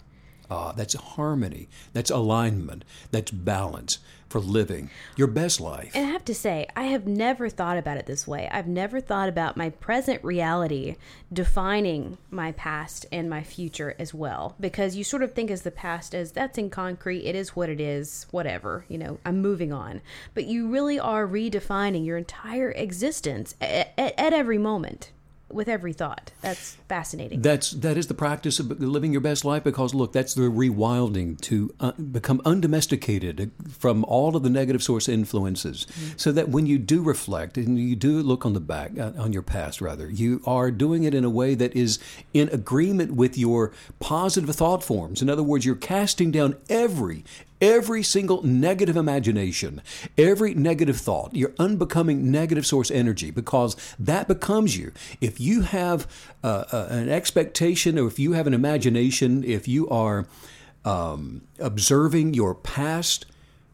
Ah, 0.50 0.72
that's 0.72 0.94
harmony. 0.94 1.68
That's 1.94 2.12
alignment. 2.12 2.86
That's 3.12 3.32
balance 3.32 4.00
for 4.30 4.40
living 4.40 4.90
your 5.16 5.28
best 5.28 5.62
life. 5.62 5.92
And 5.96 6.08
I 6.08 6.12
have 6.12 6.26
to 6.26 6.36
say, 6.36 6.68
I 6.76 6.84
have 6.84 7.08
never 7.08 7.48
thought 7.50 7.78
about 7.78 7.98
it 7.98 8.06
this 8.06 8.28
way. 8.28 8.50
I've 8.52 8.68
never 8.68 9.00
thought 9.00 9.30
about 9.30 9.56
my 9.56 9.70
present 9.70 10.24
reality 10.24 10.98
defining 11.32 12.18
my 12.30 12.52
past 12.52 13.06
and 13.12 13.30
my 13.30 13.44
future 13.44 13.96
as 13.98 14.14
well. 14.14 14.56
Because 14.60 14.96
you 14.96 15.04
sort 15.04 15.24
of 15.24 15.34
think 15.34 15.50
as 15.50 15.62
the 15.62 15.72
past 15.72 16.14
as 16.14 16.32
that's 16.32 16.58
in 16.58 16.70
concrete, 16.70 17.26
it 17.26 17.36
is 17.36 17.56
what 17.56 17.70
it 17.70 17.80
is, 17.80 18.26
whatever, 18.32 18.86
you 18.90 18.98
know, 18.98 19.20
I'm 19.26 19.42
moving 19.42 19.72
on. 19.72 20.02
But 20.34 20.46
you 20.46 20.68
really 20.68 21.00
are 21.00 21.28
redefining 21.28 22.06
your 22.06 22.18
entire 22.18 22.72
existence 22.72 23.56
at, 23.62 23.94
at, 23.98 24.20
at 24.20 24.34
every 24.34 24.58
moment 24.58 25.12
with 25.52 25.68
every 25.68 25.94
thought. 25.94 26.32
That's 26.42 26.76
fascinating. 26.90 27.42
That's 27.42 27.72
that 27.72 27.98
is 27.98 28.08
the 28.08 28.14
practice 28.14 28.60
of 28.60 28.80
living 28.82 29.12
your 29.12 29.22
best 29.22 29.46
life 29.46 29.64
because 29.64 29.94
look, 29.94 30.12
that's 30.12 30.34
the 30.34 30.44
rewilding 30.44 31.40
to 31.42 31.74
uh, 31.80 31.92
become 31.94 32.42
undomesticated 32.46 33.52
from 33.70 34.04
all 34.06 34.36
of 34.36 34.44
the 34.44 34.50
negative 34.50 34.82
source 34.84 35.08
influences, 35.08 35.86
so 36.18 36.32
that 36.32 36.50
when 36.50 36.66
you 36.66 36.78
do 36.78 37.02
reflect 37.02 37.58
and 37.58 37.80
you 37.80 37.96
do 37.96 38.22
look 38.22 38.46
on 38.46 38.54
the 38.54 38.60
back 38.60 38.98
uh, 38.98 39.12
on 39.18 39.34
your 39.34 39.44
past, 39.44 39.82
rather, 39.82 40.10
you 40.10 40.42
are 40.46 40.72
doing 40.72 41.04
it 41.04 41.14
in 41.14 41.24
a 41.24 41.30
way 41.30 41.56
that 41.56 41.76
is 41.76 42.00
in 42.34 42.50
agreement 42.50 43.14
with 43.14 43.38
your 43.38 43.72
positive 44.00 44.54
thought 44.56 44.84
forms. 44.84 45.22
In 45.22 45.30
other 45.30 45.44
words, 45.44 45.66
you're 45.66 45.76
casting 45.76 46.32
down 46.32 46.56
every 46.70 47.24
every 47.66 48.04
single 48.04 48.44
negative 48.44 48.96
imagination, 48.96 49.82
every 50.18 50.54
negative 50.54 50.98
thought, 50.98 51.36
you're 51.36 51.54
unbecoming 51.58 52.30
negative 52.32 52.66
source 52.66 52.92
energy 52.92 53.32
because 53.32 53.76
that 53.98 54.28
becomes 54.28 54.78
you. 54.78 54.92
If 55.20 55.40
you 55.40 55.62
have 55.62 56.08
uh, 56.44 56.66
uh, 56.72 56.88
an 56.92 57.10
expectation 57.10 57.98
or 57.98 58.08
if 58.08 58.20
you 58.20 58.34
have 58.34 58.46
an 58.46 58.54
imagination, 58.54 59.44
if 59.44 59.68
you 59.68 59.90
are 59.90 60.28
um, 60.84 61.42
observing 61.60 62.36
your 62.36 62.54
past, 62.54 63.26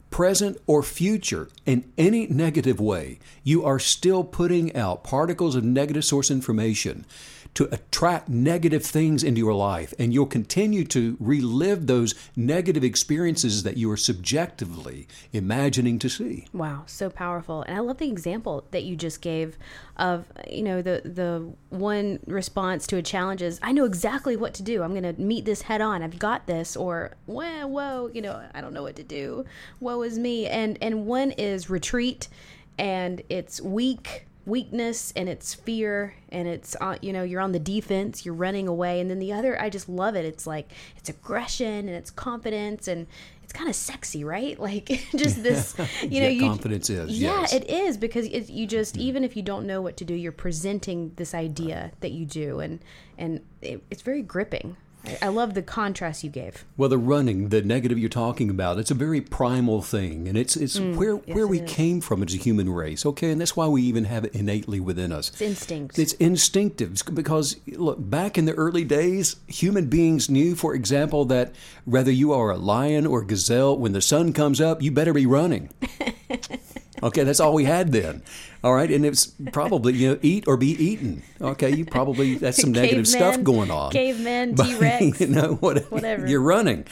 present, 0.10 0.58
or 0.68 0.84
future 0.84 1.50
in 1.66 1.92
any 1.98 2.28
negative 2.28 2.80
way, 2.80 3.20
you 3.44 3.66
are 3.66 3.80
still 3.80 4.24
putting 4.24 4.74
out 4.74 5.04
particles 5.04 5.56
of 5.56 5.66
negative 5.66 6.06
source 6.06 6.32
information 6.32 7.06
to 7.54 7.68
attract 7.74 8.30
negative 8.30 8.84
things 8.84 9.24
into 9.24 9.40
your 9.40 9.54
life. 9.54 9.94
And 10.00 10.14
you'll 10.14 10.26
continue 10.26 10.86
to 10.86 11.18
relive 11.20 11.88
those 11.88 12.16
negative 12.36 12.84
experiences 12.84 13.64
that 13.64 13.78
you 13.78 13.92
are 13.92 13.98
subjectively 13.98 15.08
imagining 15.34 16.00
to 16.00 16.10
see. 16.10 16.48
Wow, 16.54 16.84
so 16.86 17.10
powerful. 17.10 17.64
And 17.64 17.76
I 17.76 17.82
love 17.82 17.98
the 17.98 18.10
example 18.10 18.66
that 18.72 18.84
you 18.84 18.96
just 18.96 19.22
gave 19.22 19.58
of, 19.98 20.26
you 20.50 20.64
know, 20.64 20.82
the 20.82 21.02
the 21.04 21.52
one 21.70 22.20
response 22.26 22.88
to 22.88 22.97
a 22.97 23.02
challenge 23.02 23.41
is 23.41 23.60
I 23.62 23.72
know 23.72 23.86
exactly 23.86 24.36
what 24.36 24.54
to 24.56 24.64
do. 24.64 24.82
I'm 24.82 24.91
going 24.91 25.16
to 25.16 25.22
meet 25.22 25.45
this 25.45 25.64
head 25.64 25.82
on. 25.82 26.02
I've 26.02 26.20
got 26.20 26.47
this 26.47 26.76
or 26.76 27.12
whoa, 27.26 27.68
whoa, 27.68 28.10
you 28.14 28.22
know, 28.22 28.41
I 28.54 28.62
don't 28.62 28.74
know 28.74 28.84
what 28.84 28.95
to 28.95 29.04
do. 29.04 29.45
Woe 29.80 30.02
is 30.04 30.18
me. 30.18 30.47
And 30.47 30.78
and 30.82 31.06
one 31.06 31.32
is 31.32 31.70
retreat 31.70 32.30
and 32.78 33.22
it's 33.30 33.62
weak 33.62 34.26
weakness 34.46 35.14
and 35.16 35.30
it's 35.30 35.54
fear 35.54 36.16
and 36.30 36.48
it's 36.48 36.76
uh, 36.82 36.98
you 37.02 37.14
know 37.14 37.24
you're 37.24 37.42
on 37.42 37.52
the 37.52 37.60
defense 37.60 38.26
you're 38.26 38.34
running 38.36 38.68
away. 38.68 39.00
And 39.00 39.10
then 39.10 39.20
the 39.20 39.34
other 39.34 39.60
i 39.62 39.70
just 39.70 39.88
love 39.89 40.16
it. 40.16 40.26
It's 40.26 40.48
like 40.48 40.72
it's 40.98 41.10
aggression 41.10 41.68
and 41.68 41.89
it's 41.89 42.12
confidence 42.12 42.88
and 42.88 43.08
it's 43.44 43.54
kind 43.54 43.70
of 43.70 43.76
sexy 43.76 44.24
right? 44.24 44.60
Like 44.72 44.88
just 45.16 45.44
this 45.44 45.76
you 46.02 46.22
know 46.22 46.28
Yeah, 46.28 46.30
you 46.30 46.42
confidence 46.42 46.89
is, 46.89 47.20
yeah 47.20 47.42
yes. 47.42 47.54
it 47.54 47.70
is 47.70 47.98
because 47.98 48.26
it, 48.28 48.50
you 48.50 48.66
just 48.68 48.98
even 48.98 49.24
if 49.24 49.36
you 49.36 49.44
don't 49.44 49.66
know 49.66 49.82
what 49.82 49.98
to 49.98 50.06
do 50.06 50.14
you're 50.14 50.32
presenting 50.32 51.12
this 51.18 51.34
idea 51.34 51.92
that 52.00 52.12
you 52.12 52.26
do. 52.26 52.60
And 52.60 52.80
and 53.18 53.42
it, 53.62 53.84
it's 53.92 54.02
very 54.02 54.22
gripping 54.22 54.78
I, 55.06 55.18
I 55.24 55.28
love 55.30 55.54
the 55.56 55.62
contrast 55.62 56.24
you 56.24 56.30
gave. 56.30 56.64
Well, 56.78 56.89
the 56.89 56.97
running, 56.97 57.49
the 57.49 57.62
negative 57.62 57.97
you're 57.97 58.10
talking 58.10 58.49
about, 58.49 58.78
it's 58.80 58.91
a 58.91 58.95
very 58.95 59.20
primal 59.22 59.82
thing, 59.82 60.28
and 60.28 60.38
it's 60.38 60.56
it's 60.56 60.80
where 60.80 61.16
where 61.16 61.47
we 61.47 61.60
Mm, 61.60 61.62
it 61.64 61.70
is. 61.70 61.76
came 61.76 62.02
from 62.02 62.24
as 62.24 62.34
a 62.34 62.38
human 62.38 62.70
race. 62.70 63.06
Okay, 63.06 63.32
and 63.32 63.41
that's 63.41 63.56
why 63.56 63.68
we 63.68 63.82
even 63.84 64.06
have 64.06 64.26
it 64.26 64.36
innately 64.36 64.80
within 64.80 65.12
us. 65.12 65.30
It's 65.30 65.41
instinct. 65.41 65.97
It's 65.99 66.14
instinctive 66.14 67.02
because 67.14 67.58
look 67.68 67.97
back 67.99 68.38
in 68.38 68.45
the 68.45 68.54
early 68.54 68.84
days, 68.84 69.38
human 69.47 69.88
beings 69.88 70.30
knew, 70.30 70.56
for 70.56 70.76
example, 70.76 71.26
that 71.26 71.54
whether 71.86 72.12
you 72.12 72.32
are 72.34 72.52
a 72.52 72.58
lion 72.58 73.06
or 73.08 73.24
gazelle, 73.24 73.78
when 73.78 73.93
the 73.93 74.02
sun 74.02 74.34
comes 74.34 74.62
up, 74.62 74.82
you 74.82 74.91
better 74.91 75.14
be 75.14 75.26
running. 75.26 75.70
Okay, 77.02 77.24
that's 77.24 77.39
all 77.39 77.54
we 77.54 77.64
had 77.66 77.92
then. 77.94 78.22
All 78.64 78.74
right, 78.76 78.92
and 78.92 79.06
it's 79.06 79.26
probably 79.52 79.94
you 79.94 80.10
know 80.12 80.20
eat 80.22 80.44
or 80.48 80.58
be 80.58 80.72
eaten. 80.72 81.24
Okay, 81.39 81.74
you 81.74 81.86
probably 81.86 82.36
that's 82.36 82.62
some 82.62 82.72
negative 82.74 83.08
stuff 83.08 83.42
going 83.42 83.72
on. 83.72 83.92
Caveman, 83.92 84.56
But, 84.56 84.66
T 84.66 84.76
Rex. 84.80 85.22
you 85.22 85.28
know 85.28 85.54
what, 85.56 85.89
whatever. 85.92 86.28
you're 86.28 86.42
running. 86.42 86.86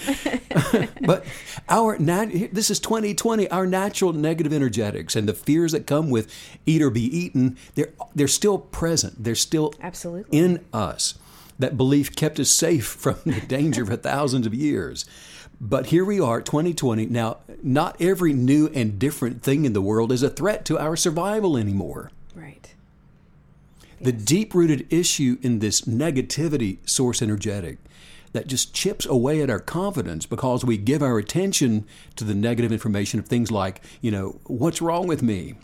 but 1.06 1.26
our 1.68 1.98
this 1.98 2.72
is 2.72 2.80
2020. 2.80 3.50
Our 3.52 3.68
natural 3.68 4.14
negative 4.14 4.54
energetics 4.54 5.16
and 5.16 5.28
the 5.28 5.34
fears 5.34 5.74
that 5.74 5.86
come 5.86 6.10
with 6.10 6.34
eat 6.66 6.82
or 6.82 6.90
be 6.90 7.04
eaten, 7.04 7.58
they're 7.76 7.94
they're 8.16 8.28
still 8.28 8.58
present. 8.58 9.24
They're 9.24 9.36
still 9.36 9.74
Absolutely. 9.82 10.38
in 10.38 10.66
us. 10.74 11.20
That 11.60 11.76
belief 11.76 12.16
kept 12.16 12.40
us 12.40 12.50
safe 12.50 12.86
from 13.04 13.18
the 13.26 13.42
danger 13.42 13.86
for 13.86 13.98
thousands 13.98 14.48
of 14.48 14.54
years. 14.54 15.06
But 15.62 15.88
here 15.88 16.06
we 16.06 16.20
are, 16.20 16.42
2020. 16.42 17.08
Now, 17.08 17.38
not 17.62 18.02
every 18.02 18.34
new 18.34 18.68
and 18.74 18.98
different 18.98 19.44
thing 19.44 19.66
in 19.66 19.74
the 19.74 19.82
world 19.82 20.12
is 20.12 20.24
a 20.24 20.30
threat 20.30 20.64
to 20.66 20.80
our 20.80 20.96
survival 20.96 21.58
anymore. 21.58 22.12
right. 22.34 22.74
The 24.02 24.14
deep 24.14 24.54
rooted 24.54 24.88
issue 24.92 25.38
in 25.42 25.60
this 25.60 25.82
negativity 25.82 26.78
source 26.88 27.22
energetic 27.22 27.78
that 28.32 28.48
just 28.48 28.74
chips 28.74 29.06
away 29.06 29.42
at 29.42 29.50
our 29.50 29.60
confidence 29.60 30.26
because 30.26 30.64
we 30.64 30.78
give 30.78 31.02
our 31.02 31.18
attention 31.18 31.86
to 32.16 32.24
the 32.24 32.36
negative 32.36 32.72
information 32.72 33.20
of 33.20 33.28
things 33.28 33.52
like, 33.52 33.82
you 34.00 34.12
know, 34.12 34.40
what's 34.46 34.82
wrong 34.82 35.08
with 35.08 35.22
me? 35.22 35.56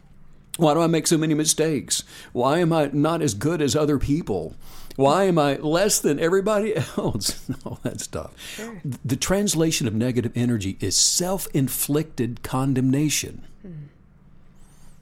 Why 0.57 0.73
do 0.73 0.81
I 0.81 0.87
make 0.87 1.07
so 1.07 1.17
many 1.17 1.33
mistakes? 1.33 2.03
Why 2.33 2.59
am 2.59 2.73
I 2.73 2.89
not 2.91 3.21
as 3.21 3.33
good 3.33 3.61
as 3.61 3.75
other 3.75 3.99
people? 3.99 4.55
Why 4.95 5.25
am 5.25 5.37
I 5.37 5.57
less 5.57 5.99
than 5.99 6.19
everybody 6.19 6.75
else? 6.75 7.49
All 7.65 7.79
that 7.83 7.99
stuff. 7.99 8.39
Sure. 8.55 8.81
The 9.03 9.17
translation 9.17 9.87
of 9.87 9.93
negative 9.93 10.31
energy 10.35 10.77
is 10.79 10.95
self 10.95 11.47
inflicted 11.53 12.43
condemnation. 12.43 13.45
Hmm. 13.61 13.71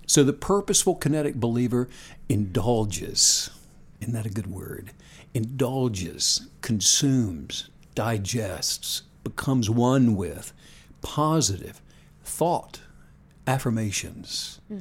So 0.08 0.24
the 0.24 0.34
purposeful 0.34 0.96
kinetic 0.96 1.36
believer 1.36 1.90
indulges. 2.28 3.52
Isn't 4.02 4.14
that 4.14 4.26
a 4.26 4.30
good 4.30 4.48
word? 4.48 4.92
Indulges, 5.34 6.48
consumes, 6.62 7.70
digests, 7.96 9.04
becomes 9.24 9.70
one 9.70 10.16
with 10.16 10.54
positive 11.02 11.82
thought, 12.24 12.80
affirmations, 13.46 14.60
hmm. 14.68 14.80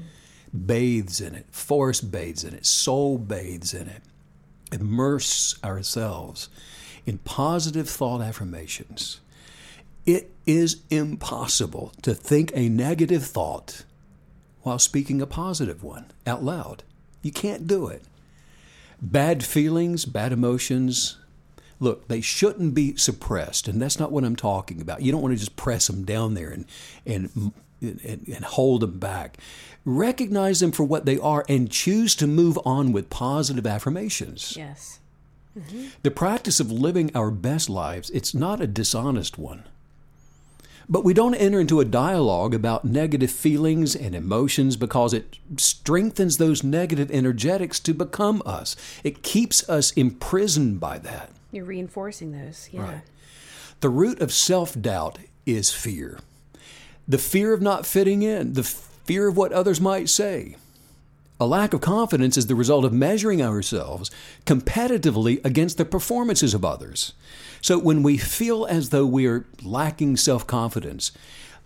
bathes 0.66 1.20
in 1.20 1.34
it, 1.34 1.46
force 1.50 2.00
bathes 2.00 2.44
in 2.44 2.54
it, 2.54 2.64
soul 2.64 3.18
bathes 3.18 3.74
in 3.74 3.88
it, 3.88 4.02
immerse 4.72 5.58
ourselves 5.62 6.48
in 7.06 7.18
positive 7.18 7.88
thought 7.88 8.20
affirmations. 8.20 9.20
It 10.06 10.32
is 10.46 10.82
impossible 10.90 11.92
to 12.02 12.14
think 12.14 12.50
a 12.54 12.68
negative 12.68 13.24
thought 13.24 13.84
while 14.62 14.78
speaking 14.78 15.20
a 15.20 15.26
positive 15.26 15.82
one 15.82 16.06
out 16.26 16.42
loud. 16.42 16.82
You 17.22 17.32
can't 17.32 17.66
do 17.66 17.86
it. 17.88 18.02
Bad 19.00 19.44
feelings, 19.44 20.04
bad 20.04 20.32
emotions, 20.32 21.18
look, 21.82 22.06
they 22.06 22.20
shouldn't 22.20 22.74
be 22.74 22.96
suppressed, 22.96 23.66
and 23.66 23.82
that's 23.82 23.98
not 23.98 24.12
what 24.12 24.24
I'm 24.24 24.36
talking 24.36 24.80
about. 24.80 25.02
You 25.02 25.10
don't 25.10 25.20
want 25.20 25.34
to 25.34 25.38
just 25.38 25.56
press 25.56 25.88
them 25.88 26.04
down 26.04 26.34
there 26.34 26.50
and 26.50 26.64
and 27.04 27.52
and, 27.82 28.26
and 28.28 28.44
hold 28.44 28.80
them 28.80 28.98
back. 28.98 29.36
Recognize 29.84 30.60
them 30.60 30.72
for 30.72 30.84
what 30.84 31.04
they 31.06 31.18
are 31.18 31.44
and 31.48 31.70
choose 31.70 32.14
to 32.16 32.26
move 32.26 32.58
on 32.64 32.92
with 32.92 33.10
positive 33.10 33.66
affirmations. 33.66 34.54
Yes. 34.56 35.00
Mm-hmm. 35.58 35.88
The 36.02 36.10
practice 36.10 36.60
of 36.60 36.70
living 36.70 37.10
our 37.14 37.30
best 37.30 37.68
lives, 37.68 38.08
it's 38.10 38.32
not 38.32 38.60
a 38.60 38.66
dishonest 38.66 39.38
one. 39.38 39.64
But 40.88 41.04
we 41.04 41.14
don't 41.14 41.34
enter 41.34 41.60
into 41.60 41.80
a 41.80 41.84
dialogue 41.84 42.54
about 42.54 42.84
negative 42.84 43.30
feelings 43.30 43.94
and 43.94 44.14
emotions 44.14 44.76
because 44.76 45.12
it 45.14 45.38
strengthens 45.56 46.36
those 46.36 46.62
negative 46.62 47.10
energetics 47.10 47.80
to 47.80 47.94
become 47.94 48.42
us. 48.44 48.76
It 49.04 49.22
keeps 49.22 49.68
us 49.68 49.92
imprisoned 49.92 50.80
by 50.80 50.98
that. 50.98 51.30
You're 51.50 51.64
reinforcing 51.64 52.32
those. 52.32 52.68
Yeah. 52.72 52.82
Right. 52.82 53.02
The 53.80 53.88
root 53.90 54.20
of 54.20 54.32
self 54.32 54.80
doubt 54.80 55.18
is 55.46 55.72
fear 55.72 56.18
the 57.07 57.18
fear 57.18 57.53
of 57.53 57.61
not 57.61 57.86
fitting 57.86 58.22
in, 58.22 58.53
the 58.55 58.62
fear 58.62 59.28
of 59.28 59.36
what 59.36 59.53
others 59.53 59.80
might 59.80 60.09
say. 60.09 60.57
A 61.40 61.46
lack 61.46 61.72
of 61.74 61.80
confidence 61.80 62.36
is 62.36 62.46
the 62.46 62.55
result 62.55 62.84
of 62.84 62.92
measuring 62.92 63.42
ourselves 63.42 64.11
competitively 64.46 65.44
against 65.44 65.76
the 65.76 65.84
performances 65.84 66.55
of 66.55 66.64
others. 66.64 67.14
So 67.61 67.78
when 67.78 68.03
we 68.03 68.16
feel 68.16 68.64
as 68.66 68.90
though 68.90 69.07
we 69.07 69.26
are 69.26 69.44
lacking 69.62 70.18
self 70.18 70.46
confidence, 70.46 71.11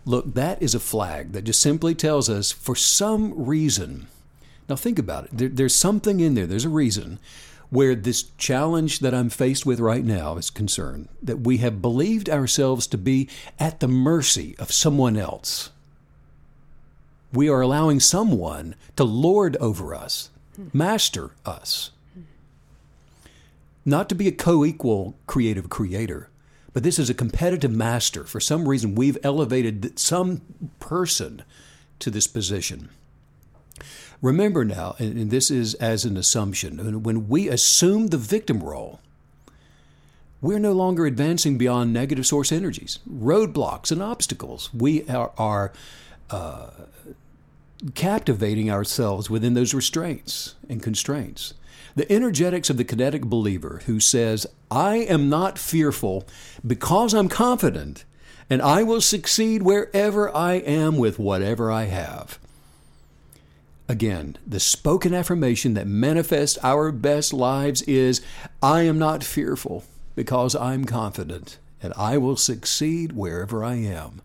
look, 0.05 0.33
that 0.33 0.61
is 0.61 0.73
a 0.73 0.79
flag 0.79 1.33
that 1.33 1.43
just 1.43 1.61
simply 1.61 1.93
tells 1.93 2.29
us 2.29 2.51
for 2.51 2.75
some 2.75 3.45
reason. 3.45 4.07
Now 4.67 4.75
think 4.75 4.97
about 4.97 5.25
it. 5.25 5.29
There, 5.33 5.49
there's 5.49 5.75
something 5.75 6.19
in 6.19 6.33
there, 6.33 6.47
there's 6.47 6.65
a 6.65 6.69
reason 6.69 7.19
where 7.69 7.95
this 7.95 8.23
challenge 8.37 8.99
that 8.99 9.13
I'm 9.13 9.29
faced 9.29 9.65
with 9.65 9.79
right 9.79 10.03
now 10.03 10.37
is 10.37 10.49
concerned, 10.49 11.09
that 11.21 11.41
we 11.41 11.57
have 11.57 11.81
believed 11.81 12.29
ourselves 12.29 12.87
to 12.87 12.97
be 12.97 13.29
at 13.59 13.79
the 13.79 13.87
mercy 13.87 14.55
of 14.57 14.71
someone 14.71 15.17
else. 15.17 15.71
We 17.33 17.49
are 17.49 17.61
allowing 17.61 17.99
someone 17.99 18.75
to 18.95 19.03
lord 19.03 19.57
over 19.57 19.93
us, 19.93 20.29
master 20.73 21.31
us. 21.45 21.91
Not 23.83 24.09
to 24.09 24.15
be 24.15 24.27
a 24.27 24.33
co 24.33 24.65
equal 24.65 25.15
creative 25.27 25.69
creator, 25.69 26.29
but 26.73 26.83
this 26.83 26.99
is 26.99 27.09
a 27.09 27.13
competitive 27.13 27.71
master. 27.71 28.23
For 28.23 28.39
some 28.39 28.67
reason, 28.67 28.95
we've 28.95 29.17
elevated 29.23 29.97
some 29.99 30.41
person 30.79 31.43
to 31.99 32.09
this 32.09 32.27
position. 32.27 32.89
Remember 34.21 34.65
now, 34.65 34.95
and 34.97 35.29
this 35.29 35.51
is 35.51 35.75
as 35.75 36.03
an 36.03 36.17
assumption, 36.17 37.03
when 37.03 37.27
we 37.27 37.49
assume 37.49 38.07
the 38.07 38.17
victim 38.17 38.63
role, 38.63 38.99
we're 40.41 40.59
no 40.59 40.73
longer 40.73 41.05
advancing 41.05 41.57
beyond 41.57 41.93
negative 41.93 42.25
source 42.25 42.51
energies, 42.51 42.99
roadblocks, 43.09 43.91
and 43.91 44.01
obstacles. 44.01 44.71
We 44.73 45.07
are, 45.07 45.31
are 45.37 45.71
uh, 46.29 46.69
captivating 47.95 48.71
ourselves 48.71 49.29
within 49.29 49.53
those 49.53 49.73
restraints 49.73 50.55
and 50.69 50.81
constraints. 50.81 51.53
The 51.95 52.11
energetics 52.11 52.69
of 52.69 52.77
the 52.77 52.83
kinetic 52.83 53.23
believer 53.23 53.81
who 53.85 53.99
says, 53.99 54.45
I 54.69 54.97
am 54.97 55.29
not 55.29 55.57
fearful 55.57 56.27
because 56.65 57.13
I'm 57.13 57.29
confident, 57.29 58.03
and 58.49 58.61
I 58.61 58.83
will 58.83 59.01
succeed 59.01 59.63
wherever 59.63 60.35
I 60.35 60.53
am 60.53 60.97
with 60.97 61.17
whatever 61.17 61.71
I 61.71 61.85
have. 61.85 62.39
Again, 63.89 64.37
the 64.45 64.59
spoken 64.59 65.13
affirmation 65.13 65.73
that 65.75 65.87
manifests 65.87 66.57
our 66.61 66.91
best 66.91 67.33
lives 67.33 67.81
is 67.83 68.21
I 68.61 68.81
am 68.81 68.99
not 68.99 69.23
fearful 69.23 69.85
because 70.15 70.55
I'm 70.55 70.83
confident 70.83 71.57
and 71.81 71.93
I 71.95 72.17
will 72.17 72.35
succeed 72.35 73.13
wherever 73.13 73.63
I 73.63 73.75
am 73.75 74.21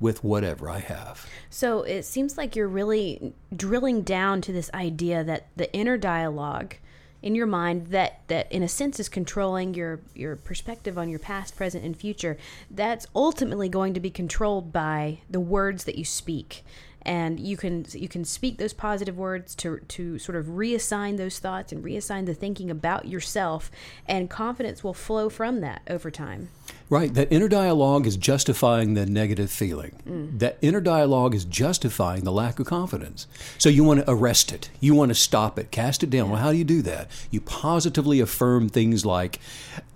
with 0.00 0.24
whatever 0.24 0.68
I 0.68 0.80
have. 0.80 1.28
So 1.48 1.82
it 1.82 2.04
seems 2.04 2.36
like 2.36 2.56
you're 2.56 2.66
really 2.66 3.32
drilling 3.54 4.02
down 4.02 4.40
to 4.42 4.52
this 4.52 4.70
idea 4.74 5.22
that 5.22 5.46
the 5.54 5.72
inner 5.72 5.96
dialogue 5.96 6.74
in 7.22 7.34
your 7.34 7.46
mind 7.46 7.86
that 7.86 8.20
that 8.26 8.52
in 8.52 8.62
a 8.62 8.68
sense 8.68 9.00
is 9.00 9.08
controlling 9.08 9.72
your 9.72 10.00
your 10.14 10.36
perspective 10.36 10.98
on 10.98 11.08
your 11.08 11.18
past, 11.18 11.56
present 11.56 11.82
and 11.82 11.96
future, 11.96 12.36
that's 12.70 13.06
ultimately 13.14 13.68
going 13.68 13.94
to 13.94 14.00
be 14.00 14.10
controlled 14.10 14.72
by 14.72 15.20
the 15.30 15.40
words 15.40 15.84
that 15.84 15.96
you 15.96 16.04
speak 16.04 16.64
and 17.04 17.38
you 17.38 17.56
can 17.56 17.86
you 17.92 18.08
can 18.08 18.24
speak 18.24 18.58
those 18.58 18.72
positive 18.72 19.16
words 19.16 19.54
to 19.54 19.78
to 19.88 20.18
sort 20.18 20.36
of 20.36 20.46
reassign 20.46 21.16
those 21.16 21.38
thoughts 21.38 21.72
and 21.72 21.84
reassign 21.84 22.26
the 22.26 22.34
thinking 22.34 22.70
about 22.70 23.06
yourself 23.06 23.70
and 24.06 24.30
confidence 24.30 24.82
will 24.82 24.94
flow 24.94 25.28
from 25.28 25.60
that 25.60 25.82
over 25.88 26.10
time 26.10 26.48
Right. 26.90 27.12
That 27.14 27.32
inner 27.32 27.48
dialogue 27.48 28.06
is 28.06 28.16
justifying 28.16 28.94
the 28.94 29.06
negative 29.06 29.50
feeling. 29.50 30.00
Mm. 30.06 30.38
That 30.38 30.58
inner 30.60 30.80
dialogue 30.80 31.34
is 31.34 31.44
justifying 31.44 32.24
the 32.24 32.32
lack 32.32 32.58
of 32.60 32.66
confidence. 32.66 33.26
So 33.58 33.68
you 33.68 33.84
want 33.84 34.00
to 34.00 34.10
arrest 34.10 34.52
it. 34.52 34.70
You 34.80 34.94
want 34.94 35.10
to 35.10 35.14
stop 35.14 35.58
it, 35.58 35.70
cast 35.70 36.02
it 36.02 36.10
down. 36.10 36.30
Well, 36.30 36.40
how 36.40 36.52
do 36.52 36.58
you 36.58 36.64
do 36.64 36.82
that? 36.82 37.10
You 37.30 37.40
positively 37.40 38.20
affirm 38.20 38.68
things 38.68 39.06
like, 39.06 39.40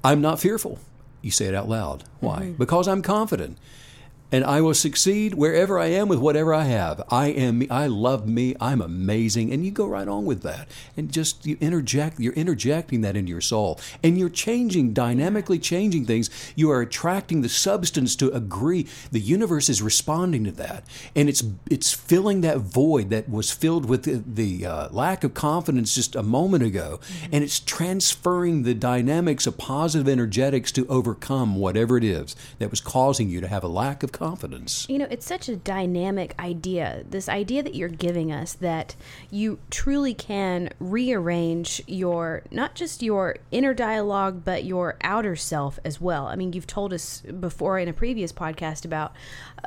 I'm 0.03 0.21
not 0.21 0.41
fearful. 0.41 0.79
You 1.21 1.31
say 1.31 1.47
it 1.47 1.55
out 1.55 1.69
loud. 1.69 2.05
Why? 2.21 2.41
Mm-hmm. 2.41 2.53
Because 2.53 2.89
I'm 2.89 3.03
confident. 3.03 3.59
And 4.31 4.45
I 4.45 4.61
will 4.61 4.75
succeed 4.75 5.35
wherever 5.35 5.79
I 5.79 5.87
am 5.87 6.09
with 6.09 6.19
whatever 6.19 6.53
I 6.53 6.65
have. 6.65 7.03
I 7.11 7.29
am 7.29 7.59
me. 7.61 7.69
I 7.71 7.87
love 7.87 8.29
me. 8.29 8.55
I'm 8.61 8.83
amazing. 8.83 9.53
And 9.53 9.65
you 9.65 9.71
go 9.71 9.87
right 9.87 10.07
on 10.09 10.27
with 10.27 10.43
that. 10.43 10.69
And 10.97 11.11
just 11.11 11.47
you 11.47 11.57
interject, 11.61 12.21
you're 12.21 12.35
interjecting 12.35 13.01
that 13.03 13.17
into 13.17 13.31
your 13.31 13.41
soul. 13.41 13.81
And 14.03 14.19
you're 14.19 14.29
changing, 14.29 14.93
dynamically 14.93 15.59
changing 15.59 16.05
things. 16.05 16.29
You 16.55 16.71
are 16.71 16.83
attracting 16.83 17.41
the 17.41 17.49
substance 17.49 18.15
to 18.17 18.31
agree. 18.31 18.87
The 19.11 19.21
universe 19.21 19.69
is 19.69 19.81
responding 19.81 20.45
to 20.45 20.53
that. 20.53 20.85
And 21.17 21.29
it's 21.29 21.43
it's 21.71 21.93
filling 21.93 22.43
that 22.43 22.59
void 22.59 23.11
that 23.11 23.31
was 23.31 23.51
filled 23.51 23.87
with 23.87 24.03
the, 24.05 24.23
the 24.27 24.67
uh, 24.67 24.89
lack 24.91 25.25
of 25.25 25.33
confidence 25.33 25.95
just 25.95 26.15
a 26.15 26.23
moment 26.23 26.65
ago. 26.65 27.01
Mm-hmm. 27.01 27.35
And 27.35 27.45
it's 27.45 27.61
transferring 27.61 28.65
the 28.65 28.75
dynamics 28.75 29.47
of 29.47 29.57
positive 29.57 30.09
energetics 30.09 30.71
to 30.73 30.87
overcome 30.89 31.57
whatever 31.57 31.97
it 31.97 32.05
is 32.05 32.37
that 32.59 32.71
was 32.71 32.81
causing 32.81 33.31
you 33.31 33.41
to 33.41 33.49
have 33.49 33.65
a 33.65 33.69
lack 33.69 34.03
of 34.03 34.18
confidence. 34.19 34.87
You 34.89 34.99
know, 34.99 35.07
it's 35.11 35.25
such 35.25 35.49
a 35.49 35.57
dynamic 35.57 36.35
idea. 36.39 37.05
This 37.09 37.29
idea 37.29 37.63
that 37.63 37.77
you're 37.77 37.89
giving 37.89 38.33
us 38.33 38.53
that 38.55 38.97
you 39.31 39.61
truly 39.71 40.13
can 40.13 40.71
rearrange 40.81 41.81
your, 41.87 42.43
not 42.51 42.75
just 42.75 43.03
your 43.03 43.37
inner 43.53 43.75
dialogue, 43.75 44.43
but 44.45 44.65
your 44.65 44.97
outer 45.03 45.37
self 45.37 45.79
as 45.85 46.01
well. 46.01 46.27
I 46.27 46.35
mean, 46.35 46.53
you've 46.53 46.67
told 46.67 46.93
us 46.93 47.21
before 47.21 47.79
in 47.79 47.87
a 47.87 47.93
previous 47.93 48.33
podcast 48.33 48.85
about, 48.85 49.13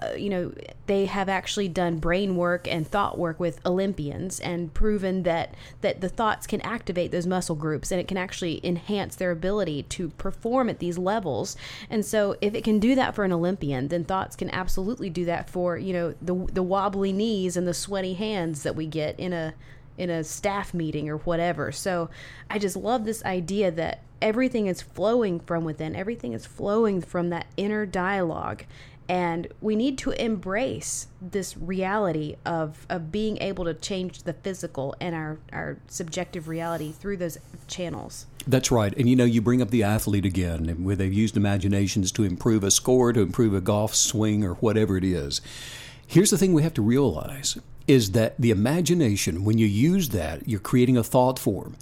uh, 0.02 0.14
you 0.14 0.30
know, 0.30 0.54
they 0.86 1.06
have 1.06 1.30
actually 1.30 1.68
done 1.68 1.98
brain 1.98 2.36
work 2.36 2.68
and 2.68 2.88
thought 2.88 3.18
work 3.18 3.39
with 3.39 3.60
Olympians 3.66 4.39
and 4.39 4.74
proven 4.74 5.24
that, 5.24 5.54
that 5.82 6.02
the 6.02 6.10
thoughts 6.10 6.48
can 6.48 6.62
activate 6.62 7.12
those 7.12 7.28
muscle 7.28 7.56
groups 7.56 7.92
and 7.92 8.00
it 8.00 8.08
can 8.08 8.18
actually 8.18 8.60
enhance 8.66 9.16
their 9.16 9.32
ability 9.32 9.84
to 9.84 10.10
perform 10.10 10.70
at 10.70 10.80
these 10.80 10.98
levels. 10.98 11.56
And 11.89 12.06
so 12.06 12.36
if 12.42 12.54
it 12.56 12.64
can 12.64 12.80
do 12.80 12.96
that 12.96 13.16
for 13.16 13.24
an 13.24 13.34
Olympian, 13.34 13.88
then 13.88 14.04
thoughts 14.04 14.36
can 14.36 14.50
absolutely 14.52 15.10
do 15.10 15.26
that 15.26 15.50
for 15.50 15.78
you 15.78 15.94
know 15.94 16.14
the 16.22 16.34
the 16.52 16.64
wobbly 16.64 17.14
knees 17.14 17.58
and 17.58 17.68
the 17.68 17.74
sweaty 17.74 18.14
hands 18.14 18.64
that 18.64 18.76
we 18.76 18.86
get 18.86 19.20
in 19.20 19.34
a 19.34 19.54
in 19.98 20.10
a 20.10 20.24
staff 20.24 20.74
meeting 20.74 21.10
or 21.10 21.18
whatever. 21.18 21.72
So 21.72 22.10
I 22.50 22.58
just 22.60 22.76
love 22.76 23.06
this 23.06 23.24
idea 23.24 23.72
that 23.72 24.02
everything 24.22 24.68
is 24.68 24.82
flowing 24.82 25.39
from 25.39 25.64
within. 25.64 25.96
Everything 25.96 26.34
is 26.34 26.46
flowing 26.46 27.02
from 27.02 27.30
that 27.30 27.48
inner 27.58 27.86
dialogue. 27.86 28.64
And 29.12 29.49
we 29.59 29.76
need 29.76 29.97
to 29.99 30.12
embrace 30.12 31.07
this 31.22 31.57
reality 31.57 32.38
of, 32.45 32.88
of 32.89 33.12
being 33.12 33.39
able 33.41 33.66
to 33.66 33.74
change 33.74 34.24
the 34.24 34.32
physical 34.32 34.95
and 35.01 35.14
our, 35.14 35.38
our 35.51 35.80
subjective 35.89 36.47
reality 36.47 36.93
through 36.93 37.18
those 37.18 37.38
channels. 37.68 38.26
That's 38.47 38.72
right. 38.72 38.95
And 38.95 39.09
you 39.09 39.18
know, 39.18 39.26
you 39.26 39.41
bring 39.41 39.62
up 39.62 39.70
the 39.70 39.84
athlete 39.84 40.24
again, 40.24 40.86
where 40.86 40.95
they've 40.95 41.12
used 41.12 41.36
imaginations 41.36 42.14
to 42.14 42.24
improve 42.24 42.64
a 42.64 42.72
score, 42.72 43.12
to 43.12 43.20
improve 43.20 43.53
a 43.53 43.59
golf 43.59 43.93
swing, 43.93 44.45
or 44.45 44.53
whatever 44.55 44.95
it 44.95 45.03
is. 45.03 45.41
Here's 46.07 46.30
the 46.30 46.38
thing 46.38 46.53
we 46.53 46.64
have 46.64 46.74
to 46.76 46.82
realize 46.82 47.57
is 47.88 48.12
that 48.12 48.39
the 48.39 48.51
imagination, 48.51 49.43
when 49.43 49.57
you 49.57 49.66
use 49.66 50.09
that, 50.09 50.47
you're 50.47 50.62
creating 50.62 50.95
a 50.95 51.03
thought 51.03 51.38
form. 51.38 51.76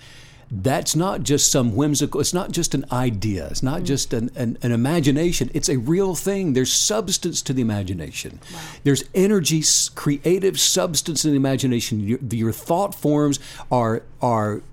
That's 0.51 0.95
not 0.95 1.21
just 1.21 1.51
some 1.51 1.75
whimsical, 1.75 2.19
it's 2.19 2.33
not 2.33 2.51
just 2.51 2.73
an 2.73 2.85
idea, 2.91 3.47
it's 3.47 3.61
not 3.61 3.81
mm. 3.81 3.85
just 3.85 4.13
an, 4.13 4.31
an, 4.35 4.57
an, 4.63 4.71
imagination, 4.71 5.51
it's 5.53 5.69
a 5.69 5.77
real 5.77 6.15
thing. 6.15 6.53
There's 6.53 6.73
substance 6.73 7.43
to 7.43 7.53
the 7.53 7.61
imagination. 7.61 8.39
Wow. 8.51 8.59
There's 8.83 9.03
energy, 9.13 9.63
creative 9.93 10.59
substance 10.59 11.23
in 11.23 11.31
the 11.31 11.37
imagination. 11.37 11.99
Your, 11.99 12.19
your 12.31 12.51
thought 12.51 12.95
forms 12.95 13.39
are, 13.71 14.01
are 14.23 14.63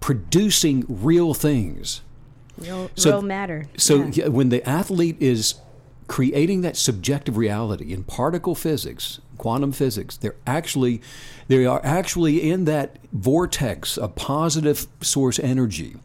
producing 0.00 0.86
real 0.88 1.34
things. 1.34 2.00
Real, 2.56 2.90
so, 2.94 3.10
real 3.10 3.22
matter. 3.22 3.66
So 3.76 4.04
yeah. 4.04 4.28
when 4.28 4.48
the 4.48 4.66
athlete 4.66 5.16
is 5.20 5.54
creating 6.08 6.62
that 6.62 6.76
subjective 6.76 7.36
reality 7.36 7.92
in 7.92 8.04
particle 8.04 8.54
physics, 8.54 9.20
quantum 9.40 9.72
physics, 9.72 10.18
they're 10.18 10.36
actually 10.46 11.00
they 11.48 11.64
are 11.64 11.80
actually 11.82 12.50
in 12.50 12.66
that 12.66 12.98
vortex 13.10 13.96
of 13.96 14.14
positive 14.14 14.86
source 15.00 15.38
energy 15.38 15.96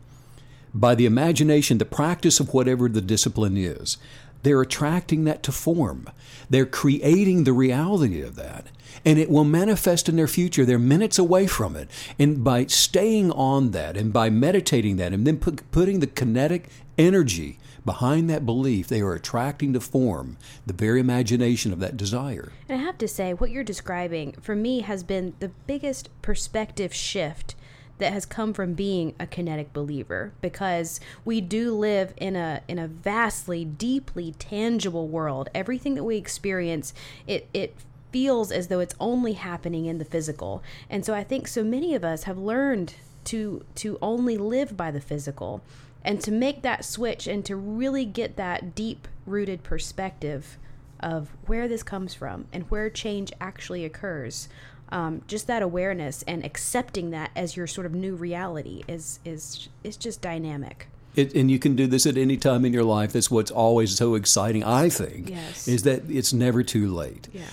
by 0.73 0.95
the 0.95 1.05
imagination, 1.05 1.77
the 1.77 1.85
practice 1.85 2.39
of 2.39 2.53
whatever 2.53 2.87
the 2.87 3.01
discipline 3.01 3.57
is. 3.57 3.97
They're 4.45 4.61
attracting 4.61 5.23
that 5.23 5.41
to 5.41 5.51
form. 5.51 6.07
They're 6.51 6.67
creating 6.67 7.45
the 7.45 7.51
reality 7.51 8.21
of 8.21 8.35
that 8.35 8.67
and 9.03 9.17
it 9.17 9.27
will 9.27 9.43
manifest 9.43 10.07
in 10.07 10.17
their 10.17 10.27
future. 10.27 10.65
They're 10.65 10.77
minutes 10.77 11.17
away 11.17 11.47
from 11.47 11.75
it. 11.75 11.89
And 12.19 12.43
by 12.43 12.67
staying 12.67 13.31
on 13.31 13.71
that 13.71 13.97
and 13.97 14.13
by 14.13 14.29
meditating 14.29 14.97
that 14.97 15.13
and 15.13 15.25
then 15.25 15.37
put, 15.37 15.71
putting 15.71 15.99
the 15.99 16.05
kinetic 16.05 16.69
energy 16.95 17.57
behind 17.85 18.29
that 18.29 18.45
belief, 18.45 18.87
they 18.87 19.01
are 19.01 19.15
attracting 19.15 19.73
to 19.73 19.79
form 19.79 20.37
the 20.63 20.73
very 20.73 20.99
imagination 20.99 21.73
of 21.73 21.79
that 21.79 21.97
desire. 21.97 22.51
And 22.69 22.79
I 22.79 22.83
have 22.83 22.99
to 22.99 23.07
say, 23.07 23.33
what 23.33 23.49
you're 23.49 23.63
describing 23.63 24.33
for 24.33 24.55
me 24.55 24.81
has 24.81 25.03
been 25.03 25.33
the 25.39 25.49
biggest 25.65 26.09
perspective 26.21 26.93
shift 26.93 27.55
that 27.97 28.11
has 28.11 28.25
come 28.25 28.53
from 28.53 28.73
being 28.73 29.15
a 29.19 29.25
kinetic 29.25 29.71
believer 29.71 30.33
because 30.41 30.99
we 31.23 31.39
do 31.39 31.73
live 31.73 32.13
in 32.17 32.35
a 32.35 32.61
in 32.67 32.77
a 32.77 32.87
vastly 32.87 33.63
deeply 33.63 34.33
tangible 34.37 35.07
world 35.07 35.49
everything 35.55 35.95
that 35.95 36.03
we 36.03 36.17
experience 36.17 36.93
it 37.25 37.47
it 37.53 37.75
feels 38.15 38.49
as 38.49 38.69
though 38.69 38.79
it's 38.79 38.95
only 38.97 39.33
happening 39.33 39.87
in 39.87 39.97
the 39.97 40.05
physical. 40.05 40.63
And 40.89 41.03
so 41.03 41.13
I 41.13 41.21
think 41.21 41.49
so 41.49 41.65
many 41.65 41.93
of 41.95 42.05
us 42.05 42.23
have 42.23 42.37
learned 42.37 42.93
to 43.25 43.65
to 43.75 43.99
only 44.01 44.37
live 44.37 44.77
by 44.77 44.89
the 44.89 45.01
physical 45.01 45.61
and 46.01 46.21
to 46.21 46.31
make 46.31 46.61
that 46.61 46.85
switch 46.85 47.27
and 47.27 47.43
to 47.43 47.57
really 47.57 48.05
get 48.05 48.37
that 48.37 48.73
deep 48.73 49.09
rooted 49.25 49.63
perspective 49.63 50.57
of 51.01 51.27
where 51.47 51.67
this 51.67 51.83
comes 51.83 52.13
from 52.13 52.45
and 52.53 52.63
where 52.71 52.89
change 52.89 53.33
actually 53.41 53.83
occurs. 53.83 54.47
Um, 54.89 55.23
just 55.27 55.47
that 55.47 55.61
awareness 55.61 56.23
and 56.27 56.45
accepting 56.45 57.09
that 57.11 57.31
as 57.35 57.57
your 57.57 57.67
sort 57.67 57.85
of 57.87 57.93
new 57.93 58.15
reality 58.15 58.83
is 58.87 59.19
is 59.25 59.67
is 59.83 59.97
just 59.97 60.21
dynamic. 60.21 60.87
It, 61.15 61.33
and 61.33 61.49
you 61.49 61.59
can 61.59 61.75
do 61.75 61.87
this 61.87 62.05
at 62.05 62.17
any 62.17 62.37
time 62.37 62.65
in 62.65 62.73
your 62.73 62.83
life. 62.83 63.13
That's 63.13 63.31
what's 63.31 63.51
always 63.51 63.95
so 63.95 64.15
exciting. 64.15 64.63
I 64.63 64.89
think 64.89 65.29
yes. 65.29 65.67
is 65.67 65.83
that 65.83 66.09
it's 66.09 66.33
never 66.33 66.61
too 66.61 66.93
late. 66.93 67.29
Yeah. 67.33 67.43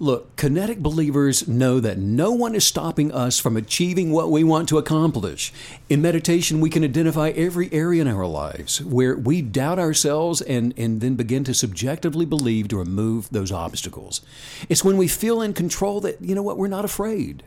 Look, 0.00 0.36
kinetic 0.36 0.78
believers 0.78 1.48
know 1.48 1.80
that 1.80 1.98
no 1.98 2.30
one 2.30 2.54
is 2.54 2.64
stopping 2.64 3.10
us 3.10 3.40
from 3.40 3.56
achieving 3.56 4.12
what 4.12 4.30
we 4.30 4.44
want 4.44 4.68
to 4.68 4.78
accomplish. 4.78 5.52
In 5.88 6.00
meditation, 6.00 6.60
we 6.60 6.70
can 6.70 6.84
identify 6.84 7.30
every 7.30 7.68
area 7.72 8.02
in 8.02 8.06
our 8.06 8.24
lives 8.24 8.80
where 8.80 9.16
we 9.16 9.42
doubt 9.42 9.80
ourselves 9.80 10.40
and, 10.40 10.72
and 10.76 11.00
then 11.00 11.16
begin 11.16 11.42
to 11.44 11.54
subjectively 11.54 12.24
believe 12.24 12.68
to 12.68 12.76
remove 12.76 13.28
those 13.30 13.50
obstacles. 13.50 14.20
It's 14.68 14.84
when 14.84 14.98
we 14.98 15.08
feel 15.08 15.42
in 15.42 15.52
control 15.52 16.00
that, 16.02 16.22
you 16.22 16.36
know 16.36 16.44
what, 16.44 16.58
we're 16.58 16.68
not 16.68 16.84
afraid. 16.84 17.42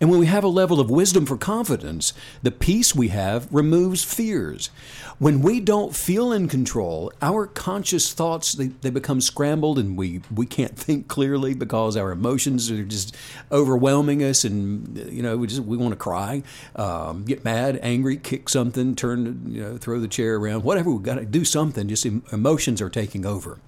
And 0.00 0.10
when 0.10 0.18
we 0.18 0.26
have 0.26 0.44
a 0.44 0.48
level 0.48 0.80
of 0.80 0.90
wisdom 0.90 1.26
for 1.26 1.36
confidence, 1.36 2.12
the 2.42 2.50
peace 2.50 2.94
we 2.94 3.08
have 3.08 3.52
removes 3.52 4.04
fears. 4.04 4.70
When 5.18 5.40
we 5.40 5.60
don't 5.60 5.96
feel 5.96 6.32
in 6.32 6.48
control, 6.48 7.12
our 7.22 7.46
conscious 7.46 8.12
thoughts 8.12 8.52
they, 8.52 8.68
they 8.68 8.90
become 8.90 9.20
scrambled 9.20 9.78
and 9.78 9.96
we, 9.96 10.20
we 10.34 10.46
can't 10.46 10.76
think 10.76 11.08
clearly 11.08 11.54
because 11.54 11.96
our 11.96 12.10
emotions 12.10 12.70
are 12.70 12.84
just 12.84 13.16
overwhelming 13.50 14.22
us 14.22 14.44
and 14.44 14.96
you 15.10 15.22
know 15.22 15.36
we 15.36 15.46
just 15.46 15.62
we 15.62 15.76
want 15.76 15.92
to 15.92 15.96
cry, 15.96 16.42
um, 16.76 17.24
get 17.24 17.44
mad, 17.44 17.78
angry, 17.82 18.16
kick 18.16 18.48
something, 18.48 18.94
turn 18.94 19.42
you 19.46 19.62
know 19.62 19.76
throw 19.76 20.00
the 20.00 20.08
chair 20.08 20.36
around, 20.36 20.64
whatever 20.64 20.90
we've 20.90 21.02
got 21.02 21.16
to 21.16 21.24
do 21.24 21.44
something. 21.44 21.88
Just 21.88 22.04
emotions 22.04 22.80
are 22.80 22.90
taking 22.90 23.26
over, 23.26 23.58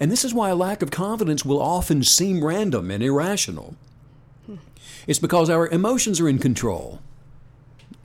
and 0.00 0.10
this 0.10 0.24
is 0.24 0.34
why 0.34 0.50
a 0.50 0.56
lack 0.56 0.82
of 0.82 0.90
confidence 0.90 1.44
will 1.44 1.60
often 1.60 2.02
seem 2.02 2.44
random 2.44 2.90
and 2.90 3.02
irrational. 3.02 3.76
It's 5.06 5.18
because 5.18 5.50
our 5.50 5.68
emotions 5.68 6.20
are 6.20 6.28
in 6.28 6.38
control. 6.38 7.00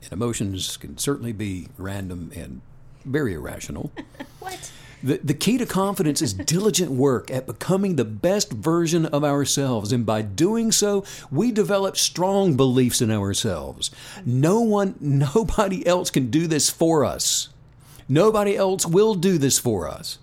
And 0.03 0.13
emotions 0.13 0.77
can 0.77 0.97
certainly 0.97 1.33
be 1.33 1.67
random 1.77 2.31
and 2.35 2.61
very 3.05 3.33
irrational. 3.33 3.91
what? 4.39 4.71
The, 5.01 5.17
the 5.23 5.33
key 5.33 5.57
to 5.57 5.65
confidence 5.65 6.21
is 6.21 6.33
diligent 6.33 6.91
work 6.91 7.31
at 7.31 7.47
becoming 7.47 7.95
the 7.95 8.05
best 8.05 8.51
version 8.51 9.05
of 9.05 9.23
ourselves. 9.23 9.93
And 9.93 10.05
by 10.05 10.21
doing 10.21 10.71
so, 10.71 11.05
we 11.31 11.51
develop 11.51 11.95
strong 11.95 12.57
beliefs 12.57 13.01
in 13.01 13.09
ourselves. 13.09 13.91
No 14.25 14.59
one, 14.59 14.95
nobody 14.99 15.85
else 15.87 16.09
can 16.09 16.29
do 16.29 16.47
this 16.47 16.69
for 16.69 17.05
us. 17.05 17.49
Nobody 18.09 18.57
else 18.57 18.85
will 18.85 19.15
do 19.15 19.37
this 19.37 19.59
for 19.59 19.87
us. 19.87 20.17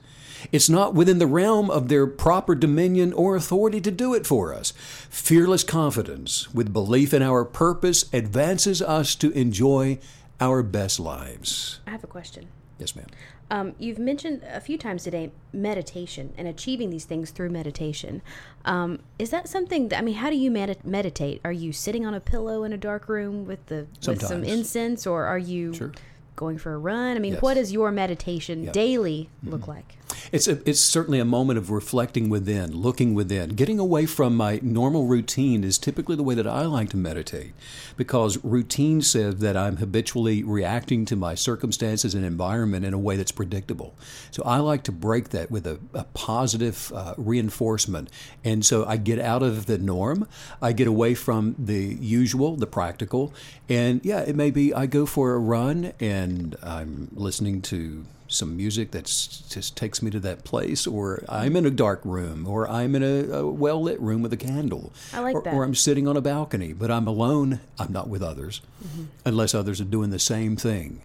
It's 0.53 0.68
not 0.68 0.94
within 0.94 1.18
the 1.18 1.26
realm 1.26 1.70
of 1.70 1.88
their 1.88 2.07
proper 2.07 2.55
dominion 2.55 3.12
or 3.12 3.36
authority 3.36 3.80
to 3.80 3.90
do 3.90 4.14
it 4.14 4.26
for 4.26 4.55
us. 4.55 4.72
Fearless 5.11 5.64
confidence 5.64 6.53
with 6.55 6.72
belief 6.72 7.12
in 7.12 7.22
our 7.22 7.44
purpose 7.44 8.05
advances 8.12 8.80
us 8.82 9.14
to 9.16 9.30
enjoy 9.32 9.99
our 10.40 10.62
best 10.62 11.01
lives. 11.01 11.80
I 11.86 11.90
have 11.90 12.05
a 12.05 12.09
question. 12.09 12.49
Yes, 12.78 12.94
ma'am. 12.94 13.07
Um, 13.51 13.74
you've 13.78 13.99
mentioned 13.99 14.42
a 14.49 14.61
few 14.61 14.76
times 14.76 15.05
today 15.05 15.30
meditation 15.53 16.34
and 16.36 16.49
achieving 16.49 16.90
these 16.90 17.05
things 17.05 17.30
through 17.30 17.51
meditation. 17.51 18.20
Um, 18.64 18.99
is 19.18 19.30
that 19.30 19.49
something 19.49 19.88
that, 19.88 19.99
I 19.99 20.03
mean, 20.03 20.16
how 20.16 20.30
do 20.30 20.36
you 20.36 20.51
med- 20.51 20.84
meditate? 20.84 21.40
Are 21.44 21.53
you 21.53 21.72
sitting 21.72 22.05
on 22.05 22.12
a 22.12 22.20
pillow 22.20 22.64
in 22.64 22.72
a 22.72 22.76
dark 22.76 23.09
room 23.09 23.47
with 23.47 23.64
the 23.66 23.86
Sometimes. 24.01 24.22
with 24.22 24.28
some 24.28 24.44
incense, 24.44 25.07
or 25.07 25.24
are 25.24 25.38
you 25.38 25.72
sure. 25.74 25.92
going 26.34 26.59
for 26.59 26.74
a 26.74 26.78
run? 26.78 27.16
I 27.16 27.20
mean, 27.20 27.34
yes. 27.34 27.42
what 27.42 27.55
does 27.55 27.72
your 27.72 27.92
meditation 27.92 28.64
yeah. 28.64 28.72
daily 28.72 29.30
look 29.44 29.62
mm-hmm. 29.62 29.70
like? 29.70 29.97
It's 30.32 30.48
a, 30.48 30.68
it's 30.68 30.80
certainly 30.80 31.18
a 31.18 31.24
moment 31.24 31.58
of 31.58 31.70
reflecting 31.70 32.28
within, 32.28 32.72
looking 32.72 33.14
within, 33.14 33.50
getting 33.50 33.78
away 33.78 34.06
from 34.06 34.36
my 34.36 34.60
normal 34.62 35.06
routine 35.06 35.64
is 35.64 35.78
typically 35.78 36.16
the 36.16 36.22
way 36.22 36.34
that 36.34 36.46
I 36.46 36.62
like 36.62 36.90
to 36.90 36.96
meditate, 36.96 37.52
because 37.96 38.42
routine 38.44 39.02
says 39.02 39.36
that 39.36 39.56
I'm 39.56 39.76
habitually 39.76 40.42
reacting 40.42 41.04
to 41.06 41.16
my 41.16 41.34
circumstances 41.34 42.14
and 42.14 42.24
environment 42.24 42.84
in 42.84 42.94
a 42.94 42.98
way 42.98 43.16
that's 43.16 43.32
predictable. 43.32 43.94
So 44.30 44.42
I 44.44 44.58
like 44.58 44.82
to 44.84 44.92
break 44.92 45.30
that 45.30 45.50
with 45.50 45.66
a, 45.66 45.78
a 45.94 46.04
positive 46.14 46.92
uh, 46.94 47.14
reinforcement, 47.16 48.10
and 48.44 48.64
so 48.64 48.84
I 48.86 48.96
get 48.96 49.18
out 49.18 49.42
of 49.42 49.66
the 49.66 49.78
norm. 49.78 50.28
I 50.60 50.72
get 50.72 50.86
away 50.86 51.14
from 51.14 51.54
the 51.58 51.96
usual, 52.00 52.56
the 52.56 52.66
practical, 52.66 53.32
and 53.68 54.04
yeah, 54.04 54.20
it 54.20 54.36
may 54.36 54.50
be 54.50 54.72
I 54.72 54.86
go 54.86 55.06
for 55.06 55.34
a 55.34 55.38
run 55.38 55.92
and 56.00 56.56
I'm 56.62 57.08
listening 57.12 57.62
to 57.62 58.04
some 58.29 58.57
music 58.57 58.91
that 58.93 59.05
just 59.05 59.77
takes 59.77 60.03
me 60.03 60.11
to 60.11 60.20
that 60.20 60.45
place, 60.45 60.87
or 60.87 61.24
I'm 61.29 61.57
in 61.57 61.64
a 61.66 61.70
dark 61.70 62.01
room, 62.05 62.47
or 62.49 62.68
I'm 62.68 62.95
in 62.95 63.03
a, 63.03 63.39
a 63.39 63.47
well 63.51 63.81
lit 63.83 64.01
room 64.01 64.22
with 64.22 64.33
a 64.33 64.37
candle. 64.37 64.93
I 65.12 65.20
like 65.20 65.37
or, 65.37 65.43
that. 65.43 65.55
Or 65.55 65.62
I'm 65.64 65.74
sitting 65.74 66.09
on 66.09 66.16
a 66.16 66.20
balcony, 66.20 66.72
but 66.72 66.91
I'm 66.91 67.07
alone. 67.07 67.61
I'm 67.79 67.93
not 67.93 68.09
with 68.09 68.22
others, 68.22 68.61
Mm-hmm. 68.85 69.05
unless 69.24 69.55
others 69.55 69.81
are 69.81 69.85
doing 69.85 70.11
the 70.11 70.18
same 70.18 70.57
thing. 70.57 71.03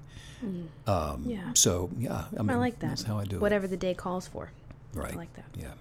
Um, 0.87 1.23
Yeah. 1.27 1.51
So 1.53 1.89
yeah, 1.97 2.25
I, 2.37 2.41
mean, 2.41 2.49
I 2.49 2.55
like 2.55 2.79
that. 2.79 2.87
That's 2.89 3.03
how 3.03 3.19
I 3.19 3.25
do 3.25 3.35
it. 3.35 3.41
Whatever 3.41 3.67
the 3.67 3.77
day 3.77 3.93
calls 3.93 4.27
for. 4.27 4.51
Right. 4.93 5.13
I 5.13 5.15
like 5.15 5.33
that. 5.35 5.45
Yeah. 5.55 5.73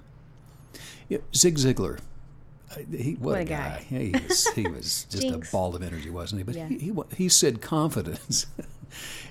Yeah. 1.08 1.18
Zig 1.34 1.56
Ziglar. 1.56 1.98
He, 2.94 3.14
what, 3.14 3.20
What 3.32 3.38
a 3.38 3.40
a 3.40 3.44
guy! 3.44 3.84
guy. 3.90 3.98
He 3.98 4.10
was, 4.12 4.46
he 4.54 4.68
was 4.68 5.04
just 5.10 5.24
a 5.26 5.38
ball 5.50 5.74
of 5.74 5.82
energy, 5.82 6.10
wasn't 6.10 6.40
he? 6.40 6.44
But 6.44 6.54
Yeah. 6.54 6.68
he, 6.68 6.78
he 6.78 6.92
he 7.16 7.28
said 7.28 7.60
confidence 7.60 8.46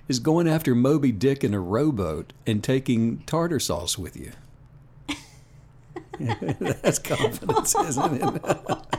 is 0.07 0.19
going 0.19 0.47
after 0.47 0.75
Moby 0.75 1.11
Dick 1.11 1.43
in 1.43 1.53
a 1.53 1.59
rowboat 1.59 2.33
and 2.45 2.63
taking 2.63 3.19
tartar 3.25 3.59
sauce 3.59 3.97
with 3.97 4.15
you. 4.17 4.31
That's 6.59 6.99
confidence, 6.99 7.75
isn't 7.75 8.21
it? 8.21 8.95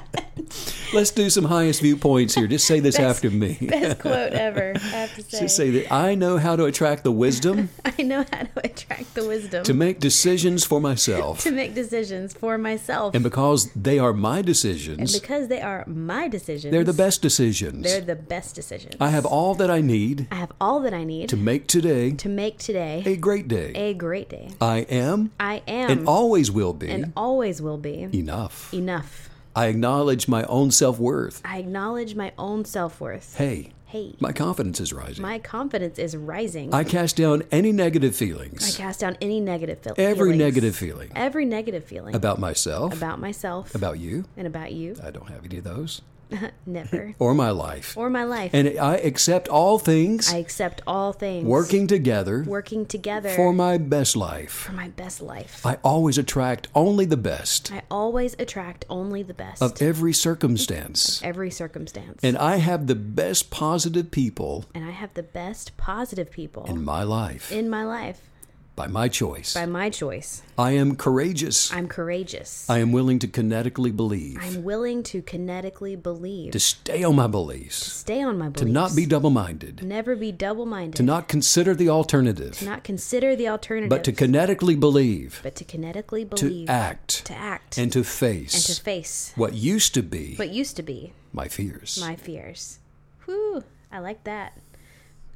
Let's 0.93 1.13
do 1.13 1.31
some 1.31 1.45
highest 1.45 1.83
viewpoints 1.83 2.35
here. 2.35 2.49
Just 2.49 2.67
say 2.67 2.81
this 2.81 2.99
after 2.99 3.31
me. 3.31 3.57
Best 3.63 4.01
quote 4.01 4.33
ever, 4.33 4.73
I 4.75 4.79
have 4.79 5.15
to 5.15 5.23
say. 5.23 5.41
Just 5.41 5.57
say 5.57 5.71
that 5.71 5.93
I 5.93 6.17
know 6.17 6.37
how 6.37 6.57
to 6.57 6.65
attract 6.65 7.05
the 7.05 7.13
wisdom 7.13 7.69
I 7.85 8.03
know 8.03 8.25
how 8.33 8.43
to 8.43 8.51
attract 8.65 9.15
the 9.15 9.27
wisdom 9.27 9.63
to 9.65 9.75
make 9.75 10.01
decisions 10.01 10.65
for 10.65 10.81
myself. 10.81 11.41
to 11.43 11.53
make 11.53 11.75
decisions 11.75 12.33
for 12.33 12.59
myself. 12.59 13.15
And 13.15 13.23
because 13.23 13.71
they 13.75 14.01
are 14.01 14.13
my 14.13 14.43
decisions. 14.43 15.15
And 15.15 15.23
because 15.23 15.49
they 15.49 15.61
are 15.61 15.85
my 15.87 16.27
decisions, 16.27 16.73
they're 16.73 16.85
the 16.85 16.93
best 16.93 17.23
decisions. 17.23 17.85
They're 17.85 18.01
the 18.01 18.17
best 18.17 18.57
decisions. 18.57 18.97
I 19.01 19.11
have 19.11 19.25
all 19.25 19.55
that 19.57 19.71
I 19.71 19.81
need 19.81 20.27
I 20.33 20.37
have 20.37 20.53
all 20.61 20.81
that 20.81 20.95
I 20.95 21.05
need 21.05 21.29
to 21.29 21.37
make 21.37 21.69
today 21.69 22.13
to 22.13 22.29
make 22.29 22.59
today 22.59 23.03
a 23.07 23.17
great 23.17 23.47
day. 23.47 23.73
a 23.75 23.95
great 23.95 24.29
day. 24.29 24.51
I 24.61 24.79
am 24.91 25.31
I 25.39 25.63
am 25.69 25.91
and 25.91 26.09
always 26.09 26.51
will 26.51 26.73
be 26.75 26.91
and 26.91 27.13
always 27.17 27.63
will 27.63 27.79
be 27.79 28.09
enough. 28.13 28.75
enough. 28.75 29.30
I 29.55 29.67
acknowledge 29.67 30.29
my 30.29 30.45
own 30.45 30.71
self 30.71 30.99
worth. 30.99 31.43
I 31.45 31.59
acknowledge 31.59 32.15
my 32.15 32.33
own 32.39 32.65
self 32.65 33.01
worth. 33.01 33.37
Hey, 33.37 33.73
Hey, 33.87 34.15
my 34.21 34.31
confidence 34.33 34.79
is 34.79 34.93
rising. 34.93 35.21
my 35.21 35.41
confidence 35.41 35.99
is 35.99 36.17
rising. 36.17 36.73
I 36.73 36.85
cast 36.85 37.17
down 37.17 37.43
any 37.51 37.73
negative 37.73 38.15
feelings. 38.15 38.63
I 38.63 38.81
cast 38.81 39.01
down 39.01 39.17
any 39.21 39.41
negative 39.41 39.81
feel- 39.81 39.95
every 39.99 40.31
feelings. 40.31 40.39
negative 40.39 40.77
feeling 40.77 41.11
every 41.17 41.45
negative 41.45 41.83
feeling 41.85 42.15
about 42.15 42.39
myself, 42.39 42.97
about 42.97 43.19
myself, 43.19 43.75
about 43.75 43.99
you. 43.99 44.27
and 44.37 44.47
about 44.47 44.71
you. 44.73 44.95
I 45.03 45.11
don't 45.11 45.29
have 45.29 45.45
any 45.45 45.59
of 45.59 45.65
those. 45.65 46.03
Never. 46.67 47.15
Or 47.19 47.35
my 47.35 47.51
life. 47.51 47.97
or 47.97 48.09
my 48.11 48.25
life. 48.25 48.53
And 48.55 48.79
I 48.79 48.97
accept 48.97 49.49
all 49.49 49.79
things 49.79 50.33
I 50.33 50.39
accept 50.39 50.81
all 50.87 51.13
things 51.13 51.45
working 51.45 51.87
together 51.87 52.45
working 52.47 52.87
together 52.87 53.31
for 53.31 53.53
my 53.53 53.79
best 53.79 54.17
life. 54.17 54.51
for 54.53 54.73
my 54.73 54.89
best 54.89 55.21
life. 55.21 55.65
I 55.65 55.79
always 55.85 56.19
attract 56.19 56.69
only 56.75 57.05
the 57.05 57.17
best 57.17 57.73
I 57.73 57.83
always 57.91 58.35
attract 58.39 58.85
only 58.89 59.23
the 59.23 59.35
best 59.35 59.63
of 59.63 59.81
every 59.83 60.13
circumstance. 60.13 61.21
every 61.23 61.51
circumstance. 61.51 62.21
And 62.23 62.37
I 62.39 62.57
have 62.57 62.87
the 62.87 62.95
best 62.95 63.51
positive 63.51 64.11
people 64.11 64.65
and 64.75 64.85
I 64.85 64.91
have 64.91 65.15
the 65.15 65.23
best 65.23 65.77
positive 65.77 66.31
people 66.31 66.65
in 66.65 66.83
my 66.85 67.03
life 67.03 67.53
in 67.53 67.69
my 67.69 67.85
life 67.85 68.31
by 68.77 68.87
my 68.87 69.09
choice. 69.09 69.53
by 69.55 69.67
my 69.67 69.91
choice. 69.91 70.43
I 70.57 70.71
am 70.73 70.97
courageous. 70.97 71.73
I'm 71.73 71.87
courageous. 71.89 72.69
I 72.71 72.79
am 72.79 72.93
willing 72.93 73.19
to 73.19 73.29
kinetically 73.29 73.95
believe, 73.95 74.39
I'm 74.41 74.63
willing 74.65 75.03
to 75.05 75.21
kinetically 75.23 76.01
believe, 76.03 76.53
to 76.53 76.61
stay 76.61 77.03
on 77.05 77.17
my 77.17 77.27
beliefs, 77.27 77.93
stay 77.93 78.23
on 78.23 78.39
my 78.39 78.49
beliefs. 78.49 78.67
to 78.67 78.73
not 78.73 78.97
be 78.97 79.07
double 79.07 79.31
minded, 79.31 79.83
never 79.83 80.17
be 80.17 80.33
double 80.33 80.67
minded, 80.67 80.97
to 80.97 81.03
not 81.03 81.29
consider 81.29 81.75
the 81.75 81.89
alternative, 81.89 82.63
not 82.63 82.83
consider 82.85 83.37
the 83.37 83.49
alternative, 83.49 83.91
but 83.91 84.05
to 84.05 84.13
kinetically 84.13 84.79
believe, 84.79 85.41
but 85.43 85.55
to 85.57 85.65
kinetically 85.65 86.29
believe. 86.29 86.67
to 86.67 86.73
act, 86.73 87.25
to 87.27 87.35
act, 87.35 87.77
and 87.77 87.93
to 87.93 88.03
face. 88.05 88.55
and 88.55 88.65
to 88.77 88.83
face 88.83 89.33
what 89.37 89.55
used 89.55 89.93
to 89.95 90.03
be 90.03 90.35
what 90.37 90.51
used 90.51 90.77
to 90.77 90.83
be 90.83 91.13
my 91.33 91.49
fears. 91.49 91.99
my 92.01 92.17
fears. 92.17 92.79
Whew, 93.27 93.63
I 93.93 93.99
like 93.99 94.25
that. 94.25 94.59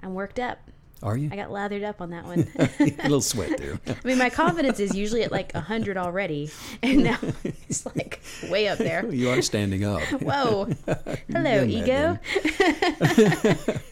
I'm 0.03 0.15
worked 0.15 0.39
up. 0.39 0.71
Are 1.05 1.19
you? 1.19 1.29
I 1.31 1.37
got 1.37 1.51
lathered 1.51 1.83
up 1.83 2.01
on 2.01 2.11
that 2.11 2.25
one. 2.25 2.51
a 2.59 2.69
little 3.03 3.21
sweat 3.21 3.59
there. 3.59 3.79
I 3.87 3.95
mean, 4.05 4.17
my 4.17 4.31
confidence 4.31 4.81
is 4.81 4.97
usually 4.97 5.23
at 5.23 5.31
like 5.31 5.53
100 5.53 5.99
already, 5.99 6.51
and 6.83 7.05
now 7.05 7.19
it's 7.45 7.85
like 7.85 8.23
way 8.49 8.69
up 8.69 8.79
there. 8.79 9.05
You 9.13 9.29
are 9.29 9.43
standing 9.43 9.85
up. 9.85 10.01
Whoa. 10.23 10.71
Hello, 11.31 11.63
ego. 11.63 12.19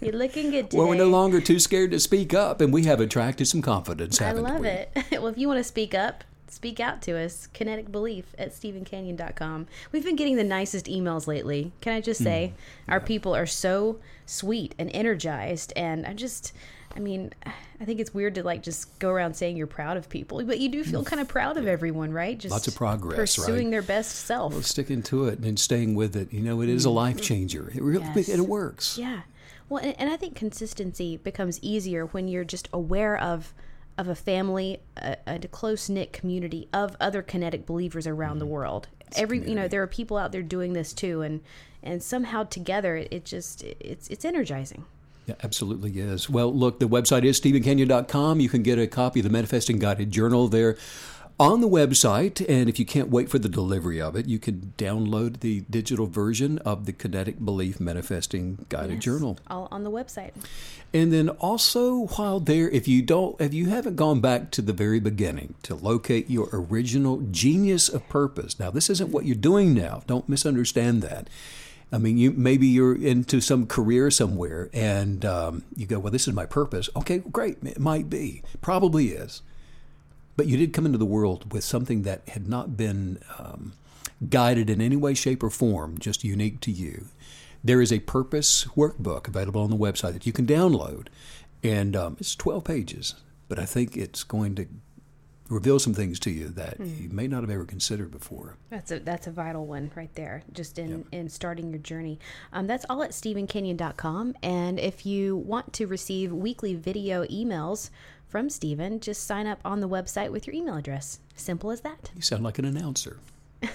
You're 0.01 0.15
looking 0.15 0.51
good 0.51 0.71
today. 0.71 0.79
Well, 0.79 0.89
we're 0.89 0.95
no 0.95 1.11
longer 1.11 1.43
too 1.43 1.59
scared 1.59 1.91
to 1.91 2.01
speak 2.01 2.33
up, 2.33 2.63
and 2.63 2.73
we 2.73 2.85
have 2.85 2.99
attracted 2.99 3.47
some 3.47 3.61
confidence, 3.61 4.19
I 4.23 4.33
love 4.33 4.61
we? 4.63 4.69
it. 4.69 4.91
well, 5.13 5.27
if 5.27 5.37
you 5.37 5.49
want 5.49 5.59
to 5.59 5.65
speak 5.65 5.95
up, 5.95 6.25
speak 6.49 6.81
out 6.81 7.03
to 7.03 7.19
us. 7.19 7.47
Kinetic 7.49 7.93
Belief 7.93 8.35
at 8.39 8.53
StevenCanyon.com. 8.53 9.67
We've 9.91 10.05
been 10.05 10.17
getting 10.17 10.37
the 10.37 10.45
nicest 10.45 10.87
emails 10.87 11.27
lately. 11.27 11.73
Can 11.83 11.93
I 11.93 12.01
just 12.01 12.23
say, 12.23 12.55
hmm. 12.87 12.93
our 12.93 13.01
people 13.01 13.37
are 13.37 13.47
so 13.47 13.99
sweet 14.25 14.75
and 14.79 14.91
energized, 14.95 15.75
and 15.77 16.07
I 16.07 16.15
just. 16.15 16.53
I 16.95 17.01
mean, 17.01 17.33
I 17.81 17.85
think 17.85 18.01
it's 18.01 18.13
weird 18.13 18.35
to 18.37 18.43
like 18.43 18.63
just 18.63 18.99
go 18.99 19.11
around 19.11 19.35
saying 19.35 19.57
you're 19.57 19.67
proud 19.67 19.97
of 19.97 20.09
people, 20.09 20.43
but 20.45 20.61
you 20.61 20.69
do 20.69 20.85
feel 20.85 21.05
kind 21.05 21.21
of 21.21 21.29
proud 21.29 21.57
of 21.57 21.67
everyone, 21.67 22.13
right? 22.13 22.39
Just. 22.39 22.53
Lots 22.53 22.69
of 22.69 22.75
progress, 22.75 23.17
pursuing 23.17 23.67
right? 23.67 23.71
their 23.71 23.83
best 23.83 24.27
self. 24.27 24.65
Sticking 24.65 25.03
to 25.05 25.27
it 25.27 25.39
and 25.41 25.59
staying 25.59 25.95
with 25.95 26.15
it. 26.17 26.33
You 26.33 26.41
know, 26.41 26.61
it 26.61 26.69
is 26.69 26.85
a 26.85 26.91
life 26.91 27.21
changer. 27.21 27.71
It 27.75 27.83
really 27.83 28.03
Mm-hmm. 28.03 28.19
Yes. 28.19 28.29
it 28.29 28.41
works. 28.41 28.99
Yeah. 28.99 29.23
Well, 29.69 29.83
and, 29.83 29.95
and 29.99 30.11
I 30.11 30.17
think 30.17 30.35
consistency 30.35 31.17
becomes 31.17 31.59
easier 31.63 32.07
when 32.07 32.29
you're 32.29 32.45
just 32.45 32.69
aware 32.73 33.17
of 33.17 33.55
of 33.99 34.09
a 34.09 34.15
family, 34.15 34.81
a, 34.97 35.17
a 35.27 35.39
close 35.49 35.89
knit 35.89 36.13
community 36.13 36.69
of 36.73 36.97
other 36.99 37.23
kinetic 37.23 37.67
believers 37.67 38.07
around 38.07 38.39
the 38.39 38.47
world. 38.47 38.89
Every 39.17 39.47
you 39.47 39.55
know, 39.55 39.69
there 39.69 39.83
are 39.83 39.87
people 39.87 40.17
out 40.17 40.33
there 40.33 40.43
doing 40.43 40.73
this 40.73 40.93
too, 40.93 41.23
and 41.23 41.41
and 41.83 42.03
somehow 42.03 42.45
together 42.45 42.97
it 42.97 43.25
just 43.25 43.63
it's 43.63 44.09
it's 44.09 44.25
energizing. 44.25 44.85
Yeah, 45.27 45.37
absolutely 45.43 45.99
is. 46.01 46.29
Well, 46.29 46.53
look, 46.53 46.81
the 46.81 46.89
website 46.89 47.25
is 47.25 47.41
stevencanyon.com. 47.41 48.41
You 48.41 48.49
can 48.49 48.63
get 48.63 48.79
a 48.79 48.87
copy 48.87 49.21
of 49.21 49.25
the 49.25 49.31
Manifesting 49.31 49.79
Guided 49.79 50.11
Journal 50.11 50.49
there 50.49 50.77
on 51.39 51.61
the 51.61 51.69
website. 51.69 52.45
And 52.49 52.69
if 52.69 52.79
you 52.79 52.85
can't 52.85 53.09
wait 53.09 53.29
for 53.29 53.39
the 53.39 53.49
delivery 53.49 54.01
of 54.01 54.17
it, 54.17 54.27
you 54.27 54.39
can 54.39 54.75
download 54.79 55.41
the 55.41 55.61
digital 55.71 56.07
version 56.07 56.59
of 56.59 56.87
the 56.87 56.93
Kinetic 56.93 57.45
Belief 57.45 57.81
Manifesting 57.81 58.67
Guided 58.69 59.01
Journal. 59.01 59.39
All 59.49 59.69
on 59.71 59.85
the 59.85 59.91
website. 59.91 60.33
And 60.93 61.13
then 61.13 61.29
also 61.31 62.07
while 62.09 62.39
there, 62.39 62.69
if 62.69 62.87
you 62.87 63.03
don't, 63.03 63.41
if 63.41 63.55
you 63.55 63.67
haven't 63.71 63.97
gone 63.97 64.21
back 64.21 64.51
to 64.53 64.63
the 64.63 64.73
very 64.73 65.01
beginning 65.01 65.55
to 65.63 65.75
locate 65.75 66.29
your 66.29 66.49
original 66.53 67.21
genius 67.31 67.89
of 67.89 68.09
purpose. 68.09 68.61
Now, 68.61 68.71
this 68.71 68.91
isn't 68.91 69.11
what 69.11 69.25
you're 69.25 69.35
doing 69.35 69.75
now. 69.75 70.03
Don't 70.07 70.29
misunderstand 70.29 71.03
that. 71.03 71.29
I 71.93 71.99
mean, 71.99 72.17
you 72.17 72.33
maybe 72.33 72.67
you're 72.67 72.97
into 72.97 73.41
some 73.41 73.67
career 73.67 74.11
somewhere, 74.11 74.71
and 74.73 75.25
um, 75.25 75.65
you 75.77 75.87
go, 75.87 75.99
"Well, 75.99 76.11
this 76.11 76.27
is 76.27 76.35
my 76.35 76.47
purpose." 76.47 76.89
Okay, 76.97 77.19
great. 77.19 77.59
It 77.63 77.79
might 77.79 78.09
be, 78.09 78.43
probably 78.63 79.09
is, 79.09 79.43
but 80.37 80.47
you 80.47 80.57
did 80.57 80.73
come 80.73 80.87
into 80.87 80.99
the 80.99 81.05
world 81.05 81.53
with 81.53 81.65
something 81.65 82.03
that 82.03 82.27
had 82.29 82.49
not 82.49 82.77
been 82.77 83.19
um, 83.39 83.75
guided 84.31 84.71
in 84.71 84.81
any 84.81 84.97
way, 84.97 85.13
shape, 85.13 85.43
or 85.43 85.51
form, 85.51 85.99
just 85.99 86.25
unique 86.25 86.61
to 86.61 86.71
you. 86.71 87.07
There 87.63 87.83
is 87.83 87.93
a 87.93 88.01
purpose 88.01 88.65
workbook 88.77 89.29
available 89.29 89.63
on 89.63 89.71
the 89.71 89.77
website 89.77 90.15
that 90.15 90.27
you 90.27 90.33
can 90.33 90.47
download, 90.47 91.09
and 91.63 91.95
um, 91.95 92.17
it's 92.19 92.35
12 92.35 92.65
pages. 92.65 93.15
But 93.49 93.59
I 93.59 93.67
think 93.67 93.97
it's 93.97 94.25
going 94.25 94.55
to 94.55 94.67
reveal 95.49 95.79
some 95.79 95.95
things 95.95 96.19
to 96.21 96.31
you 96.31 96.49
that 96.49 96.79
you 96.81 97.09
may 97.11 97.27
not 97.27 97.43
have 97.43 97.51
ever 97.51 97.65
considered 97.65 98.11
before. 98.11 98.57
That's 98.71 98.91
a 98.91 98.99
that's 99.01 99.27
a 99.27 99.31
vital 99.31 99.67
one 99.67 99.91
right 99.95 100.13
there, 100.15 100.43
just 100.53 100.79
in, 100.79 101.05
in 101.13 101.29
starting 101.29 101.71
your 101.71 101.79
journey. 101.79 102.19
Um, 102.53 102.67
that's 102.67 102.87
all 102.89 103.03
at 103.03 103.11
StevenCanyon.com. 103.11 104.37
And 104.43 104.79
if 104.81 105.05
you 105.05 105.37
want 105.37 105.73
to 105.75 105.87
receive 105.87 106.33
weekly 106.33 106.75
video 106.75 107.25
emails 107.25 107.91
from 108.29 108.49
Steven, 108.49 109.01
just 109.01 109.27
sign 109.27 109.47
up 109.47 109.61
on 109.65 109.81
the 109.81 109.89
website 109.89 110.31
with 110.31 110.47
your 110.47 110.57
email 110.57 110.77
address. 110.77 111.21
Simple 111.37 111.71
as 111.71 111.83
that. 111.83 112.11
You 112.17 112.23
sound 112.23 112.43
like 112.43 112.59
an 112.59 112.65
announcer. 112.65 113.19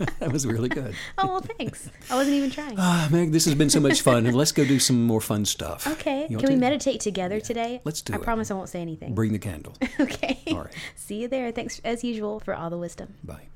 that 0.18 0.32
was 0.32 0.46
really 0.46 0.68
good. 0.68 0.94
Oh 1.18 1.26
well, 1.26 1.40
thanks. 1.40 1.90
I 2.10 2.14
wasn't 2.14 2.36
even 2.36 2.50
trying. 2.50 2.76
Ah, 2.78 3.08
Meg, 3.10 3.32
this 3.32 3.44
has 3.44 3.54
been 3.54 3.70
so 3.70 3.80
much 3.80 4.00
fun, 4.00 4.26
and 4.26 4.34
let's 4.40 4.52
go 4.52 4.64
do 4.64 4.78
some 4.78 5.04
more 5.04 5.20
fun 5.20 5.44
stuff. 5.44 5.86
Okay. 5.86 6.26
Can 6.28 6.48
we 6.48 6.56
meditate 6.56 7.00
together 7.00 7.40
today? 7.40 7.80
Let's 7.84 8.00
do 8.02 8.14
I 8.14 8.16
it. 8.16 8.22
promise 8.22 8.50
I 8.50 8.54
won't 8.54 8.68
say 8.68 8.80
anything. 8.80 9.14
Bring 9.14 9.32
the 9.32 9.38
candle. 9.38 9.74
Okay. 10.00 10.40
All 10.48 10.62
right. 10.62 10.74
See 10.96 11.20
you 11.20 11.28
there. 11.28 11.52
Thanks 11.52 11.80
as 11.84 12.02
usual 12.02 12.40
for 12.40 12.54
all 12.54 12.70
the 12.70 12.78
wisdom. 12.78 13.14
Bye. 13.22 13.48